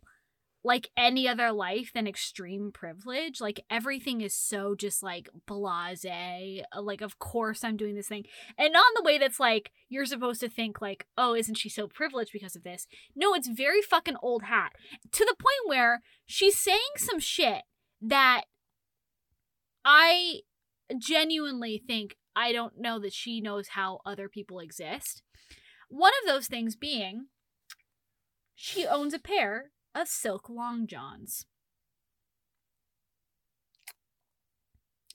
like 0.66 0.90
any 0.98 1.28
other 1.28 1.52
life 1.52 1.92
than 1.94 2.08
extreme 2.08 2.72
privilege. 2.74 3.40
Like 3.40 3.64
everything 3.70 4.22
is 4.22 4.36
so 4.36 4.74
just 4.74 5.04
like 5.04 5.30
blase. 5.46 6.04
uh, 6.06 6.82
Like, 6.82 7.02
of 7.02 7.20
course 7.20 7.64
I'm 7.64 7.78
doing 7.78 7.94
this 7.94 8.08
thing. 8.08 8.26
And 8.58 8.74
not 8.74 8.86
in 8.90 9.04
the 9.04 9.06
way 9.06 9.20
that's 9.20 9.40
like 9.40 9.72
you're 9.90 10.08
supposed 10.08 10.42
to 10.42 10.50
think 10.50 10.82
like, 10.82 11.06
oh, 11.18 11.36
isn't 11.36 11.56
she 11.60 11.70
so 11.70 11.88
privileged 11.88 12.32
because 12.34 12.56
of 12.56 12.64
this? 12.64 12.88
No, 13.16 13.36
it's 13.36 13.48
very 13.48 13.82
fucking 13.82 14.18
old 14.24 14.44
hat. 14.44 14.74
To 15.12 15.24
the 15.24 15.36
point 15.36 15.68
where 15.70 16.02
she's 16.26 16.58
saying 16.58 16.80
some 16.98 17.20
shit 17.20 17.62
that 18.02 18.44
I 19.84 20.42
genuinely 20.98 21.82
think 21.86 22.16
I 22.36 22.52
don't 22.52 22.80
know 22.80 23.00
that 23.00 23.14
she 23.14 23.40
knows 23.42 23.70
how 23.70 24.02
other 24.06 24.28
people 24.28 24.60
exist. 24.60 25.22
One 25.90 26.12
of 26.22 26.28
those 26.28 26.48
things 26.48 26.76
being 26.76 27.28
she 28.56 28.88
owns 28.88 29.14
a 29.14 29.20
pair 29.20 29.72
of 29.94 30.08
silk 30.08 30.50
long 30.50 30.88
johns. 30.88 31.46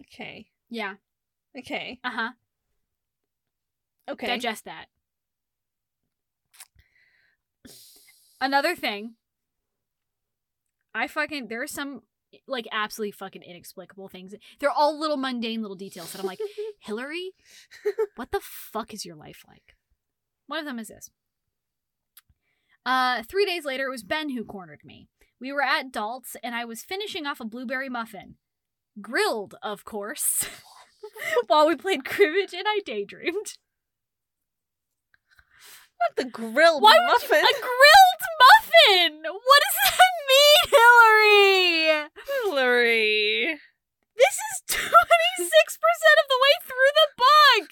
Okay. 0.00 0.46
Yeah. 0.68 0.94
Okay. 1.58 1.98
Uh 2.04 2.10
huh. 2.10 2.30
Okay. 4.08 4.26
Digest 4.26 4.64
that. 4.64 4.86
Another 8.40 8.74
thing. 8.74 9.14
I 10.94 11.06
fucking 11.06 11.48
there 11.48 11.62
are 11.62 11.66
some 11.66 12.02
like 12.46 12.66
absolutely 12.72 13.12
fucking 13.12 13.42
inexplicable 13.42 14.08
things. 14.08 14.34
They're 14.58 14.70
all 14.70 14.98
little 14.98 15.16
mundane 15.16 15.62
little 15.62 15.76
details 15.76 16.12
that 16.12 16.20
I'm 16.20 16.26
like, 16.26 16.38
Hilary, 16.80 17.32
what 18.16 18.30
the 18.30 18.40
fuck 18.42 18.92
is 18.94 19.04
your 19.04 19.16
life 19.16 19.42
like? 19.48 19.76
One 20.46 20.58
of 20.58 20.64
them 20.64 20.78
is 20.78 20.88
this. 20.88 21.10
Uh, 22.86 23.22
three 23.24 23.44
days 23.46 23.64
later, 23.64 23.86
it 23.86 23.90
was 23.90 24.02
Ben 24.02 24.30
who 24.30 24.44
cornered 24.44 24.80
me. 24.84 25.08
We 25.40 25.52
were 25.52 25.62
at 25.62 25.92
Dalt's, 25.92 26.36
and 26.42 26.54
I 26.54 26.64
was 26.64 26.82
finishing 26.82 27.26
off 27.26 27.40
a 27.40 27.44
blueberry 27.44 27.88
muffin, 27.88 28.36
grilled, 29.00 29.54
of 29.62 29.84
course, 29.84 30.46
while 31.46 31.66
we 31.68 31.76
played 31.76 32.04
cribbage, 32.04 32.52
and 32.52 32.64
I 32.66 32.80
daydreamed. 32.84 33.54
Not 36.00 36.16
the 36.16 36.24
grilled 36.24 36.82
Why 36.82 36.92
would 36.98 37.22
you- 37.22 37.28
muffin. 37.28 37.44
a 37.44 37.60
grilled 37.60 38.24
muffin? 38.40 39.22
What 39.22 39.62
does 39.62 39.76
that 39.84 39.98
mean, 40.30 40.62
Hilary? 40.70 42.08
Hilary. 42.44 43.60
This 44.16 44.36
is 44.48 44.62
26% 44.68 44.80
of 44.80 46.26
the 46.28 46.40
way 46.44 46.54
through 46.64 46.92
the 46.94 47.08
book. 47.16 47.68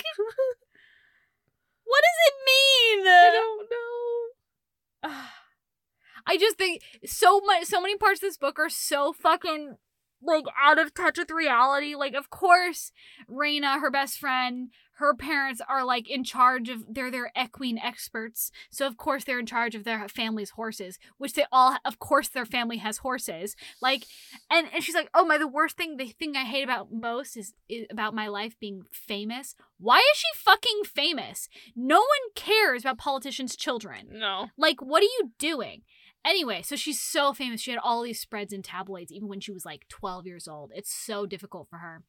What 1.84 2.02
does 2.04 2.20
it 2.28 2.34
mean? 2.50 3.06
I 3.06 3.30
don't 3.32 3.66
know. 3.70 5.10
I 6.26 6.36
just 6.36 6.58
think 6.58 6.82
so 7.06 7.40
much 7.40 7.64
so 7.64 7.80
many 7.80 7.96
parts 7.96 8.18
of 8.18 8.28
this 8.28 8.36
book 8.36 8.58
are 8.58 8.68
so 8.68 9.14
fucking 9.14 9.76
like 10.22 10.44
out 10.60 10.78
of 10.78 10.94
touch 10.94 11.18
with 11.18 11.30
reality. 11.30 11.94
Like, 11.94 12.14
of 12.14 12.30
course, 12.30 12.92
Raina, 13.30 13.80
her 13.80 13.90
best 13.90 14.18
friend, 14.18 14.70
her 14.98 15.14
parents 15.14 15.60
are 15.68 15.84
like 15.84 16.10
in 16.10 16.24
charge 16.24 16.68
of 16.68 16.84
they're 16.88 17.10
their 17.10 17.30
equine 17.40 17.78
experts 17.78 18.50
so 18.70 18.86
of 18.86 18.96
course 18.96 19.24
they're 19.24 19.38
in 19.38 19.46
charge 19.46 19.74
of 19.74 19.84
their 19.84 20.08
family's 20.08 20.50
horses 20.50 20.98
which 21.18 21.34
they 21.34 21.44
all 21.52 21.76
of 21.84 21.98
course 21.98 22.28
their 22.28 22.46
family 22.46 22.78
has 22.78 22.98
horses 22.98 23.56
like 23.80 24.04
and, 24.50 24.66
and 24.72 24.82
she's 24.82 24.94
like 24.94 25.08
oh 25.14 25.24
my 25.24 25.38
the 25.38 25.48
worst 25.48 25.76
thing 25.76 25.96
the 25.96 26.08
thing 26.08 26.36
i 26.36 26.44
hate 26.44 26.64
about 26.64 26.92
most 26.92 27.36
is, 27.36 27.54
is 27.68 27.86
about 27.90 28.14
my 28.14 28.28
life 28.28 28.58
being 28.60 28.82
famous 28.92 29.54
why 29.78 29.98
is 29.98 30.18
she 30.18 30.26
fucking 30.34 30.82
famous 30.84 31.48
no 31.76 31.98
one 31.98 32.32
cares 32.34 32.82
about 32.82 32.98
politicians 32.98 33.56
children 33.56 34.08
No. 34.12 34.48
like 34.56 34.80
what 34.80 35.02
are 35.02 35.06
you 35.18 35.32
doing 35.38 35.82
Anyway, 36.24 36.62
so 36.62 36.74
she's 36.74 37.00
so 37.00 37.32
famous. 37.32 37.60
She 37.60 37.70
had 37.70 37.80
all 37.82 38.02
these 38.02 38.20
spreads 38.20 38.52
in 38.52 38.60
tabloids 38.60 39.12
even 39.12 39.28
when 39.28 39.40
she 39.40 39.52
was 39.52 39.64
like 39.64 39.86
12 39.88 40.26
years 40.26 40.48
old. 40.48 40.72
It's 40.74 40.92
so 40.92 41.26
difficult 41.26 41.68
for 41.70 41.78
her. 41.78 42.02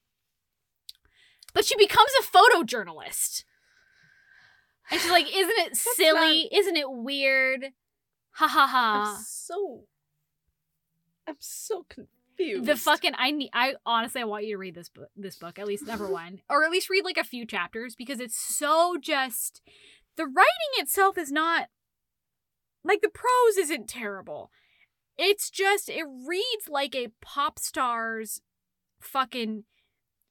But 1.54 1.66
she 1.66 1.76
becomes 1.76 2.12
a 2.20 2.24
photojournalist. 2.24 3.44
And 4.92 5.00
she's 5.00 5.12
like, 5.12 5.28
isn't 5.28 5.60
it 5.60 5.76
silly? 5.96 6.50
Isn't 6.52 6.78
it 6.78 6.90
weird? 6.90 7.74
Ha 8.34 8.48
ha 8.48 8.68
ha. 8.68 9.16
I'm 9.18 9.24
so. 9.24 9.84
I'm 11.28 11.36
so 11.40 11.86
confused. 11.90 12.66
The 12.66 12.76
fucking 12.76 13.12
I 13.18 13.32
need 13.32 13.50
I 13.54 13.76
honestly 13.86 14.22
I 14.22 14.26
want 14.26 14.46
you 14.46 14.56
to 14.56 14.58
read 14.58 14.76
this 14.76 14.90
book 14.90 15.10
this 15.16 15.36
book, 15.36 15.60
at 15.60 15.68
least 15.68 15.86
number 15.86 16.08
one. 16.12 16.42
Or 16.50 16.64
at 16.64 16.72
least 16.72 16.90
read 16.90 17.06
like 17.06 17.18
a 17.18 17.24
few 17.24 17.46
chapters 17.46 17.96
because 17.96 18.20
it's 18.20 18.40
so 18.40 18.98
just 19.00 19.62
the 20.16 20.26
writing 20.26 20.74
itself 20.78 21.18
is 21.18 21.32
not 21.32 21.68
like 22.84 23.02
the 23.02 23.10
prose 23.10 23.58
isn't 23.58 23.88
terrible. 23.88 24.50
It's 25.18 25.50
just 25.50 25.90
it 25.90 26.06
reads 26.06 26.70
like 26.70 26.96
a 26.96 27.12
pop 27.22 27.60
star's 27.60 28.42
fucking 29.00 29.66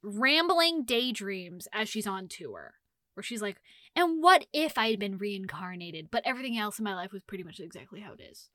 rambling 0.02 0.84
daydreams 0.84 1.68
as 1.72 1.88
she's 1.88 2.06
on 2.06 2.28
tour. 2.28 2.74
Where 3.14 3.22
she's 3.24 3.42
like, 3.42 3.60
and 3.96 4.22
what 4.22 4.46
if 4.52 4.78
I 4.78 4.90
had 4.90 5.00
been 5.00 5.18
reincarnated, 5.18 6.08
but 6.10 6.22
everything 6.24 6.56
else 6.56 6.78
in 6.78 6.84
my 6.84 6.94
life 6.94 7.10
was 7.12 7.22
pretty 7.22 7.42
much 7.42 7.58
exactly 7.58 8.00
how 8.00 8.12
it 8.12 8.20
is? 8.22 8.48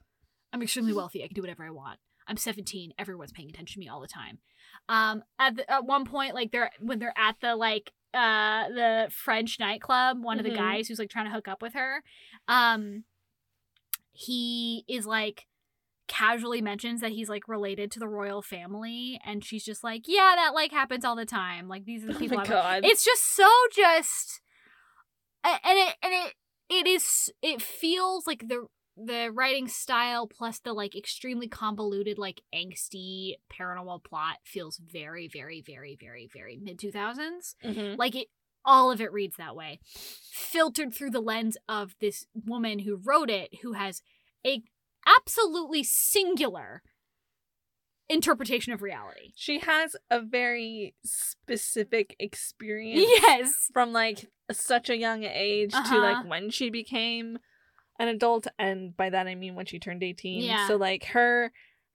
I'm 0.53 0.61
extremely 0.61 0.93
wealthy. 0.93 1.21
I 1.23 1.27
can 1.27 1.35
do 1.35 1.41
whatever 1.41 1.65
I 1.65 1.69
want. 1.69 1.99
I'm 2.27 2.37
17. 2.37 2.93
Everyone's 2.97 3.33
paying 3.33 3.49
attention 3.49 3.73
to 3.73 3.79
me 3.85 3.89
all 3.89 3.99
the 3.99 4.07
time. 4.07 4.37
Um, 4.87 5.23
at 5.37 5.57
the, 5.57 5.69
at 5.69 5.83
one 5.85 6.05
point, 6.05 6.33
like 6.33 6.51
they're 6.53 6.71
when 6.79 6.99
they're 6.99 7.13
at 7.17 7.35
the 7.41 7.57
like 7.57 7.91
uh 8.13 8.69
the 8.69 9.09
French 9.11 9.59
nightclub, 9.59 10.23
one 10.23 10.39
of 10.39 10.45
Mhm. 10.45 10.51
the 10.51 10.55
guys 10.55 10.87
who's 10.87 10.99
like 10.99 11.09
trying 11.09 11.25
to 11.25 11.31
hook 11.31 11.49
up 11.49 11.61
with 11.61 11.73
her, 11.73 12.01
um, 12.47 13.03
he 14.13 14.85
is 14.87 15.05
like 15.05 15.47
casually 16.07 16.61
mentions 16.61 17.01
that 17.01 17.11
he's 17.11 17.29
like 17.29 17.47
related 17.47 17.91
to 17.91 17.99
the 17.99 18.07
royal 18.07 18.41
family, 18.41 19.19
and 19.25 19.43
she's 19.43 19.63
just 19.65 19.83
like, 19.83 20.03
yeah, 20.07 20.33
that 20.35 20.53
like 20.53 20.71
happens 20.71 21.05
all 21.05 21.15
the 21.15 21.25
time. 21.25 21.67
Like 21.67 21.85
these 21.85 22.03
are 22.03 22.07
the 22.07 22.15
Oh 22.15 22.19
people. 22.19 22.39
I'm 22.39 22.45
god. 22.45 22.81
it's 22.85 23.03
just 23.05 23.23
so 23.35 23.49
just 23.75 24.41
and 25.43 25.59
it 25.65 25.95
and 26.01 26.13
it 26.13 26.33
it 26.69 26.87
is 26.87 27.31
it 27.41 27.61
feels 27.61 28.25
like 28.27 28.47
the 28.47 28.65
the 28.95 29.31
writing 29.33 29.67
style 29.67 30.27
plus 30.27 30.59
the 30.59 30.71
like 30.73 30.95
extremely 30.95 31.47
convoluted 31.47 32.17
like 32.19 32.41
angsty 32.53 33.33
paranormal 33.51 34.03
plot 34.03 34.37
feels 34.45 34.77
very 34.91 35.27
very 35.27 35.61
very 35.65 35.97
very 35.99 36.29
very 36.31 36.59
mid 36.61 36.77
2000s 36.79 37.55
Mhm. 37.65 37.97
like 37.97 38.15
it 38.15 38.27
all 38.63 38.91
of 38.91 39.01
it 39.01 39.11
reads 39.11 39.35
that 39.37 39.55
way 39.55 39.79
filtered 40.31 40.93
through 40.93 41.09
the 41.09 41.19
lens 41.19 41.57
of 41.67 41.95
this 41.99 42.25
woman 42.45 42.79
who 42.79 42.95
wrote 43.03 43.29
it 43.31 43.49
who 43.63 43.73
has 43.73 44.01
a 44.45 44.61
absolutely 45.07 45.83
singular 45.83 46.81
interpretation 48.09 48.73
of 48.73 48.81
reality 48.81 49.31
She 49.35 49.59
has 49.59 49.95
a 50.11 50.21
very 50.21 50.93
specific 51.03 52.15
experience 52.19 53.01
yes 53.07 53.69
from 53.73 53.93
like 53.93 54.29
such 54.51 54.89
a 54.89 54.97
young 54.97 55.23
age 55.23 55.71
to 55.71 55.77
Uh-huh. 55.77 55.99
like 56.01 56.29
when 56.29 56.49
she 56.49 56.69
became 56.69 57.39
an 57.99 58.07
adult 58.09 58.47
and 58.59 58.95
by 58.95 59.09
that 59.09 59.27
I 59.27 59.35
mean 59.35 59.55
when 59.55 59.65
she 59.65 59.79
turned 59.79 60.03
18. 60.03 60.43
Yeah. 60.43 60.67
So 60.67 60.75
like 60.75 61.05
her 61.05 61.53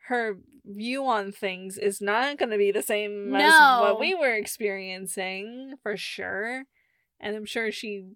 her 0.08 0.38
view 0.64 1.04
on 1.06 1.30
things 1.32 1.76
is 1.76 2.00
not 2.00 2.38
going 2.38 2.50
to 2.50 2.56
be 2.58 2.70
the 2.72 2.82
same 2.82 3.34
as 3.34 3.52
what 3.80 4.00
we 4.00 4.14
were 4.14 4.34
experiencing 4.34 5.74
for 5.82 5.96
sure. 5.96 6.64
And 7.20 7.36
I'm 7.36 7.44
sure 7.44 7.70
she 7.70 8.06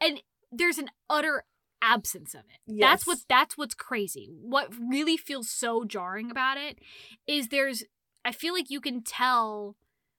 and 0.00 0.22
there's 0.52 0.78
an 0.78 0.90
utter 1.10 1.44
absence 1.84 2.34
of 2.34 2.40
it. 2.40 2.60
Yes. 2.66 2.90
That's 2.90 3.06
what 3.06 3.18
that's 3.28 3.58
what's 3.58 3.74
crazy. 3.74 4.30
What 4.40 4.72
really 4.78 5.16
feels 5.16 5.50
so 5.50 5.84
jarring 5.84 6.30
about 6.30 6.56
it 6.56 6.78
is 7.26 7.48
there's 7.48 7.84
I 8.24 8.32
feel 8.32 8.54
like 8.54 8.70
you 8.70 8.80
can 8.80 9.02
tell 9.02 9.76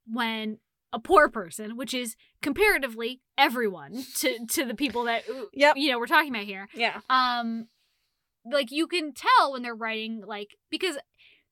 when 0.07 0.59
a 0.93 0.99
poor 0.99 1.27
person, 1.29 1.75
which 1.75 1.93
is 1.93 2.15
comparatively 2.41 3.21
everyone 3.37 4.03
to 4.17 4.45
to 4.47 4.65
the 4.65 4.75
people 4.75 5.03
that 5.05 5.23
Yep. 5.53 5.77
you 5.77 5.91
know 5.91 5.99
we're 5.99 6.05
talking 6.07 6.29
about 6.29 6.43
here, 6.45 6.67
Yeah. 6.75 6.99
um 7.09 7.67
like 8.45 8.71
you 8.71 8.85
can 8.87 9.11
tell 9.13 9.53
when 9.53 9.63
they're 9.63 9.73
writing 9.75 10.21
like 10.25 10.55
because 10.69 10.97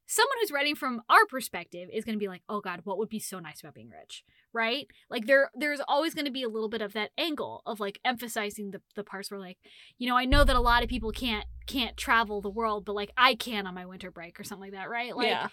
someone 0.05 0.38
who's 0.41 0.51
writing 0.51 0.76
from 0.76 1.01
our 1.09 1.26
perspective 1.28 1.89
is 1.91 2.05
going 2.05 2.14
to 2.16 2.20
be 2.24 2.28
like 2.28 2.43
oh 2.47 2.61
god 2.61 2.82
what 2.84 2.97
would 2.99 3.09
be 3.09 3.20
so 3.20 3.39
nice 3.39 3.61
about 3.61 3.74
being 3.74 3.89
rich 3.89 4.24
right 4.54 4.88
like 5.10 5.26
there 5.26 5.49
there's 5.56 5.82
always 5.88 6.14
going 6.14 6.26
to 6.26 6.32
be 6.32 6.43
a 6.43 6.49
little 6.49 6.70
bit 6.70 6.82
of 6.82 6.93
that 6.93 7.12
angle 7.18 7.62
of 7.66 7.80
like 7.80 7.99
emphasizing 8.06 8.72
the, 8.72 8.82
the 8.95 9.04
parts 9.04 9.32
where 9.32 9.39
like 9.39 9.58
you 9.97 10.08
know 10.08 10.16
i 10.16 10.26
know 10.26 10.43
that 10.43 10.56
a 10.56 10.62
lot 10.62 10.84
of 10.84 10.89
people 10.89 11.12
can't 11.12 11.45
can't 11.66 11.97
travel 11.97 12.41
the 12.41 12.49
world 12.49 12.86
but 12.86 12.95
like 12.95 13.12
i 13.18 13.36
can 13.36 13.66
on 13.68 13.74
my 13.74 13.86
winter 13.86 14.12
break 14.12 14.39
or 14.39 14.43
something 14.43 14.72
like 14.72 14.80
that 14.80 14.89
right 14.89 15.16
like 15.16 15.28
yeah. 15.28 15.47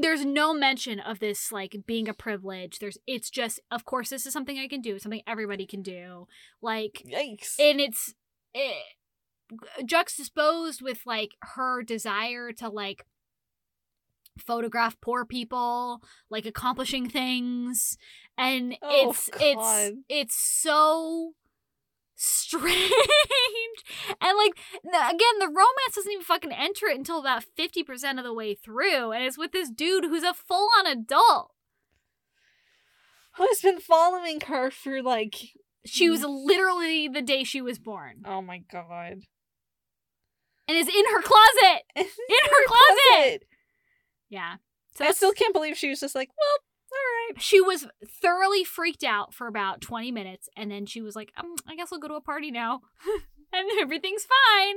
there's 0.00 0.24
no 0.24 0.52
mention 0.52 1.00
of 1.00 1.18
this 1.18 1.50
like 1.50 1.76
being 1.86 2.08
a 2.08 2.14
privilege 2.14 2.78
there's 2.78 2.98
it's 3.06 3.30
just 3.30 3.60
of 3.70 3.84
course 3.84 4.10
this 4.10 4.26
is 4.26 4.32
something 4.32 4.58
i 4.58 4.68
can 4.68 4.80
do 4.80 4.98
something 4.98 5.22
everybody 5.26 5.66
can 5.66 5.82
do 5.82 6.26
like 6.60 7.02
Yikes. 7.06 7.54
and 7.58 7.80
it's 7.80 8.14
it, 8.54 8.76
juxtaposed 9.84 10.82
with 10.82 11.00
like 11.06 11.30
her 11.54 11.82
desire 11.82 12.52
to 12.52 12.68
like 12.68 13.04
photograph 14.38 14.96
poor 15.00 15.24
people 15.24 16.02
like 16.30 16.46
accomplishing 16.46 17.08
things 17.08 17.96
and 18.36 18.76
Oh, 18.82 19.10
it's 19.10 19.28
God. 19.30 19.40
it's 19.42 19.98
it's 20.08 20.34
so 20.36 21.32
strange 22.14 22.74
and 24.20 24.36
like 24.36 24.52
again 24.84 25.38
the 25.38 25.46
romance 25.46 25.94
doesn't 25.94 26.10
even 26.10 26.24
fucking 26.24 26.52
enter 26.52 26.86
it 26.86 26.98
until 26.98 27.20
about 27.20 27.44
50% 27.56 28.18
of 28.18 28.24
the 28.24 28.34
way 28.34 28.54
through 28.54 29.12
and 29.12 29.22
it's 29.24 29.38
with 29.38 29.52
this 29.52 29.70
dude 29.70 30.04
who's 30.04 30.24
a 30.24 30.34
full-on 30.34 30.86
adult 30.86 31.52
Who's 33.36 33.60
been 33.60 33.78
following 33.78 34.40
her 34.48 34.68
for 34.72 35.00
like 35.00 35.36
she 35.86 36.10
was 36.10 36.24
literally 36.24 37.06
the 37.06 37.22
day 37.22 37.44
she 37.44 37.60
was 37.62 37.78
born 37.78 38.22
oh 38.26 38.42
my 38.42 38.58
god. 38.70 39.18
and 40.66 40.76
is 40.76 40.88
in 40.88 41.04
her 41.12 41.22
closet 41.22 41.82
In 41.96 42.04
her 42.04 42.66
closet! 42.66 43.44
Yeah. 44.28 44.56
So 44.94 45.04
I 45.04 45.12
still 45.12 45.32
can't 45.32 45.52
believe 45.54 45.76
she 45.76 45.88
was 45.88 46.00
just 46.00 46.14
like, 46.14 46.30
well, 46.36 46.58
all 46.90 47.34
right. 47.34 47.42
she 47.42 47.60
was 47.60 47.86
thoroughly 48.22 48.64
freaked 48.64 49.04
out 49.04 49.32
for 49.34 49.46
about 49.46 49.80
20 49.80 50.10
minutes 50.10 50.48
and 50.56 50.70
then 50.70 50.86
she 50.86 51.00
was 51.02 51.14
like, 51.14 51.32
um, 51.36 51.54
I 51.66 51.76
guess 51.76 51.92
I'll 51.92 51.98
go 51.98 52.08
to 52.08 52.14
a 52.14 52.20
party 52.20 52.50
now. 52.50 52.80
and 53.52 53.68
everything's 53.80 54.24
fine. 54.24 54.76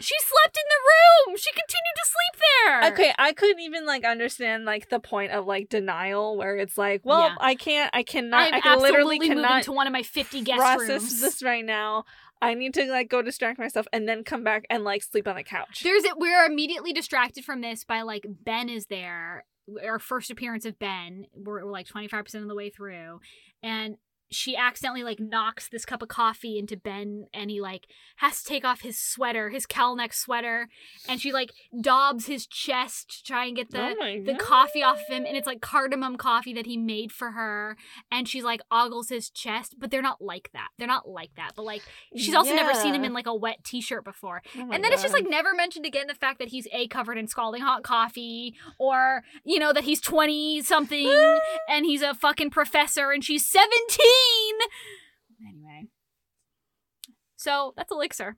She 0.00 0.14
slept 0.18 0.56
in 0.56 0.64
the 0.68 1.30
room. 1.30 1.36
She 1.38 1.50
continued 1.52 1.96
to 1.96 2.06
sleep 2.06 2.42
there. 2.42 2.92
Okay, 2.92 3.14
I 3.18 3.32
couldn't 3.32 3.60
even 3.60 3.86
like 3.86 4.04
understand 4.04 4.64
like 4.64 4.90
the 4.90 4.98
point 5.00 5.32
of 5.32 5.46
like 5.46 5.68
denial 5.68 6.36
where 6.36 6.56
it's 6.56 6.76
like, 6.76 7.02
well, 7.04 7.28
Yeah. 7.28 7.34
I 7.40 7.54
can't, 7.54 7.90
I 7.94 8.02
cannot, 8.02 8.48
I'm 8.48 8.54
I 8.54 8.60
can 8.60 8.80
literally 8.80 9.18
cannot 9.18 9.62
to 9.64 9.72
one 9.72 9.86
of 9.86 9.92
my 9.92 10.02
50 10.02 10.42
guest 10.42 10.58
process 10.58 10.88
rooms. 10.88 11.20
this 11.20 11.42
right 11.42 11.64
now. 11.64 12.04
I 12.42 12.54
need 12.54 12.74
to 12.74 12.84
like 12.90 13.08
go 13.08 13.22
distract 13.22 13.58
myself 13.58 13.86
and 13.92 14.08
then 14.08 14.24
come 14.24 14.44
back 14.44 14.66
and 14.68 14.84
like 14.84 15.02
sleep 15.02 15.26
on 15.26 15.36
the 15.36 15.42
couch. 15.42 15.80
There's 15.82 16.04
it. 16.04 16.18
We're 16.18 16.44
immediately 16.44 16.92
distracted 16.92 17.44
from 17.44 17.60
this 17.60 17.84
by 17.84 18.02
like 18.02 18.26
Ben 18.28 18.68
is 18.68 18.86
there. 18.86 19.44
Our 19.84 19.98
first 19.98 20.30
appearance 20.30 20.64
of 20.64 20.78
Ben. 20.78 21.26
We're, 21.34 21.64
we're 21.64 21.72
like 21.72 21.88
25% 21.88 22.34
of 22.42 22.48
the 22.48 22.54
way 22.54 22.70
through, 22.70 23.20
and 23.62 23.96
she 24.36 24.54
accidentally 24.56 25.02
like 25.02 25.18
knocks 25.18 25.68
this 25.68 25.84
cup 25.84 26.02
of 26.02 26.08
coffee 26.08 26.58
into 26.58 26.76
Ben, 26.76 27.26
and 27.32 27.50
he 27.50 27.60
like 27.60 27.86
has 28.16 28.42
to 28.42 28.48
take 28.48 28.64
off 28.64 28.82
his 28.82 28.98
sweater, 28.98 29.48
his 29.50 29.66
cowl 29.66 29.96
neck 29.96 30.12
sweater, 30.12 30.68
and 31.08 31.20
she 31.20 31.32
like 31.32 31.52
daubs 31.80 32.26
his 32.26 32.46
chest 32.46 33.18
to 33.18 33.24
try 33.24 33.46
and 33.46 33.56
get 33.56 33.70
the 33.70 33.94
oh 34.00 34.22
the 34.24 34.34
coffee 34.34 34.82
off 34.82 35.00
of 35.00 35.14
him 35.14 35.24
and 35.24 35.36
it's 35.36 35.46
like 35.46 35.60
cardamom 35.60 36.16
coffee 36.16 36.52
that 36.52 36.66
he 36.66 36.76
made 36.76 37.12
for 37.12 37.32
her 37.32 37.76
and 38.10 38.28
she's 38.28 38.44
like 38.44 38.60
ogles 38.70 39.08
his 39.08 39.30
chest 39.30 39.74
but 39.78 39.90
they're 39.90 40.02
not 40.02 40.20
like 40.20 40.50
that. 40.52 40.68
They're 40.78 40.86
not 40.86 41.08
like 41.08 41.30
that 41.36 41.52
but 41.56 41.64
like 41.64 41.82
she's 42.14 42.34
also 42.34 42.54
never 42.54 42.74
seen 42.74 42.94
him 42.94 43.04
in 43.04 43.12
like 43.12 43.26
a 43.26 43.34
wet 43.34 43.64
t-shirt 43.64 44.04
before. 44.04 44.42
Oh 44.56 44.70
and 44.70 44.84
then 44.84 44.92
it's 44.92 45.02
just 45.02 45.14
like 45.14 45.28
never 45.28 45.54
mentioned 45.54 45.86
again 45.86 46.06
the 46.06 46.14
fact 46.14 46.38
that 46.40 46.48
he's 46.48 46.68
a 46.72 46.86
covered 46.88 47.16
in 47.16 47.26
scalding 47.26 47.62
hot 47.62 47.82
coffee 47.82 48.54
or 48.78 49.22
you 49.44 49.58
know 49.58 49.72
that 49.72 49.84
he's 49.84 50.00
20 50.00 50.62
something 50.62 51.10
and 51.68 51.86
he's 51.86 52.02
a 52.02 52.14
fucking 52.14 52.50
professor 52.50 53.10
and 53.10 53.24
she's 53.24 53.46
17 53.46 53.70
anyway 55.46 55.86
so 57.36 57.72
that's 57.76 57.92
elixir 57.92 58.36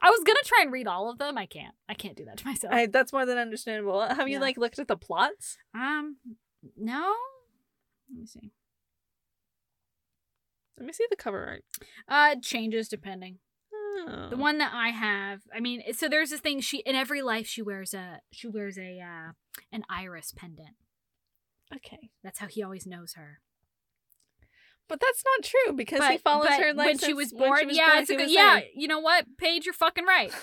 I 0.00 0.10
was 0.10 0.22
gonna 0.24 0.38
try 0.44 0.60
and 0.62 0.72
read 0.72 0.86
all 0.86 1.10
of 1.10 1.18
them. 1.18 1.38
I 1.38 1.46
can't. 1.46 1.74
I 1.88 1.94
can't 1.94 2.16
do 2.16 2.24
that 2.26 2.36
to 2.38 2.46
myself. 2.46 2.72
I, 2.72 2.86
that's 2.86 3.12
more 3.12 3.26
than 3.26 3.38
understandable. 3.38 4.00
Have 4.02 4.28
you 4.28 4.38
like 4.38 4.56
looked 4.56 4.78
at 4.78 4.86
the 4.86 4.96
plots? 4.96 5.56
um, 5.74 6.16
no. 6.76 7.14
Let 8.10 8.20
me 8.20 8.26
see. 8.26 8.52
Let 10.78 10.86
me 10.86 10.92
see 10.92 11.06
the 11.08 11.16
cover 11.16 11.44
art. 11.46 11.64
Uh, 12.08 12.34
it 12.36 12.42
changes 12.42 12.88
depending. 12.88 13.38
Oh. 13.72 14.28
The 14.30 14.36
one 14.36 14.58
that 14.58 14.72
I 14.74 14.88
have, 14.88 15.42
I 15.54 15.60
mean, 15.60 15.82
so 15.92 16.08
there's 16.08 16.30
this 16.30 16.40
thing. 16.40 16.60
She 16.60 16.78
in 16.78 16.96
every 16.96 17.22
life 17.22 17.46
she 17.46 17.62
wears 17.62 17.94
a 17.94 18.20
she 18.30 18.48
wears 18.48 18.78
a 18.78 19.00
uh, 19.00 19.32
an 19.70 19.84
iris 19.88 20.32
pendant. 20.36 20.76
Okay, 21.74 22.10
That's 22.22 22.38
how 22.38 22.48
he 22.48 22.62
always 22.62 22.86
knows 22.86 23.14
her. 23.14 23.40
But 24.92 25.00
that's 25.00 25.22
not 25.24 25.42
true 25.42 25.72
because 25.74 26.06
he 26.06 26.16
But- 26.16 26.20
follows 26.20 26.48
but 26.50 26.60
her 26.60 26.74
like 26.74 26.86
when 26.86 26.98
she 26.98 27.14
was 27.14 27.32
born. 27.32 27.60
she 27.60 27.66
was 27.66 27.76
yeah, 27.78 27.94
born, 27.94 28.04
good, 28.04 28.30
yeah. 28.30 28.60
there. 28.60 28.64
You 28.74 28.88
know 28.88 29.00
what, 29.00 29.24
Paige? 29.38 29.64
You're 29.64 29.72
fucking 29.72 30.04
right. 30.04 30.30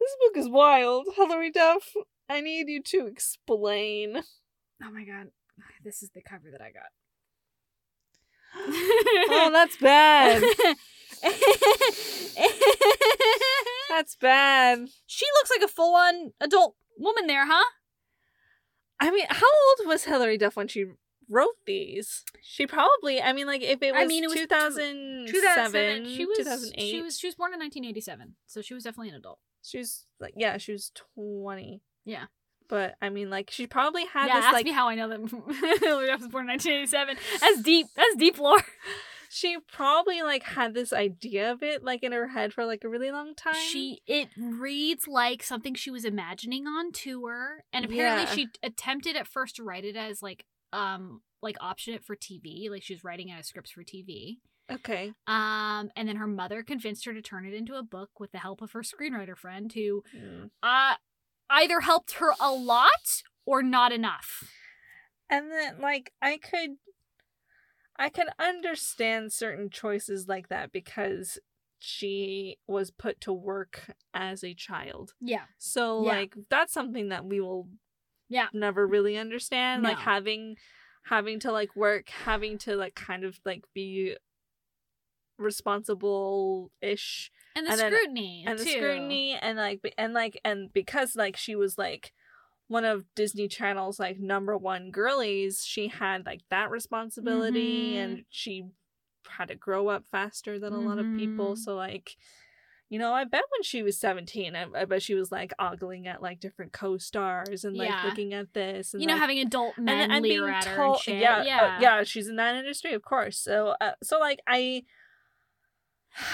This 0.00 0.16
book 0.18 0.36
is 0.38 0.48
wild, 0.48 1.08
Hilary 1.14 1.50
Duff. 1.50 1.92
I 2.26 2.40
need 2.40 2.70
you 2.70 2.82
to 2.84 3.06
explain. 3.06 4.22
Oh 4.82 4.90
my 4.90 5.04
god, 5.04 5.26
this 5.84 6.02
is 6.02 6.08
the 6.14 6.22
cover 6.22 6.50
that 6.50 6.62
I 6.62 6.70
got. 6.72 6.88
Oh, 8.56 9.50
that's 9.52 9.76
bad. 9.76 10.42
That's 13.90 14.16
bad. 14.16 14.88
she 15.06 15.26
looks 15.38 15.50
like 15.50 15.62
a 15.62 15.68
full-on 15.72 16.32
adult 16.40 16.76
woman 16.98 17.26
there, 17.26 17.44
huh? 17.46 17.64
I 18.98 19.10
mean, 19.10 19.26
how 19.28 19.46
old 19.46 19.86
was 19.88 20.04
Hilary 20.04 20.38
Duff 20.38 20.56
when 20.56 20.68
she 20.68 20.86
wrote 21.30 21.54
these? 21.66 22.24
She 22.42 22.66
probably. 22.66 23.22
I 23.22 23.32
mean, 23.32 23.46
like 23.46 23.62
if 23.62 23.80
it 23.82 23.92
was, 23.92 24.02
I 24.02 24.06
mean, 24.06 24.24
it 24.24 24.28
was 24.28 24.36
tw- 24.36 24.48
2007, 24.50 25.26
2007. 25.32 26.16
She 26.16 26.26
was 26.26 26.36
2008. 26.38 26.90
She 26.90 27.02
was 27.02 27.18
she 27.18 27.26
was 27.28 27.34
born 27.36 27.52
in 27.54 27.60
1987, 27.60 28.34
so 28.46 28.60
she 28.60 28.74
was 28.74 28.84
definitely 28.84 29.10
an 29.10 29.14
adult. 29.16 29.38
She 29.62 29.78
was 29.78 30.06
like, 30.18 30.34
yeah, 30.36 30.58
she 30.58 30.72
was 30.72 30.90
twenty. 31.14 31.82
Yeah. 32.04 32.24
But 32.68 32.94
I 33.02 33.08
mean, 33.08 33.30
like 33.30 33.50
she 33.50 33.66
probably 33.66 34.06
had 34.06 34.26
yeah, 34.28 34.36
this 34.36 34.44
ask 34.46 34.52
like 34.54 34.64
me 34.64 34.72
how 34.72 34.88
I 34.88 34.94
know 34.94 35.08
that 35.08 35.18
Duff 36.08 36.20
was 36.20 36.28
born 36.28 36.48
in 36.48 36.56
1987. 36.56 37.16
That's 37.40 37.62
deep. 37.62 37.86
That's 37.96 38.14
deep 38.16 38.38
lore. 38.38 38.62
she 39.28 39.56
probably 39.72 40.22
like 40.22 40.44
had 40.44 40.72
this 40.74 40.92
idea 40.92 41.50
of 41.52 41.62
it 41.64 41.82
like 41.84 42.02
in 42.04 42.12
her 42.12 42.28
head 42.28 42.52
for 42.52 42.64
like 42.64 42.84
a 42.84 42.88
really 42.88 43.10
long 43.10 43.34
time. 43.34 43.54
She 43.54 44.02
it 44.06 44.28
reads 44.38 45.08
like 45.08 45.42
something 45.42 45.74
she 45.74 45.90
was 45.90 46.04
imagining 46.04 46.66
on 46.68 46.92
tour, 46.92 47.64
and 47.72 47.84
apparently 47.84 48.24
Yeah. 48.24 48.34
she 48.34 48.48
attempted 48.62 49.16
at 49.16 49.26
first 49.26 49.56
to 49.56 49.64
write 49.64 49.84
it 49.84 49.96
as 49.96 50.22
like 50.22 50.44
um 50.72 51.22
like 51.42 51.56
option 51.60 51.94
it 51.94 52.04
for 52.04 52.14
TV, 52.16 52.68
like 52.70 52.82
she 52.82 52.92
was 52.94 53.04
writing 53.04 53.30
out 53.30 53.44
scripts 53.46 53.70
for 53.70 53.82
TV. 53.82 54.38
okay. 54.70 55.12
Um, 55.26 55.90
and 55.96 56.06
then 56.08 56.16
her 56.16 56.26
mother 56.26 56.62
convinced 56.62 57.04
her 57.06 57.14
to 57.14 57.22
turn 57.22 57.46
it 57.46 57.54
into 57.54 57.74
a 57.76 57.82
book 57.82 58.10
with 58.20 58.30
the 58.32 58.38
help 58.38 58.60
of 58.62 58.72
her 58.72 58.82
screenwriter 58.82 59.36
friend, 59.36 59.72
who 59.72 60.02
Mm. 60.16 60.50
uh 60.62 60.96
either 61.48 61.80
helped 61.80 62.12
her 62.14 62.32
a 62.40 62.52
lot 62.52 63.22
or 63.46 63.62
not 63.62 63.90
enough. 63.92 64.44
And 65.28 65.50
then 65.50 65.80
like 65.80 66.12
I 66.22 66.36
could 66.38 66.76
I 67.96 68.08
could 68.08 68.28
understand 68.38 69.32
certain 69.32 69.68
choices 69.70 70.26
like 70.28 70.48
that 70.48 70.72
because 70.72 71.38
she 71.78 72.58
was 72.66 72.90
put 72.90 73.20
to 73.22 73.32
work 73.32 73.94
as 74.14 74.44
a 74.44 74.54
child. 74.54 75.14
Yeah. 75.20 75.44
So 75.58 76.04
Yeah. 76.04 76.12
like 76.18 76.34
that's 76.50 76.72
something 76.72 77.08
that 77.08 77.24
we 77.24 77.40
will 77.40 77.68
Yeah. 78.30 78.46
never 78.54 78.86
really 78.86 79.18
understand 79.18 79.82
like 79.82 79.98
having 79.98 80.56
having 81.04 81.40
to 81.40 81.52
like 81.52 81.74
work 81.76 82.08
having 82.08 82.56
to 82.58 82.76
like 82.76 82.94
kind 82.94 83.24
of 83.24 83.38
like 83.44 83.64
be 83.74 84.16
responsible 85.38 86.70
ish 86.80 87.30
And 87.56 87.66
the 87.66 87.70
And 87.72 87.80
then- 87.80 87.92
scrutiny. 87.92 88.44
and 88.46 88.58
the 88.58 88.64
scrutiny 88.64 89.34
and 89.34 89.58
like 89.58 89.94
and 89.98 90.12
like 90.14 90.40
and 90.44 90.72
because 90.72 91.16
like 91.16 91.36
she 91.36 91.56
was 91.56 91.76
like 91.78 92.12
one 92.68 92.84
of 92.84 93.04
Disney 93.16 93.48
Channel's 93.48 93.98
like 93.98 94.20
number 94.20 94.56
one 94.56 94.90
girlies, 94.92 95.64
she 95.64 95.88
had 95.88 96.24
like 96.26 96.42
that 96.50 96.70
responsibility 96.70 97.94
Mhm. 97.94 97.96
and 98.04 98.24
she 98.30 98.66
had 99.28 99.48
to 99.48 99.54
grow 99.56 99.88
up 99.88 100.06
faster 100.06 100.58
than 100.58 100.72
a 100.72 100.78
lot 100.80 100.98
of 100.98 101.06
people. 101.16 101.54
Mhm. 101.54 101.58
So 101.58 101.74
like 101.74 102.16
you 102.90 102.98
know, 102.98 103.12
I 103.14 103.22
bet 103.24 103.44
when 103.56 103.62
she 103.62 103.82
was 103.84 103.98
17, 103.98 104.54
I, 104.56 104.66
I 104.74 104.84
bet 104.84 105.02
she 105.02 105.14
was 105.14 105.30
like 105.32 105.54
ogling 105.58 106.08
at 106.08 106.20
like 106.20 106.40
different 106.40 106.72
co-stars 106.72 107.64
and 107.64 107.76
like 107.76 107.88
Yeah. 107.88 108.04
looking 108.04 108.34
at 108.34 108.52
this 108.52 108.92
and 108.92 109.00
You 109.00 109.06
know, 109.06 109.14
like, 109.14 109.20
having 109.20 109.38
adult 109.38 109.78
men 109.78 110.00
and, 110.02 110.12
and 110.12 110.22
leer 110.22 110.44
being 110.44 110.54
at 110.56 110.64
her 110.66 110.76
told, 110.76 111.00
shit. 111.00 111.20
yeah, 111.20 111.36
uh, 111.38 111.44
yeah. 111.44 111.80
yeah, 111.80 112.02
she's 112.02 112.26
in 112.28 112.36
that 112.36 112.56
industry, 112.56 112.92
of 112.92 113.02
course. 113.02 113.38
So, 113.38 113.74
uh, 113.80 113.92
so 114.02 114.18
like 114.18 114.40
I, 114.46 114.82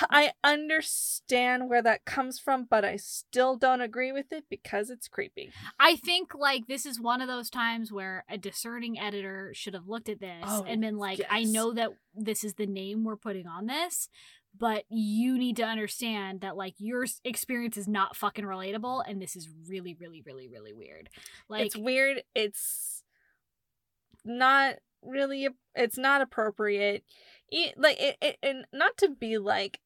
I 0.08 0.32
understand 0.42 1.68
where 1.68 1.82
that 1.82 2.06
comes 2.06 2.38
from, 2.38 2.64
but 2.64 2.84
I 2.84 2.96
still 2.96 3.56
don't 3.56 3.82
agree 3.82 4.10
with 4.10 4.32
it 4.32 4.44
because 4.48 4.88
it's 4.88 5.08
creepy. 5.08 5.52
I 5.78 5.96
think 5.96 6.34
like 6.34 6.66
this 6.66 6.86
is 6.86 6.98
one 6.98 7.20
of 7.20 7.28
those 7.28 7.50
times 7.50 7.92
where 7.92 8.24
a 8.30 8.38
discerning 8.38 8.98
editor 8.98 9.52
should 9.54 9.74
have 9.74 9.88
looked 9.88 10.08
at 10.08 10.20
this 10.20 10.44
Oh, 10.44 10.64
and 10.66 10.80
been 10.80 10.96
like, 10.96 11.20
I 11.28 11.44
know 11.44 11.74
that 11.74 11.90
this 12.14 12.42
is 12.44 12.54
the 12.54 12.66
name 12.66 13.04
we're 13.04 13.16
putting 13.16 13.46
on 13.46 13.66
this, 13.66 14.08
but 14.58 14.84
you 14.88 15.38
need 15.38 15.56
to 15.56 15.64
understand 15.64 16.40
that 16.40 16.56
like 16.56 16.74
your 16.78 17.06
experience 17.24 17.76
is 17.76 17.88
not 17.88 18.16
fucking 18.16 18.44
relatable 18.44 19.02
and 19.06 19.20
this 19.20 19.36
is 19.36 19.48
really, 19.68 19.94
really, 19.98 20.22
really, 20.24 20.48
really 20.48 20.72
weird. 20.72 21.08
Like 21.48 21.66
it's 21.66 21.76
weird. 21.76 22.22
It's 22.34 23.02
not 24.24 24.76
really. 25.02 25.48
It's 25.74 25.98
not 25.98 26.20
appropriate. 26.20 27.04
Like 27.76 28.00
it, 28.00 28.16
it, 28.20 28.36
and 28.42 28.66
not 28.72 28.96
to 28.98 29.08
be 29.08 29.38
like, 29.38 29.80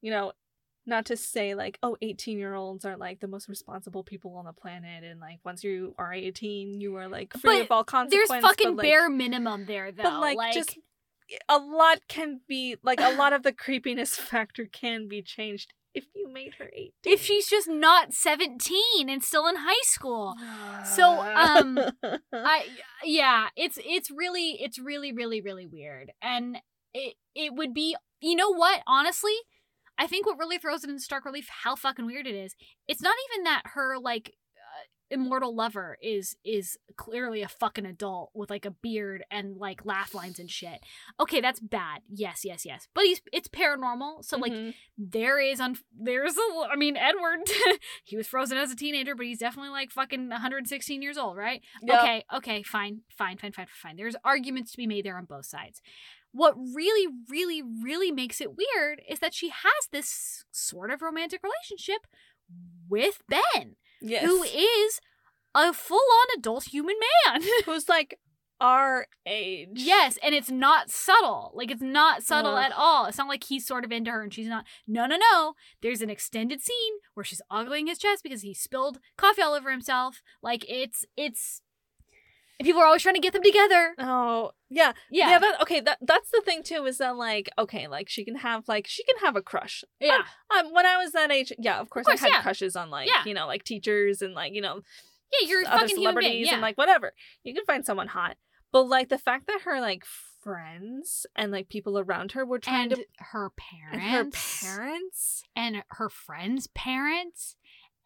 you 0.00 0.10
know, 0.10 0.32
not 0.86 1.06
to 1.06 1.16
say 1.16 1.54
like, 1.54 1.78
oh, 1.82 1.96
18 2.02 2.38
year 2.38 2.54
olds 2.54 2.84
are 2.84 2.96
like 2.96 3.20
the 3.20 3.28
most 3.28 3.48
responsible 3.48 4.02
people 4.02 4.34
on 4.36 4.44
the 4.44 4.52
planet, 4.52 5.04
and 5.04 5.20
like 5.20 5.38
once 5.44 5.64
you 5.64 5.94
are 5.98 6.12
18, 6.12 6.80
you 6.80 6.96
are 6.96 7.08
like 7.08 7.32
free 7.32 7.40
But 7.58 7.60
of 7.62 7.92
all 7.92 8.06
there's 8.08 8.28
fucking 8.28 8.76
but, 8.76 8.76
like, 8.76 8.84
bare 8.84 9.08
minimum 9.08 9.66
there 9.66 9.92
though. 9.92 10.02
but 10.02 10.36
like, 10.36 10.54
just 10.54 10.76
a 11.48 11.58
lot 11.58 12.00
can 12.08 12.40
be 12.48 12.76
like 12.82 13.00
a 13.00 13.14
lot 13.14 13.32
of 13.32 13.42
the 13.42 13.52
creepiness 13.52 14.14
factor 14.16 14.66
can 14.66 15.08
be 15.08 15.22
changed 15.22 15.72
if 15.94 16.04
you 16.14 16.32
made 16.32 16.54
her 16.58 16.70
18. 16.72 16.90
if 17.04 17.20
she's 17.20 17.48
just 17.48 17.68
not 17.68 18.12
17 18.12 19.08
and 19.08 19.24
still 19.24 19.48
in 19.48 19.56
high 19.58 19.82
school. 19.82 20.34
So, 20.84 21.20
um, 21.20 21.78
I 22.32 22.66
yeah, 23.04 23.48
it's 23.56 23.78
it's 23.84 24.10
really 24.10 24.58
it's 24.60 24.78
really 24.78 25.12
really 25.12 25.40
really 25.40 25.66
weird. 25.66 26.12
And 26.22 26.58
it 26.94 27.14
it 27.34 27.54
would 27.54 27.74
be 27.74 27.96
you 28.20 28.36
know 28.36 28.52
what, 28.52 28.82
honestly, 28.86 29.34
I 29.98 30.06
think 30.06 30.26
what 30.26 30.38
really 30.38 30.58
throws 30.58 30.84
it 30.84 30.90
into 30.90 31.02
stark 31.02 31.24
relief 31.24 31.48
how 31.64 31.74
fucking 31.74 32.06
weird 32.06 32.26
it 32.26 32.34
is. 32.34 32.54
It's 32.86 33.02
not 33.02 33.16
even 33.30 33.44
that 33.44 33.62
her 33.74 33.98
like 33.98 34.34
immortal 35.10 35.54
lover 35.54 35.98
is 36.02 36.36
is 36.44 36.78
clearly 36.96 37.42
a 37.42 37.48
fucking 37.48 37.86
adult 37.86 38.30
with 38.34 38.50
like 38.50 38.64
a 38.64 38.70
beard 38.70 39.24
and 39.30 39.56
like 39.56 39.84
laugh 39.84 40.14
lines 40.14 40.38
and 40.38 40.50
shit. 40.50 40.80
Okay, 41.18 41.40
that's 41.40 41.60
bad. 41.60 42.02
Yes, 42.08 42.44
yes, 42.44 42.64
yes. 42.64 42.86
But 42.94 43.04
he's 43.04 43.20
it's 43.32 43.48
paranormal. 43.48 44.24
So 44.24 44.36
like 44.38 44.52
Mhm. 44.52 44.74
there 44.98 45.38
is 45.40 45.60
un- 45.60 45.76
there's 45.98 46.36
a 46.36 46.68
I 46.70 46.76
mean 46.76 46.96
Edward 46.96 47.40
he 48.04 48.16
was 48.16 48.26
frozen 48.26 48.58
as 48.58 48.70
a 48.70 48.76
teenager 48.76 49.14
but 49.14 49.26
he's 49.26 49.38
definitely 49.38 49.70
like 49.70 49.90
fucking 49.90 50.28
116 50.28 51.02
years 51.02 51.18
old 51.18 51.36
right 51.36 51.62
Yep. 51.82 52.00
okay 52.00 52.24
okay 52.36 52.62
fine 52.62 53.00
fine 53.16 53.36
fine 53.38 53.52
fine 53.52 53.66
fine 53.70 53.96
there's 53.96 54.16
arguments 54.24 54.70
to 54.72 54.76
be 54.76 54.86
made 54.86 55.04
there 55.04 55.16
on 55.18 55.24
both 55.24 55.46
sides 55.46 55.80
what 56.32 56.54
really 56.56 57.12
really 57.28 57.62
really 57.62 58.10
makes 58.12 58.40
it 58.40 58.50
weird 58.56 59.02
is 59.08 59.18
that 59.18 59.34
she 59.34 59.48
has 59.48 59.88
this 59.90 60.44
sort 60.52 60.90
of 60.90 61.02
romantic 61.02 61.40
relationship 61.42 62.06
with 62.88 63.22
Ben 63.28 63.76
yes. 64.00 64.24
who 64.24 64.42
is 64.42 65.00
a 65.54 65.72
full-on 65.72 66.38
adult 66.38 66.64
human 66.64 66.96
man 67.26 67.42
who's 67.64 67.88
like 67.88 68.18
our 68.60 69.06
age. 69.26 69.70
Yes, 69.74 70.18
and 70.22 70.34
it's 70.34 70.50
not 70.50 70.90
subtle. 70.90 71.52
Like 71.54 71.70
it's 71.70 71.82
not 71.82 72.22
subtle 72.22 72.54
Ugh. 72.54 72.64
at 72.64 72.72
all. 72.76 73.06
It's 73.06 73.18
not 73.18 73.28
like 73.28 73.44
he's 73.44 73.66
sort 73.66 73.84
of 73.84 73.92
into 73.92 74.10
her 74.10 74.22
and 74.22 74.32
she's 74.32 74.48
not. 74.48 74.66
No, 74.86 75.06
no, 75.06 75.16
no. 75.16 75.54
There's 75.82 76.02
an 76.02 76.10
extended 76.10 76.60
scene 76.60 76.94
where 77.14 77.24
she's 77.24 77.42
ogling 77.50 77.86
his 77.86 77.98
chest 77.98 78.22
because 78.22 78.42
he 78.42 78.52
spilled 78.52 78.98
coffee 79.16 79.42
all 79.42 79.54
over 79.54 79.70
himself. 79.70 80.22
Like 80.42 80.64
it's 80.68 81.06
it's 81.16 81.62
and 82.60 82.66
people 82.66 82.80
are 82.80 82.86
always 82.86 83.02
trying 83.02 83.16
to 83.16 83.20
get 83.20 83.32
them 83.32 83.42
together. 83.42 83.94
Oh 83.98 84.52
yeah, 84.68 84.92
Yeah. 85.10 85.30
yeah. 85.30 85.38
That 85.40 85.62
okay. 85.62 85.80
That 85.80 85.98
that's 86.02 86.30
the 86.30 86.42
thing 86.44 86.62
too. 86.62 86.84
Is 86.84 86.98
that 86.98 87.16
like 87.16 87.48
okay, 87.58 87.88
like 87.88 88.08
she 88.08 88.24
can 88.24 88.36
have 88.36 88.68
like 88.68 88.86
she 88.86 89.02
can 89.02 89.16
have 89.24 89.34
a 89.34 89.42
crush. 89.42 89.82
Yeah. 89.98 90.22
Um, 90.56 90.72
when 90.72 90.86
I 90.86 90.96
was 90.98 91.10
that 91.12 91.32
age, 91.32 91.52
yeah, 91.58 91.80
of 91.80 91.90
course, 91.90 92.06
course, 92.06 92.20
I 92.22 92.26
had 92.26 92.32
yeah. 92.34 92.42
crushes 92.42 92.76
on 92.76 92.90
like 92.90 93.08
Yeah. 93.08 93.24
you 93.26 93.34
know 93.34 93.46
like 93.48 93.64
teachers 93.64 94.22
and 94.22 94.34
like 94.34 94.52
you 94.52 94.60
know 94.60 94.82
Yeah, 95.40 95.48
you're 95.48 95.62
a 95.62 95.68
other 95.68 95.80
fucking 95.80 95.96
human 95.96 96.14
being. 96.16 96.22
celebrities 96.22 96.46
Yeah. 96.48 96.52
and 96.54 96.62
like 96.62 96.76
whatever. 96.78 97.12
You 97.42 97.54
can 97.54 97.64
find 97.64 97.84
someone 97.84 98.08
hot, 98.08 98.36
but 98.72 98.82
like 98.84 99.08
the 99.08 99.18
fact 99.18 99.46
that 99.48 99.62
her 99.62 99.80
like 99.80 100.04
friends 100.04 101.26
and 101.36 101.50
like 101.52 101.68
people 101.68 101.98
around 101.98 102.32
her 102.32 102.46
were 102.46 102.58
trying 102.58 102.92
and 102.92 102.94
to 102.96 103.04
her 103.18 103.46
and 103.92 104.32
parents 104.32 104.62
her 104.64 104.76
parents. 104.76 105.42
and 105.56 105.82
her 105.90 106.08
friends' 106.08 106.66
parents, 106.68 107.56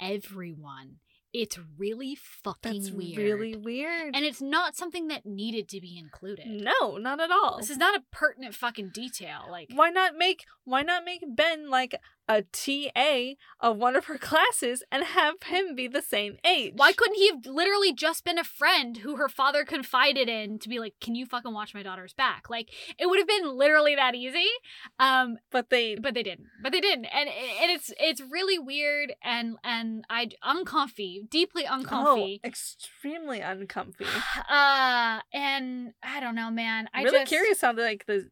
everyone 0.00 0.96
It's 1.34 1.58
really 1.76 2.14
fucking 2.14 2.72
That's 2.80 2.90
weird. 2.92 3.18
really 3.18 3.56
weird. 3.56 4.14
and 4.14 4.24
it's 4.24 4.40
not 4.40 4.76
something 4.76 5.08
that 5.08 5.26
needed 5.26 5.68
to 5.70 5.80
be 5.80 5.98
included. 5.98 6.46
no, 6.46 6.96
not 6.96 7.20
at 7.20 7.30
all. 7.32 7.58
This 7.58 7.70
is 7.70 7.76
not 7.76 7.96
a 7.96 8.02
pertinent 8.12 8.54
fucking 8.54 8.90
detail. 8.90 9.40
Like 9.50 9.68
why 9.74 9.90
not 9.90 10.16
make 10.16 10.44
why 10.64 10.82
not 10.82 11.04
make 11.04 11.22
Ben 11.26 11.68
like 11.68 12.00
a 12.28 12.42
TA 12.42 13.34
of 13.60 13.76
one 13.76 13.96
of 13.96 14.06
her 14.06 14.18
classes 14.18 14.82
and 14.90 15.04
have 15.04 15.42
him 15.44 15.74
be 15.74 15.88
the 15.88 16.02
same 16.02 16.36
age? 16.44 16.72
why 16.76 16.92
couldn't 16.92 17.16
he 17.16 17.28
have 17.28 17.46
literally 17.46 17.92
just 17.92 18.24
been 18.24 18.38
a 18.38 18.44
friend 18.44 18.98
who 18.98 19.16
her 19.16 19.28
father 19.28 19.64
confided 19.64 20.28
in 20.28 20.58
to 20.58 20.68
be 20.68 20.78
like, 20.78 20.94
"Can 21.00 21.14
you 21.14 21.26
fucking 21.26 21.52
watch 21.52 21.74
my 21.74 21.82
daughter's 21.82 22.12
back?" 22.12 22.50
Like 22.50 22.70
it 22.98 23.06
would 23.06 23.18
have 23.18 23.28
been 23.28 23.56
literally 23.56 23.94
that 23.94 24.14
easy. 24.14 24.48
Um 24.98 25.38
But 25.50 25.70
they 25.70 25.96
but 25.96 26.14
they 26.14 26.22
didn't. 26.22 26.46
But 26.62 26.72
they 26.72 26.80
didn't. 26.80 27.06
And 27.06 27.28
and 27.28 27.70
it's 27.70 27.92
it's 27.98 28.20
really 28.20 28.58
weird 28.58 29.14
and 29.22 29.56
and 29.64 30.04
I 30.10 30.28
uncomfy, 30.42 31.26
deeply 31.30 31.66
oh, 31.68 31.74
uncomfy. 31.78 32.40
extremely 32.44 33.40
uncomfy. 33.40 34.06
Uh 34.48 35.20
and 35.32 35.92
I 36.02 36.20
don't 36.20 36.34
know, 36.34 36.50
man. 36.50 36.88
I 36.92 37.00
am 37.00 37.04
really 37.04 37.18
just 37.20 37.28
curious 37.28 37.60
how 37.60 37.72
the, 37.72 37.82
like 37.82 38.04
the 38.06 38.28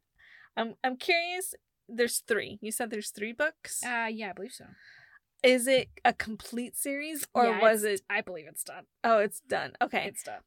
I'm 0.57 0.75
I'm 0.85 0.97
curious. 0.97 1.55
There's 1.89 2.19
three. 2.27 2.59
You 2.63 2.73
said 2.73 2.91
there's 2.91 3.11
three 3.11 3.33
books. 3.33 3.83
Uh 3.85 4.09
yeah, 4.11 4.31
I 4.31 4.33
believe 4.33 4.53
so. 4.53 4.67
Is 5.43 5.67
it 5.67 5.89
a 6.05 6.13
complete 6.13 6.77
series 6.77 7.27
or 7.35 7.47
Yeah, 7.47 7.61
was 7.61 7.83
it? 7.85 8.03
I 8.09 8.21
believe 8.21 8.47
it's 8.49 8.63
done. 8.65 8.85
Oh, 9.03 9.19
it's 9.19 9.41
done. 9.41 9.73
Okay, 9.83 10.05
It's 10.07 10.23
done. 10.23 10.41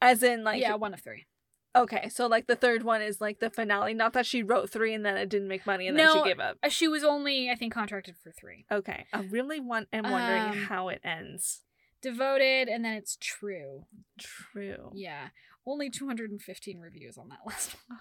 as 0.00 0.22
in 0.22 0.44
like 0.44 0.60
yeah, 0.60 0.74
one 0.76 0.94
of 0.94 1.00
three. 1.02 1.26
Okay, 1.74 2.08
so 2.08 2.26
like 2.26 2.46
the 2.46 2.56
third 2.56 2.84
one 2.84 3.02
is 3.02 3.20
like 3.20 3.38
the 3.40 3.50
finale. 3.50 3.92
Not 3.92 4.14
that 4.14 4.24
she 4.24 4.42
wrote 4.42 4.70
three 4.70 4.94
and 4.94 5.04
then 5.04 5.16
it 5.18 5.28
didn't 5.28 5.48
make 5.48 5.66
money 5.66 5.88
and 5.88 5.98
then 5.98 6.10
she 6.12 6.22
gave 6.22 6.40
up. 6.40 6.56
Uh, 6.62 6.70
She 6.70 6.88
was 6.88 7.04
only, 7.04 7.50
I 7.50 7.54
think, 7.54 7.74
contracted 7.74 8.14
for 8.22 8.32
three. 8.32 8.64
Okay, 8.72 9.04
I 9.12 9.20
really 9.24 9.60
want. 9.60 9.88
am 9.92 10.04
wondering 10.10 10.42
Um, 10.42 10.56
how 10.68 10.88
it 10.88 11.00
ends. 11.04 11.62
Devoted, 12.00 12.68
and 12.68 12.82
then 12.84 12.94
it's 12.94 13.18
true. 13.20 13.84
True. 14.18 14.90
Yeah, 14.94 15.28
only 15.66 15.90
215 15.90 16.78
reviews 16.78 17.18
on 17.18 17.28
that 17.28 17.40
last 17.46 17.74
one. 17.88 17.98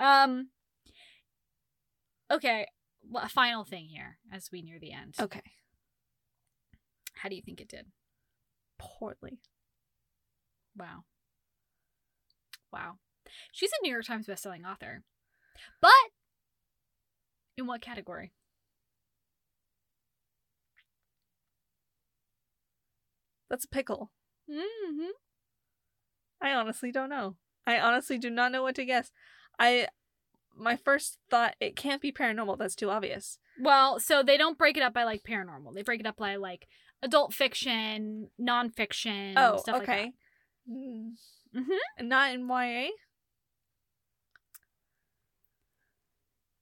Um. 0.00 0.48
Okay, 2.32 2.66
well, 3.08 3.24
a 3.24 3.28
final 3.28 3.64
thing 3.64 3.86
here 3.86 4.18
as 4.32 4.50
we 4.50 4.62
near 4.62 4.78
the 4.78 4.92
end. 4.92 5.14
Okay. 5.20 5.42
How 7.14 7.28
do 7.28 7.36
you 7.36 7.42
think 7.42 7.60
it 7.60 7.68
did? 7.68 7.86
Poorly. 8.78 9.40
Wow. 10.76 11.04
Wow. 12.72 12.98
She's 13.52 13.70
a 13.70 13.82
New 13.82 13.92
York 13.92 14.04
Times 14.04 14.26
bestselling 14.26 14.64
author. 14.66 15.02
But 15.80 15.90
in 17.56 17.66
what 17.66 17.80
category? 17.80 18.32
That's 23.48 23.64
a 23.64 23.68
pickle. 23.68 24.10
Mm-hmm. 24.50 25.10
I 26.42 26.52
honestly 26.54 26.90
don't 26.90 27.08
know. 27.08 27.36
I 27.66 27.78
honestly 27.78 28.18
do 28.18 28.28
not 28.28 28.52
know 28.52 28.62
what 28.62 28.74
to 28.74 28.84
guess. 28.84 29.12
I 29.58 29.88
my 30.56 30.76
first 30.76 31.18
thought 31.30 31.54
it 31.60 31.76
can't 31.76 32.00
be 32.02 32.12
paranormal. 32.12 32.58
That's 32.58 32.74
too 32.74 32.90
obvious. 32.90 33.38
Well, 33.60 34.00
so 34.00 34.22
they 34.22 34.36
don't 34.36 34.58
break 34.58 34.76
it 34.76 34.82
up 34.82 34.94
by 34.94 35.04
like 35.04 35.22
paranormal. 35.22 35.74
They 35.74 35.82
break 35.82 36.00
it 36.00 36.06
up 36.06 36.16
by 36.16 36.36
like 36.36 36.66
adult 37.02 37.32
fiction, 37.34 38.28
nonfiction, 38.40 39.34
Oh, 39.36 39.58
stuff 39.58 39.78
like 39.78 39.86
that. 39.86 39.98
okay. 39.98 40.12
Mm. 40.70 41.12
Mhm. 41.54 41.78
Not 42.08 42.32
in 42.34 42.48
YA. 42.48 42.88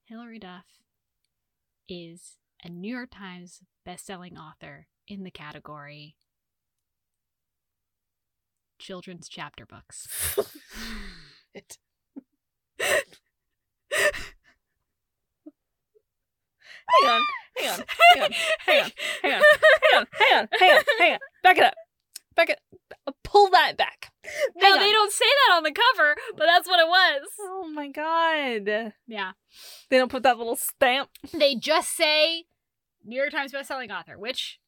Hilary 0.05 0.39
Duff 0.39 0.67
is 1.89 2.39
a 2.65 2.69
New 2.69 2.95
York 2.95 3.11
Times 3.11 3.61
bestselling 3.87 4.37
author 4.37 4.87
in 5.09 5.23
the 5.25 5.31
category 5.31 6.17
children's 8.79 9.29
chapter 9.29 9.65
books. 9.65 10.09
Hang 17.03 17.11
on, 17.11 17.23
hang 17.57 17.69
on, 17.71 17.85
hang 18.15 18.23
on, 18.23 18.33
hang 18.67 18.83
on, 18.83 18.91
hang 19.23 19.33
on, 19.33 19.43
hang 19.93 19.99
on, 19.99 20.07
hang 20.19 20.39
on, 20.39 20.49
hang 20.59 20.71
on, 20.77 20.83
hang 20.99 21.13
on. 21.15 21.19
Back 21.43 21.59
it 21.59 21.65
up. 21.65 21.75
Back 22.35 22.51
it. 22.51 22.59
Pull 23.25 23.51
that 23.51 23.77
back. 23.77 24.11
no, 24.57 24.79
they 24.79 24.91
don't 24.93 25.13
say 25.13 25.25
that 25.27 25.57
on 25.57 25.63
the 25.63 25.73
cover, 25.73 26.17
but 26.37 26.47
that's 26.47 26.67
what 26.69 26.81
it 26.81 26.87
was. 26.89 27.29
Oh 27.41 27.71
my 27.73 27.89
god. 27.89 28.93
Yeah. 29.07 29.33
They 29.91 29.99
don't 29.99 30.11
put 30.11 30.23
that 30.23 30.39
little 30.39 30.57
stamp. 30.57 31.11
They 31.33 31.55
just 31.55 31.95
say 31.97 32.45
New 33.05 33.17
York 33.17 33.31
Times 33.33 33.53
bestselling 33.53 33.91
author, 33.91 34.19
which 34.19 34.59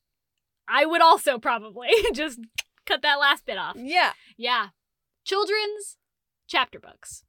I 0.69 0.85
would 0.87 1.01
also 1.03 1.39
probably 1.39 1.89
just 2.15 2.41
cut 2.87 3.03
that 3.03 3.17
last 3.21 3.47
bit 3.47 3.59
off. 3.59 3.77
Yeah, 3.79 4.13
Yeah. 4.37 4.69
Children's 5.25 5.97
chapter 6.47 6.79
books. 6.79 7.24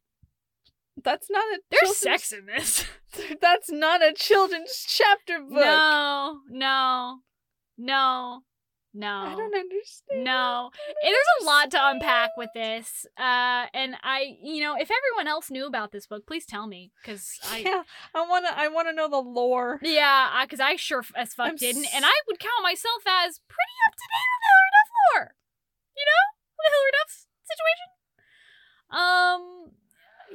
That's 1.04 1.30
not 1.30 1.44
a. 1.44 1.60
There's 1.72 1.98
sex 1.98 2.32
in 2.32 2.46
this. 2.46 2.86
That's 3.42 3.72
not 3.72 4.04
a 4.04 4.12
children's 4.14 4.84
chapter 4.88 5.40
book. 5.40 5.52
No, 5.52 6.40
no, 6.50 7.20
no, 7.78 8.42
no. 8.94 9.08
I 9.08 9.36
don't 9.36 9.56
understand. 9.56 10.24
No, 10.26 10.70
Eh, 11.04 11.10
there's 11.12 11.42
a 11.42 11.46
lot 11.46 11.72
to 11.72 11.80
unpack 11.82 12.32
with 12.38 12.50
this. 12.54 13.06
Uh, 13.18 13.68
and 13.74 13.96
I, 14.04 14.36
you 14.44 14.62
know, 14.62 14.76
if 14.76 14.90
everyone 14.92 15.28
else 15.30 15.50
knew 15.50 15.66
about 15.66 15.92
this 15.94 16.08
book, 16.08 16.26
please 16.28 16.46
tell 16.46 16.68
me, 16.68 16.92
because 17.02 17.40
I, 17.50 17.60
yeah, 17.60 17.84
I 18.14 18.26
wanna. 18.28 18.50
I 18.56 18.68
wanna 18.68 18.92
know 18.94 19.10
the 19.10 19.18
lore. 19.22 19.80
yeah, 19.82 20.42
because 20.44 20.60
I, 20.60 20.76
sure 20.76 21.04
as 21.16 21.34
fuck 21.34 21.48
I'm 21.52 21.56
didn't, 21.56 21.86
s- 21.86 21.92
and 21.96 22.04
I 22.06 22.12
would 22.28 22.40
count 22.40 22.64
myself 22.64 23.04
as 23.08 23.40
pretty 23.48 23.78
up 23.88 23.94
to 23.96 24.06
date 24.12 24.32
on 24.34 24.40
the 24.42 24.50
Hilary 24.52 24.72
Duff 24.76 24.92
lore. 25.16 25.36
You 25.98 26.06
know, 26.06 26.24
the 26.58 26.70
Hilary 26.72 26.92
Duff 27.00 27.26
situation. 27.48 27.88
Um, 28.92 29.72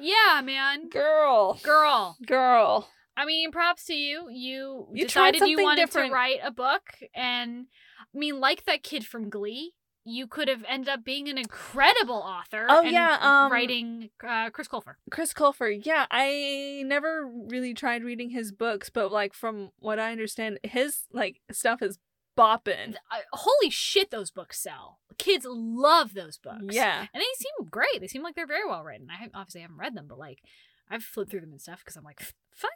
yeah, 0.01 0.41
man, 0.43 0.89
Girl, 0.89 1.59
girl. 1.63 2.17
girl. 2.27 2.89
I 3.17 3.27
mean, 3.27 3.51
props 3.53 3.85
to 3.87 3.95
you. 3.95 4.29
You, 4.31 4.87
You 4.95 5.05
decided 5.07 5.43
you 5.47 5.63
wanted 5.63 5.83
different. 5.83 6.09
to 6.11 6.15
write 6.15 6.39
a 6.43 6.51
book, 6.51 6.83
and 7.15 7.67
I 8.15 8.19
mean, 8.19 8.41
like 8.41 8.65
that 8.65 8.83
kid 8.83 9.05
from 9.07 9.29
Glee, 9.29 9.73
you 10.05 10.27
could 10.27 10.49
have 10.49 10.65
ended 10.67 10.89
up 10.89 11.05
being 11.05 11.29
an 11.29 11.37
incredible 11.37 12.15
author. 12.17 12.67
Oh, 12.71 12.81
and 12.81 12.91
yeah, 12.93 13.19
um, 13.21 13.53
writing 13.53 14.09
uh, 14.27 14.49
Chris 14.51 14.69
Colfer. 14.69 14.95
Chris 15.11 15.35
Colfer. 15.35 15.79
Yeah, 15.85 16.07
I 16.11 16.83
never 16.87 17.29
really 17.49 17.75
tried 17.75 18.03
reading 18.05 18.31
his 18.31 18.53
books, 18.53 18.89
but 18.89 19.13
like 19.13 19.35
from 19.35 19.71
what 19.79 19.99
I 19.99 20.13
understand, 20.13 20.59
his 20.63 21.03
like 21.13 21.41
stuff 21.53 21.83
is 21.83 21.99
bopping. 22.41 22.95
Holy 23.33 23.71
shit, 23.71 24.11
those 24.11 24.31
books 24.31 24.61
sell. 24.61 24.99
Kids 25.19 25.47
love 25.49 26.15
those 26.15 26.39
books. 26.39 26.63
Yeah. 26.71 27.01
and 27.13 27.21
they 27.21 27.27
seem 27.37 27.69
great. 27.69 28.01
They 28.01 28.07
seem 28.09 28.23
like 28.23 28.35
they're 28.35 28.47
very 28.47 28.67
well 28.67 28.83
written. 28.83 29.09
I 29.11 29.29
obviously 29.39 29.61
haven't 29.61 29.77
read 29.79 29.95
them, 29.95 30.07
but 30.09 30.19
like 30.19 30.43
I've 30.91 31.03
flipped 31.03 31.31
through 31.31 31.41
them 31.43 31.53
and 31.53 31.61
stuff 31.61 31.81
because 31.81 31.97
I'm 31.97 32.05
like, 32.05 32.21
fuck 32.55 32.71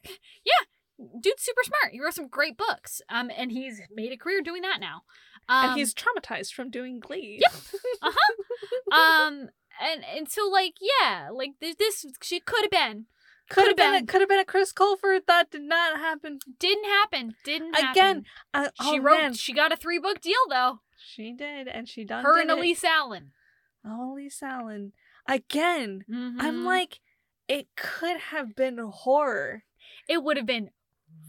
yeah, 0.44 1.06
dude's 1.20 1.42
super 1.42 1.62
smart. 1.64 1.92
He 1.92 2.00
wrote 2.00 2.14
some 2.14 2.28
great 2.28 2.56
books. 2.56 3.00
Um, 3.08 3.30
and 3.36 3.50
he's 3.50 3.80
made 3.94 4.12
a 4.12 4.16
career 4.16 4.40
doing 4.42 4.62
that 4.62 4.78
now. 4.80 5.02
Um, 5.48 5.70
and 5.70 5.78
he's 5.78 5.94
traumatized 5.94 6.52
from 6.52 6.70
doing 6.70 7.00
Glee. 7.00 7.40
Yep. 7.40 7.52
Uh 8.02 8.12
huh. 8.14 8.96
um 9.00 9.48
and 9.80 10.04
and 10.04 10.28
so 10.30 10.46
like 10.48 10.74
yeah 10.80 11.28
like 11.32 11.52
this, 11.60 11.76
this 11.76 12.04
she 12.22 12.38
could 12.40 12.62
have 12.64 12.70
been 12.70 13.06
could 13.50 13.68
have 13.68 13.76
been. 13.76 13.92
been. 13.92 14.04
A, 14.04 14.06
could 14.06 14.20
have 14.20 14.28
been 14.28 14.38
a 14.40 14.44
Chris 14.44 14.72
Colfer. 14.72 15.20
That 15.26 15.50
did 15.50 15.62
not 15.62 15.98
happen. 15.98 16.38
didn't 16.58 16.84
happen 16.84 17.34
didn't 17.44 17.74
happen. 17.74 17.90
Again, 17.90 18.24
Uh, 18.52 18.68
she 18.82 18.98
oh, 18.98 19.02
wrote 19.02 19.20
man. 19.20 19.34
she 19.34 19.52
got 19.52 19.72
a 19.72 19.76
three 19.76 19.98
book 19.98 20.20
deal 20.20 20.34
though 20.48 20.80
She 20.98 21.32
did, 21.32 21.68
and 21.68 21.88
she 21.88 22.04
done. 22.04 22.24
her 22.24 22.34
did 22.34 22.42
and 22.42 22.50
it. 22.50 22.58
elise 22.58 22.84
allen 22.84 23.32
Oh, 23.86 24.14
Elise 24.14 24.42
Allen. 24.42 24.92
Again, 25.28 26.04
I'm 26.08 26.62
Mhm. 26.62 26.64
like, 26.64 27.00
it 27.48 27.68
could 27.76 28.16
have 28.18 28.54
been 28.56 28.78
horror. 28.78 29.64
it 30.08 30.22
would 30.22 30.36
have 30.38 30.46
been 30.46 30.70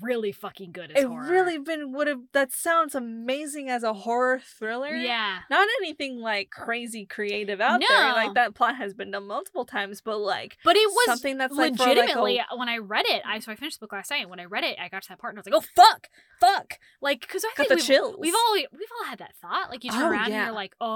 really 0.02 0.32
fucking 0.32 0.72
good 0.72 0.92
as 0.92 1.04
it 1.04 1.08
horror. 1.08 1.30
really 1.30 1.58
been 1.58 1.92
would 1.94 2.08
have. 2.08 2.20
That 2.34 2.52
sounds 2.52 2.96
amazing 2.96 3.70
as 3.70 3.84
a 3.84 3.94
horror 3.94 4.40
thriller. 4.60 4.96
yeah 4.96 5.40
Not 5.50 5.68
anything 5.82 6.20
like 6.20 6.50
crazy 6.50 7.06
creative 7.06 7.62
out 7.62 7.82
there. 7.88 8.14
Like 8.14 8.34
that 8.36 8.54
plot 8.56 8.76
has 8.76 8.94
been 8.94 9.12
done 9.12 9.28
multiple 9.28 9.66
times, 9.66 10.02
but 10.02 10.18
like 10.20 10.58
but 10.64 10.76
it 10.76 10.88
was 10.90 11.06
something 11.06 11.38
that's 11.38 11.54
like 11.56 11.76
for, 11.76 11.84
like, 11.86 11.96
a- 11.96 12.00
legitimately 12.00 12.42
when 12.58 12.70
I 12.70 12.78
read 12.78 13.06
it. 13.08 13.22
I 13.26 13.40
so 13.40 13.52
I 13.52 13.56
finished 13.56 13.80
the 13.80 13.86
book 13.86 13.94
last 13.94 14.12
night. 14.12 14.22
And 14.22 14.30
when 14.30 14.40
I 14.40 14.46
read 14.46 14.64
it, 14.64 14.78
I 14.80 14.88
got 14.90 15.04
to 15.04 15.10
that 15.10 15.20
part 15.20 15.34
and 15.34 15.40
I 15.40 15.42
was 15.42 15.46
like, 15.46 15.56
"Oh 15.56 15.82
fuck, 15.82 16.08
fuck!" 16.40 16.74
Like 17.02 17.22
because 17.22 17.44
I 17.46 17.50
got 17.50 17.58
think 17.58 17.70
the 17.70 17.76
we've, 17.76 17.84
chills. 17.86 18.16
we've 18.20 18.34
all 18.36 18.54
we've 18.54 18.90
all 19.00 19.08
had 19.10 19.20
that 19.20 19.36
thought. 19.42 19.70
Like 19.70 19.84
you 19.84 19.92
turn 19.92 20.02
Oh, 20.04 20.10
around 20.12 20.26
and 20.26 20.34
yeah. 20.34 20.46
you're 20.46 20.56
like, 20.56 20.76
"Oh, 20.82 20.88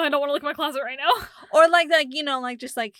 uh, 0.00 0.02
I 0.04 0.08
don't 0.08 0.20
want 0.20 0.30
to 0.30 0.32
look 0.34 0.42
at 0.42 0.46
my 0.46 0.52
closet 0.54 0.82
right 0.84 0.98
now." 0.98 1.26
or 1.52 1.68
like 1.68 1.88
like 1.90 2.08
you 2.10 2.22
know 2.22 2.40
like 2.40 2.58
just 2.58 2.76
like 2.76 2.96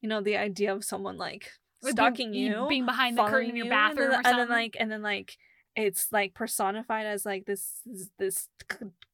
you 0.00 0.08
know 0.08 0.20
the 0.20 0.36
idea 0.36 0.74
of 0.74 0.84
someone 0.84 1.16
Like, 1.16 1.50
stalking 1.92 2.32
being, 2.32 2.52
you, 2.52 2.66
being 2.68 2.86
behind 2.86 3.16
the 3.18 3.24
curtain 3.24 3.50
in 3.50 3.56
your 3.56 3.68
bathroom 3.68 4.12
and 4.12 4.20
or 4.20 4.22
then, 4.22 4.24
something. 4.24 4.40
and 4.40 4.50
then 4.50 4.56
like 4.58 4.76
and 4.80 4.90
then 4.92 5.02
like 5.02 5.36
it's 5.76 6.08
like 6.12 6.34
personified 6.34 7.06
as 7.06 7.26
like 7.26 7.46
this 7.46 7.80
this 8.18 8.48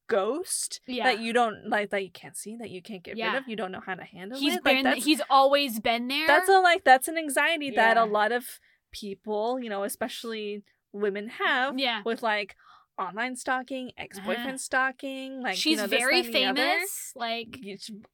ghost 0.07 0.81
yeah, 0.87 1.05
that 1.05 1.21
you 1.21 1.31
don't 1.31 1.69
like 1.69 1.89
that 1.91 2.03
you 2.03 2.11
can't 2.11 2.35
see 2.35 2.57
that 2.57 2.69
you 2.69 2.81
can't 2.81 3.01
get 3.01 3.15
Yeah. 3.17 3.33
rid 3.33 3.41
of 3.43 3.47
you 3.47 3.55
don't 3.55 3.71
know 3.71 3.79
how 3.85 3.95
to 3.95 4.03
handle 4.03 4.37
he's 4.37 4.55
it 4.55 4.63
been 4.63 4.83
like 4.83 5.01
he's 5.03 5.21
always 5.29 5.79
been 5.79 6.07
there. 6.09 6.27
that's 6.27 6.49
a 6.49 6.59
like 6.59 6.83
that's 6.83 7.07
an 7.07 7.17
anxiety 7.17 7.71
that 7.71 7.95
a 7.97 8.03
lot 8.03 8.31
of 8.33 8.45
people 8.91 9.57
you 9.61 9.69
know 9.69 9.83
especially 9.83 10.63
women 10.91 11.29
have 11.29 11.79
yeah. 11.79 12.01
with 12.05 12.21
like 12.21 12.55
online 12.99 13.35
stalking, 13.35 13.91
ex 13.97 14.19
boyfriend 14.19 14.53
Ah. 14.53 14.57
stalking. 14.57 15.41
Like 15.41 15.55
you 15.55 15.61
She's 15.61 15.77
know, 15.77 15.87
this, 15.87 15.99
very 15.99 16.21
that, 16.21 16.27
and 16.27 16.35
the 16.35 16.45
other. 16.61 16.71
famous. 16.77 17.11
Like 17.15 17.59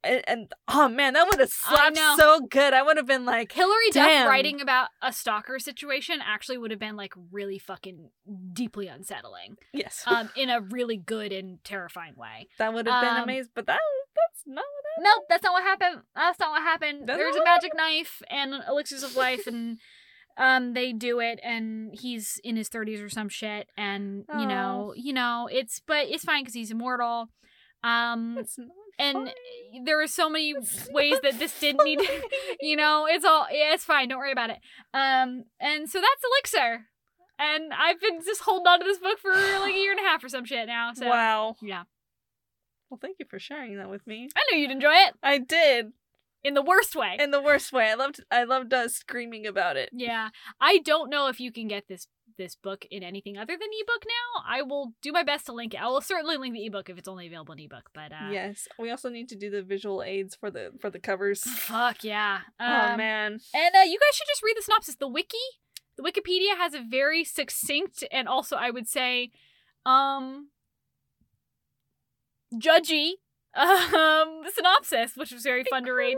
And, 0.03 0.23
and- 0.27 0.53
oh 0.67 0.87
man, 0.87 1.13
that 1.13 1.27
would 1.29 1.39
have 1.39 1.49
slapped 1.51 1.97
so 2.17 2.41
good. 2.41 2.73
I 2.73 2.81
would 2.83 2.97
have 2.97 3.05
been 3.07 3.25
like, 3.25 3.51
Hilary 3.51 3.89
Duff 3.91 4.27
writing 4.27 4.61
about 4.61 4.89
a 5.01 5.11
stalker 5.11 5.59
situation 5.59 6.19
actually 6.25 6.57
would 6.57 6.71
have 6.71 6.79
been 6.79 6.95
like 6.95 7.13
really 7.31 7.59
fucking 7.59 8.09
deeply 8.53 8.87
unsettling. 8.87 9.57
yes, 9.73 10.03
Um, 10.07 10.29
in 10.37 10.49
a 10.49 10.61
really 10.61 10.97
good 10.97 11.31
and 11.33 11.63
terrifying 11.63 12.15
way. 12.15 12.47
that 12.59 12.73
would 12.73 12.87
have 12.87 13.03
been 13.03 13.13
um, 13.17 13.23
amazing. 13.23 13.51
But 13.55 13.65
that 13.67 13.79
that's 14.15 14.43
not 14.47 14.63
what 14.63 14.83
happened. 14.85 15.03
Nope, 15.15 15.25
that's 15.29 15.43
not 15.43 15.53
what 15.53 15.63
happened. 15.63 16.01
That's 16.15 16.39
not 16.39 16.51
what 16.51 16.61
happened. 16.63 17.07
That's 17.07 17.17
There's 17.19 17.35
a 17.35 17.43
magic 17.43 17.75
knife 17.75 18.21
and 18.29 18.53
elixirs 18.67 19.03
of 19.03 19.15
life, 19.15 19.45
and 19.47 19.77
um, 20.37 20.73
they 20.73 20.93
do 20.93 21.19
it, 21.19 21.39
and 21.43 21.93
he's 21.93 22.39
in 22.43 22.55
his 22.55 22.69
30s 22.69 23.03
or 23.03 23.09
some 23.09 23.29
shit, 23.29 23.67
and 23.75 24.25
you 24.37 24.45
know, 24.45 24.93
you 24.95 25.13
know, 25.13 25.49
it's 25.51 25.81
but 25.85 26.07
it's 26.07 26.23
fine 26.23 26.43
because 26.43 26.53
he's 26.53 26.71
immortal. 26.71 27.29
Um, 27.83 28.39
and 28.99 29.15
fine. 29.15 29.83
there 29.85 30.01
are 30.01 30.07
so 30.07 30.29
many 30.29 30.51
It's 30.51 30.89
ways 30.91 31.17
that 31.23 31.39
this 31.39 31.59
didn't 31.59 31.83
need. 31.85 32.01
you 32.61 32.75
know, 32.75 33.07
it's 33.09 33.25
all 33.25 33.47
yeah, 33.51 33.73
it's 33.73 33.83
fine. 33.83 34.09
Don't 34.09 34.19
worry 34.19 34.31
about 34.31 34.49
it. 34.51 34.59
Um, 34.93 35.45
and 35.59 35.89
so 35.89 35.99
that's 35.99 36.23
elixir, 36.23 36.85
and 37.39 37.73
I've 37.73 37.99
been 37.99 38.21
just 38.23 38.41
holding 38.41 38.67
on 38.67 38.79
to 38.79 38.85
this 38.85 38.99
book 38.99 39.19
for 39.19 39.31
like 39.31 39.73
a 39.73 39.77
year 39.77 39.91
and 39.91 39.99
a 39.99 40.03
half 40.03 40.23
or 40.23 40.29
some 40.29 40.45
shit 40.45 40.67
now. 40.67 40.93
So 40.93 41.07
wow. 41.07 41.55
yeah, 41.61 41.83
Well, 42.89 42.99
thank 43.01 43.17
you 43.19 43.25
for 43.29 43.39
sharing 43.39 43.77
that 43.77 43.89
with 43.89 44.05
me. 44.05 44.29
I 44.35 44.41
knew 44.51 44.61
you'd 44.61 44.71
enjoy 44.71 44.93
it 44.93 45.13
I 45.23 45.39
did 45.39 45.93
in 46.47 46.53
the 46.53 46.61
worst 46.61 46.95
way. 46.95 47.17
in 47.19 47.31
the 47.31 47.41
worst 47.41 47.71
way. 47.73 47.89
I 47.91 47.95
loved. 47.95 48.23
I 48.31 48.43
loved 48.43 48.73
uh, 48.73 48.87
screaming 48.87 49.45
about 49.45 49.75
it. 49.77 49.89
Yeah, 49.93 50.29
I 50.61 50.79
don't 50.79 51.09
know 51.09 51.27
if 51.27 51.39
you 51.39 51.51
can 51.51 51.67
get 51.67 51.87
this 51.87 52.07
this 52.37 52.55
book 52.55 52.85
in 52.91 53.01
anything 53.03 53.35
other 53.37 53.53
than 53.53 53.69
ebook 53.81 54.03
now. 54.05 54.43
I 54.47 54.61
will 54.61 54.93
do 55.01 55.11
my 55.11 55.23
best 55.23 55.47
to 55.47 55.53
link 55.53 55.73
it. 55.73 55.81
I 55.81 55.87
will 55.87 56.01
certainly 56.01 56.37
link 56.37 56.53
the 56.53 56.65
ebook 56.65 56.89
if 56.89 56.97
it's 56.97 57.07
only 57.07 57.25
available 57.27 57.53
in 57.53 57.59
ebook. 57.59 57.89
But 57.93 58.11
uh, 58.11 58.29
yes, 58.31 58.67
we 58.77 58.91
also 58.91 59.09
need 59.09 59.27
to 59.29 59.35
do 59.35 59.49
the 59.49 59.63
visual 59.63 60.03
aids 60.03 60.35
for 60.35 60.49
the 60.51 60.71
for 60.79 60.89
the 60.89 60.99
covers. 60.99 61.41
fuck 61.41 62.03
yeah. 62.03 62.39
oh 62.59 62.65
Um, 62.91 62.97
man, 62.97 63.39
And 63.53 63.75
uh, 63.75 63.85
you 63.85 63.99
guys 63.99 64.15
should 64.15 64.27
just 64.27 64.43
read 64.43 64.55
the 64.57 64.61
synopsis. 64.61 64.95
The 64.95 65.07
wiki, 65.07 65.37
the 65.97 66.03
Wikipedia 66.03 66.55
has 66.57 66.73
a 66.73 66.81
very 66.87 67.23
succinct 67.23 68.03
and 68.11 68.27
also 68.27 68.55
I 68.55 68.69
would 68.71 68.87
say, 68.87 69.31
um, 69.85 70.49
judgy 72.53 73.13
um 73.57 74.43
synopsis, 74.53 75.13
which 75.15 75.31
was 75.31 75.41
very 75.43 75.63
fun 75.63 75.83
to 75.85 75.91
read. 75.91 76.17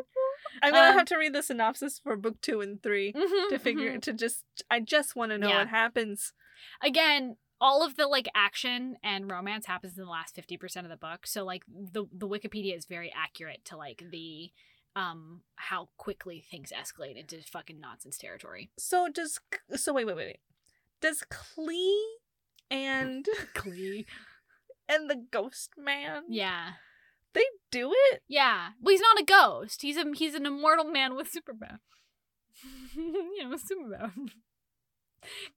I'm 0.63 0.73
gonna 0.73 0.89
um, 0.91 0.97
have 0.97 1.05
to 1.07 1.17
read 1.17 1.33
the 1.33 1.43
synopsis 1.43 1.99
for 1.99 2.15
book 2.15 2.41
two 2.41 2.61
and 2.61 2.81
three 2.81 3.13
Mhm, 3.13 3.49
to 3.49 3.59
figure 3.59 3.91
mhm. 3.97 4.01
to 4.03 4.13
just. 4.13 4.43
I 4.69 4.79
just 4.79 5.15
want 5.15 5.31
to 5.31 5.37
know 5.37 5.49
Yeah. 5.49 5.59
what 5.59 5.67
happens. 5.69 6.33
again 6.81 7.37
all 7.61 7.85
of 7.85 7.95
the 7.97 8.07
like 8.07 8.27
action 8.33 8.95
and 9.03 9.29
romance 9.29 9.65
happens 9.65 9.97
in 9.97 10.03
the 10.05 10.09
last 10.09 10.33
50% 10.35 10.83
of 10.85 10.89
the 10.89 10.95
book 10.97 11.27
so 11.27 11.43
like 11.43 11.63
the 11.67 12.05
the 12.11 12.27
wikipedia 12.27 12.75
is 12.77 12.85
very 12.85 13.11
accurate 13.13 13.63
to 13.65 13.75
like 13.75 14.01
the 14.11 14.49
um 14.95 15.41
how 15.55 15.89
quickly 15.97 16.39
things 16.51 16.71
escalate 16.71 17.17
into 17.17 17.37
fucking 17.43 17.79
nonsense 17.79 18.17
territory 18.17 18.69
So 18.77 19.09
does 19.09 19.39
so 19.75 19.93
wait 19.93 20.05
wait 20.05 20.15
wait 20.15 20.25
wait. 20.27 20.39
Does 21.01 21.23
Klee 21.29 22.01
and 22.71 23.25
Glee. 23.53 24.05
and 24.87 25.09
the 25.09 25.15
Ghost 25.31 25.71
Man 25.77 26.23
yeah 26.29 26.71
do 27.71 27.91
it? 28.11 28.21
yeah 28.27 28.69
well 28.81 28.91
he's 28.91 29.01
not 29.01 29.19
a 29.19 29.23
ghost 29.23 29.81
he's 29.81 29.97
a 29.97 30.05
he's 30.15 30.35
an 30.35 30.45
immortal 30.45 30.85
man 30.85 31.15
with 31.15 31.27
superpower 31.31 31.79
you 32.95 33.43
know 33.43 33.49
with 33.49 33.63
superpower 33.63 34.11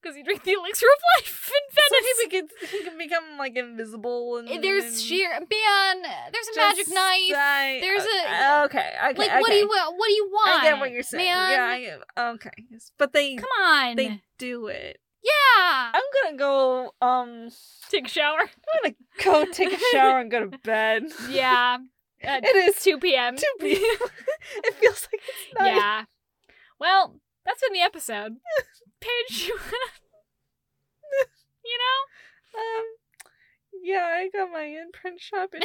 because 0.00 0.16
he 0.16 0.22
drank 0.22 0.42
the 0.42 0.52
elixir 0.52 0.86
of 0.86 1.02
life 1.24 1.50
in 1.50 1.62
So 1.72 1.82
Venice. 1.96 2.18
he, 2.18 2.38
beca- 2.66 2.70
he 2.78 2.84
can 2.84 2.98
become 2.98 3.38
like 3.38 3.56
invisible 3.56 4.36
and 4.38 4.48
Eh, 4.48 4.58
there's 4.60 4.84
and 4.84 4.94
sheer 4.96 5.30
man 5.30 6.02
there's 6.32 6.48
a 6.48 6.56
magic 6.58 6.88
knife 6.88 7.28
say- 7.30 7.78
There's 7.80 8.02
a- 8.02 8.44
uh, 8.44 8.62
okay 8.66 8.92
okay 9.10 9.18
like 9.18 9.40
what 9.40 9.48
do 9.50 9.54
you 9.56 9.68
what 9.68 10.06
do 10.08 10.12
you 10.12 10.28
want 10.32 10.62
I 10.62 10.70
get 10.70 10.78
what 10.80 10.90
you're 10.90 11.02
saying. 11.02 11.24
man? 11.24 11.50
Yeah, 11.52 11.64
I 11.64 11.80
get, 11.80 12.00
okay. 12.34 12.50
But 12.98 13.12
they 13.12 13.36
come 13.36 13.48
on 13.62 13.96
they 13.96 14.20
do 14.38 14.66
it. 14.66 14.98
yeah 15.22 15.92
I'm 15.94 16.02
gonna 16.24 16.36
go. 16.36 16.92
Um, 17.00 17.48
take 17.88 18.06
a 18.06 18.10
shower 18.10 18.38
I'm 18.40 18.48
gonna 18.82 18.94
go 19.24 19.44
take 19.52 19.72
a 19.72 19.78
shower 19.92 20.18
and 20.20 20.30
go 20.30 20.48
to 20.48 20.58
bed. 20.58 21.04
yeah 21.30 21.78
at 22.24 22.44
It 22.44 22.56
is 22.56 22.76
2 22.82 22.98
p.m 22.98 23.36
2 23.36 23.44
p.m. 23.60 23.80
it 24.64 24.74
feels 24.74 25.08
like 25.12 25.22
it's 25.28 25.54
night. 25.58 25.74
yeah 25.74 26.04
well 26.78 27.16
that's 27.44 27.60
been 27.62 27.72
the 27.72 27.80
episode 27.80 28.36
Paige 29.00 29.48
you 29.48 29.56
wanna 29.56 29.76
you 31.64 31.78
know 31.78 32.60
Um, 32.60 32.84
yeah, 33.82 34.04
I 34.06 34.28
got 34.28 34.50
my 34.52 34.64
INPRNT 34.64 35.18
shop 35.18 35.54
at 35.54 35.62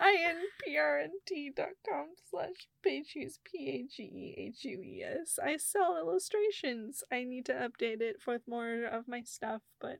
inprnt.com 0.00 2.06
slash 2.30 2.66
pagehues, 2.84 3.38
P-A-G-E-H-U-E-S. 3.44 5.38
I 5.42 5.56
sell 5.58 5.96
illustrations. 5.96 7.04
I 7.12 7.24
need 7.24 7.44
to 7.46 7.52
update 7.52 8.00
it 8.00 8.16
with 8.26 8.48
more 8.48 8.84
of 8.84 9.06
my 9.06 9.22
stuff, 9.22 9.62
but 9.80 9.98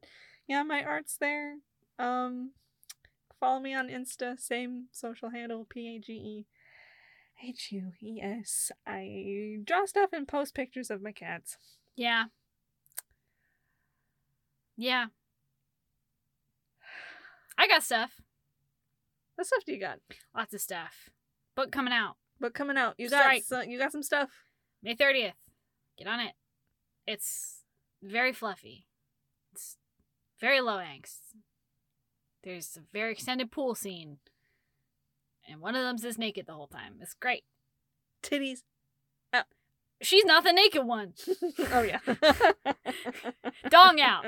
yeah, 0.49 0.63
my 0.63 0.83
art's 0.83 1.19
there. 1.19 1.57
Um, 1.99 2.53
follow 3.43 3.59
me 3.59 3.75
on 3.75 3.89
Insta, 3.89 4.39
same 4.39 4.87
social 4.93 5.31
handle, 5.31 5.67
P-A-G-E-H-U-E-S. 5.69 6.47
I 8.87 9.57
draw 9.65 9.85
stuff 9.85 10.11
and 10.13 10.29
post 10.29 10.55
pictures 10.55 10.91
of 10.93 11.03
my 11.03 11.11
cats. 11.11 11.57
yeah 11.97 12.27
yeah 14.77 15.07
I 17.59 17.67
got 17.67 17.83
stuff 17.83 18.13
What 19.35 19.47
stuff 19.49 19.65
do 19.67 19.73
you 19.73 19.81
got? 19.81 19.99
lots 20.35 20.55
of 20.55 20.61
stuff 20.61 21.11
book 21.57 21.73
coming 21.73 21.93
out 21.93 22.17
But 22.41 22.55
coming 22.55 22.77
out, 22.79 22.95
you 22.97 23.11
got 23.11 23.23
Strike. 23.23 23.43
so, 23.45 23.61
you 23.63 23.77
got 23.79 23.91
some 23.93 24.03
stuff. 24.05 24.31
May 24.85 24.95
30th. 24.97 25.33
Get 25.99 26.07
on 26.09 26.21
it. 26.21 26.33
It's 27.07 27.63
very 28.03 28.33
fluffy. 28.33 28.87
It's 29.53 29.77
very 30.41 30.61
low 30.61 30.79
angst. 30.79 31.19
There's 32.43 32.77
a 32.77 32.83
very 32.93 33.13
extended 33.13 33.51
pool 33.51 33.75
scene. 33.75 34.19
And 35.49 35.61
one 35.61 35.75
of 35.75 35.83
them's 35.83 36.05
is 36.05 36.19
naked 36.19 36.47
the 36.47 36.55
whole 36.55 36.69
time. 36.69 36.95
It's 37.01 37.15
great. 37.15 37.45
Titties. 38.23 38.63
She's 40.03 40.25
not 40.25 40.45
the 40.45 40.53
naked 40.53 40.85
one. 40.85 41.15
oh 41.73 41.83
yeah. 41.83 42.01
Dong 43.71 44.01
out. 44.01 44.27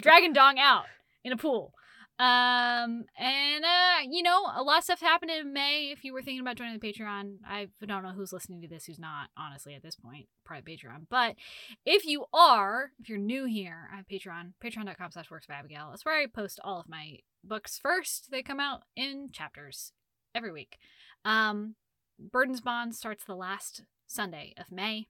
Dragon 0.00 0.32
dong 0.32 0.58
out 0.58 0.84
in 1.24 1.32
a 1.32 1.36
pool. 1.36 1.72
Um 2.18 3.04
and 3.18 3.64
uh 3.64 3.98
you 4.10 4.22
know 4.22 4.46
a 4.56 4.62
lot 4.62 4.78
of 4.78 4.84
stuff 4.84 5.00
happened 5.00 5.30
in 5.30 5.52
May. 5.52 5.90
If 5.92 6.02
you 6.02 6.12
were 6.12 6.22
thinking 6.22 6.40
about 6.40 6.56
joining 6.56 6.78
the 6.78 6.92
Patreon, 6.92 7.36
I 7.46 7.68
don't 7.86 8.02
know 8.02 8.12
who's 8.12 8.32
listening 8.32 8.62
to 8.62 8.68
this, 8.68 8.86
who's 8.86 8.98
not. 8.98 9.28
Honestly, 9.36 9.74
at 9.74 9.82
this 9.82 9.96
point, 9.96 10.26
probably 10.44 10.76
Patreon. 10.76 11.06
But 11.10 11.36
if 11.84 12.04
you 12.06 12.24
are, 12.32 12.90
if 12.98 13.08
you're 13.08 13.18
new 13.18 13.44
here, 13.44 13.88
I 13.92 13.96
have 13.96 14.08
Patreon, 14.08 14.54
Patreon.com/slash 14.64 15.30
Works 15.30 15.46
of 15.48 15.54
Abigail. 15.54 15.88
That's 15.90 16.04
where 16.04 16.18
I 16.18 16.26
post 16.26 16.58
all 16.64 16.80
of 16.80 16.88
my 16.88 17.18
books 17.46 17.78
first. 17.78 18.30
They 18.30 18.42
come 18.42 18.60
out 18.60 18.82
in 18.94 19.30
chapters 19.32 19.92
every 20.34 20.52
week. 20.52 20.78
Um, 21.24 21.74
Burden's 22.18 22.60
Bond 22.60 22.94
starts 22.94 23.24
the 23.24 23.34
last 23.34 23.82
Sunday 24.06 24.54
of 24.58 24.70
May. 24.70 25.08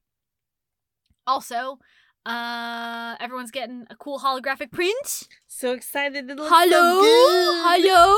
Also, 1.25 1.79
uh, 2.25 3.15
everyone's 3.19 3.51
getting 3.51 3.85
a 3.89 3.95
cool 3.95 4.19
holographic 4.19 4.71
print. 4.71 5.27
so 5.47 5.73
excited. 5.73 6.29
It 6.29 6.37
looks 6.37 6.51
Hello, 6.53 7.01
so 7.01 7.63
hello. 7.65 8.17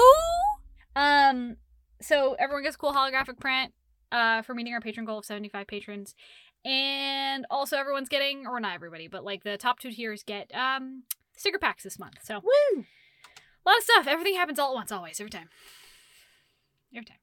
Um, 0.95 1.57
so 2.01 2.36
everyone 2.39 2.63
gets 2.63 2.76
a 2.76 2.80
cool 2.80 2.93
holographic 2.93 3.39
print. 3.39 3.74
Uh, 4.11 4.41
for 4.41 4.55
meeting 4.55 4.74
our 4.74 4.82
patron 4.82 5.05
goal 5.05 5.20
of 5.20 5.26
seventy-five 5.26 5.67
patrons, 5.67 6.15
and 6.65 7.45
also 7.51 7.78
everyone's 7.78 8.09
getting, 8.09 8.47
or 8.47 8.59
not 8.59 8.74
everybody, 8.74 9.07
but 9.07 9.24
like 9.24 9.43
the 9.43 9.55
top 9.55 9.78
two 9.78 9.91
tiers 9.91 10.24
get 10.24 10.51
um 10.55 11.03
sticker 11.38 11.59
packs 11.59 11.84
this 11.84 11.99
month. 11.99 12.15
So 12.24 12.41
Woo! 12.43 12.86
A 13.66 13.70
lot 13.70 13.78
of 13.78 13.84
stuff. 13.84 14.07
Everything 14.07 14.36
happens 14.36 14.60
all 14.60 14.72
at 14.72 14.76
once, 14.76 14.91
always, 14.91 15.20
every 15.20 15.30
time, 15.32 15.49
every 16.95 17.05
time. 17.05 17.18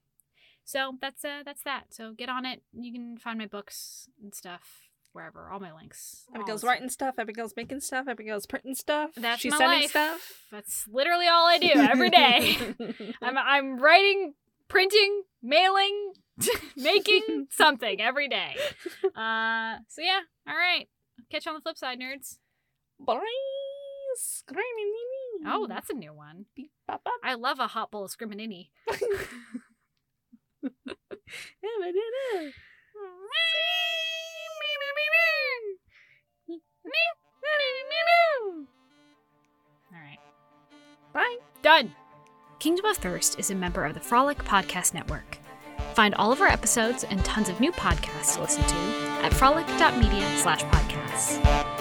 So 0.65 0.93
that's 1.01 1.25
uh 1.25 1.43
that's 1.45 1.63
that. 1.63 1.85
So 1.95 2.13
get 2.13 2.29
on 2.29 2.45
it. 2.45 2.63
You 2.73 2.93
can 2.93 3.17
find 3.19 3.39
my 3.39 3.47
books 3.47 4.09
and 4.23 4.35
stuff 4.35 4.83
wherever. 5.13 5.49
All 5.51 5.61
my 5.61 5.73
links. 5.73 6.25
all 6.29 6.37
Abigail's 6.37 6.61
this- 6.63 6.69
writing 6.69 6.89
stuff. 6.91 7.15
Abigail's 7.19 7.55
making 7.57 7.81
stuff. 7.81 8.07
Abigail's 8.09 8.47
printing 8.47 8.75
stuff. 8.75 9.11
That's 9.17 9.41
She's 9.41 9.53
my 9.53 9.59
sending 9.59 9.81
life. 9.83 9.91
stuff. 9.91 10.43
That's 10.51 10.87
literally 10.91 11.27
all 11.29 11.47
I 11.47 11.59
do 11.59 11.71
every 11.75 12.11
day. 12.11 12.57
I'm 13.23 13.39
I'm 13.39 13.79
writing, 13.79 14.35
printing, 14.69 15.23
mailing, 15.43 16.15
making 16.77 17.47
something 17.51 18.01
every 18.01 18.29
day. 18.29 18.57
Uh, 19.05 19.77
so 19.89 20.03
yeah, 20.03 20.21
all 20.49 20.55
right. 20.57 20.89
Catch 21.31 21.47
you 21.47 21.51
on 21.53 21.57
the 21.57 21.63
flip 21.63 21.79
side, 21.79 21.99
nerds. 22.01 22.39
Bye. 22.99 23.21
Screaming. 24.17 24.95
Oh, 25.45 25.67
that's 25.67 25.91
a 25.91 25.95
new 25.95 26.13
one. 26.13 26.47
Beep, 26.55 26.71
bop, 26.87 27.05
bop. 27.05 27.15
I 27.23 27.35
love 27.35 27.59
a 27.59 27.67
hot 27.67 27.91
bowl 27.91 28.05
of 28.05 28.11
scriminini. 28.11 28.71
All 39.93 40.01
right. 40.01 40.19
Bye. 41.13 41.37
Done. 41.63 41.93
Kingdom 42.59 42.87
of 42.87 42.97
Thirst 42.97 43.39
is 43.39 43.51
a 43.51 43.55
member 43.55 43.85
of 43.85 43.95
the 43.95 44.01
Frolic 44.01 44.39
Podcast 44.39 44.95
Network. 44.95 45.39
Find 45.95 46.15
all 46.15 46.33
of 46.33 46.41
our 46.41 46.49
episodes 46.49 47.05
and 47.05 47.25
tons 47.25 47.49
of 47.49 47.61
new 47.61 47.73
podcasts 47.73 48.35
to 48.35 48.43
listen 48.43 48.63
to 48.65 48.75
at 49.25 49.33
frolic.media 49.33 50.37
slash 50.39 50.63
podcasts. 50.65 51.76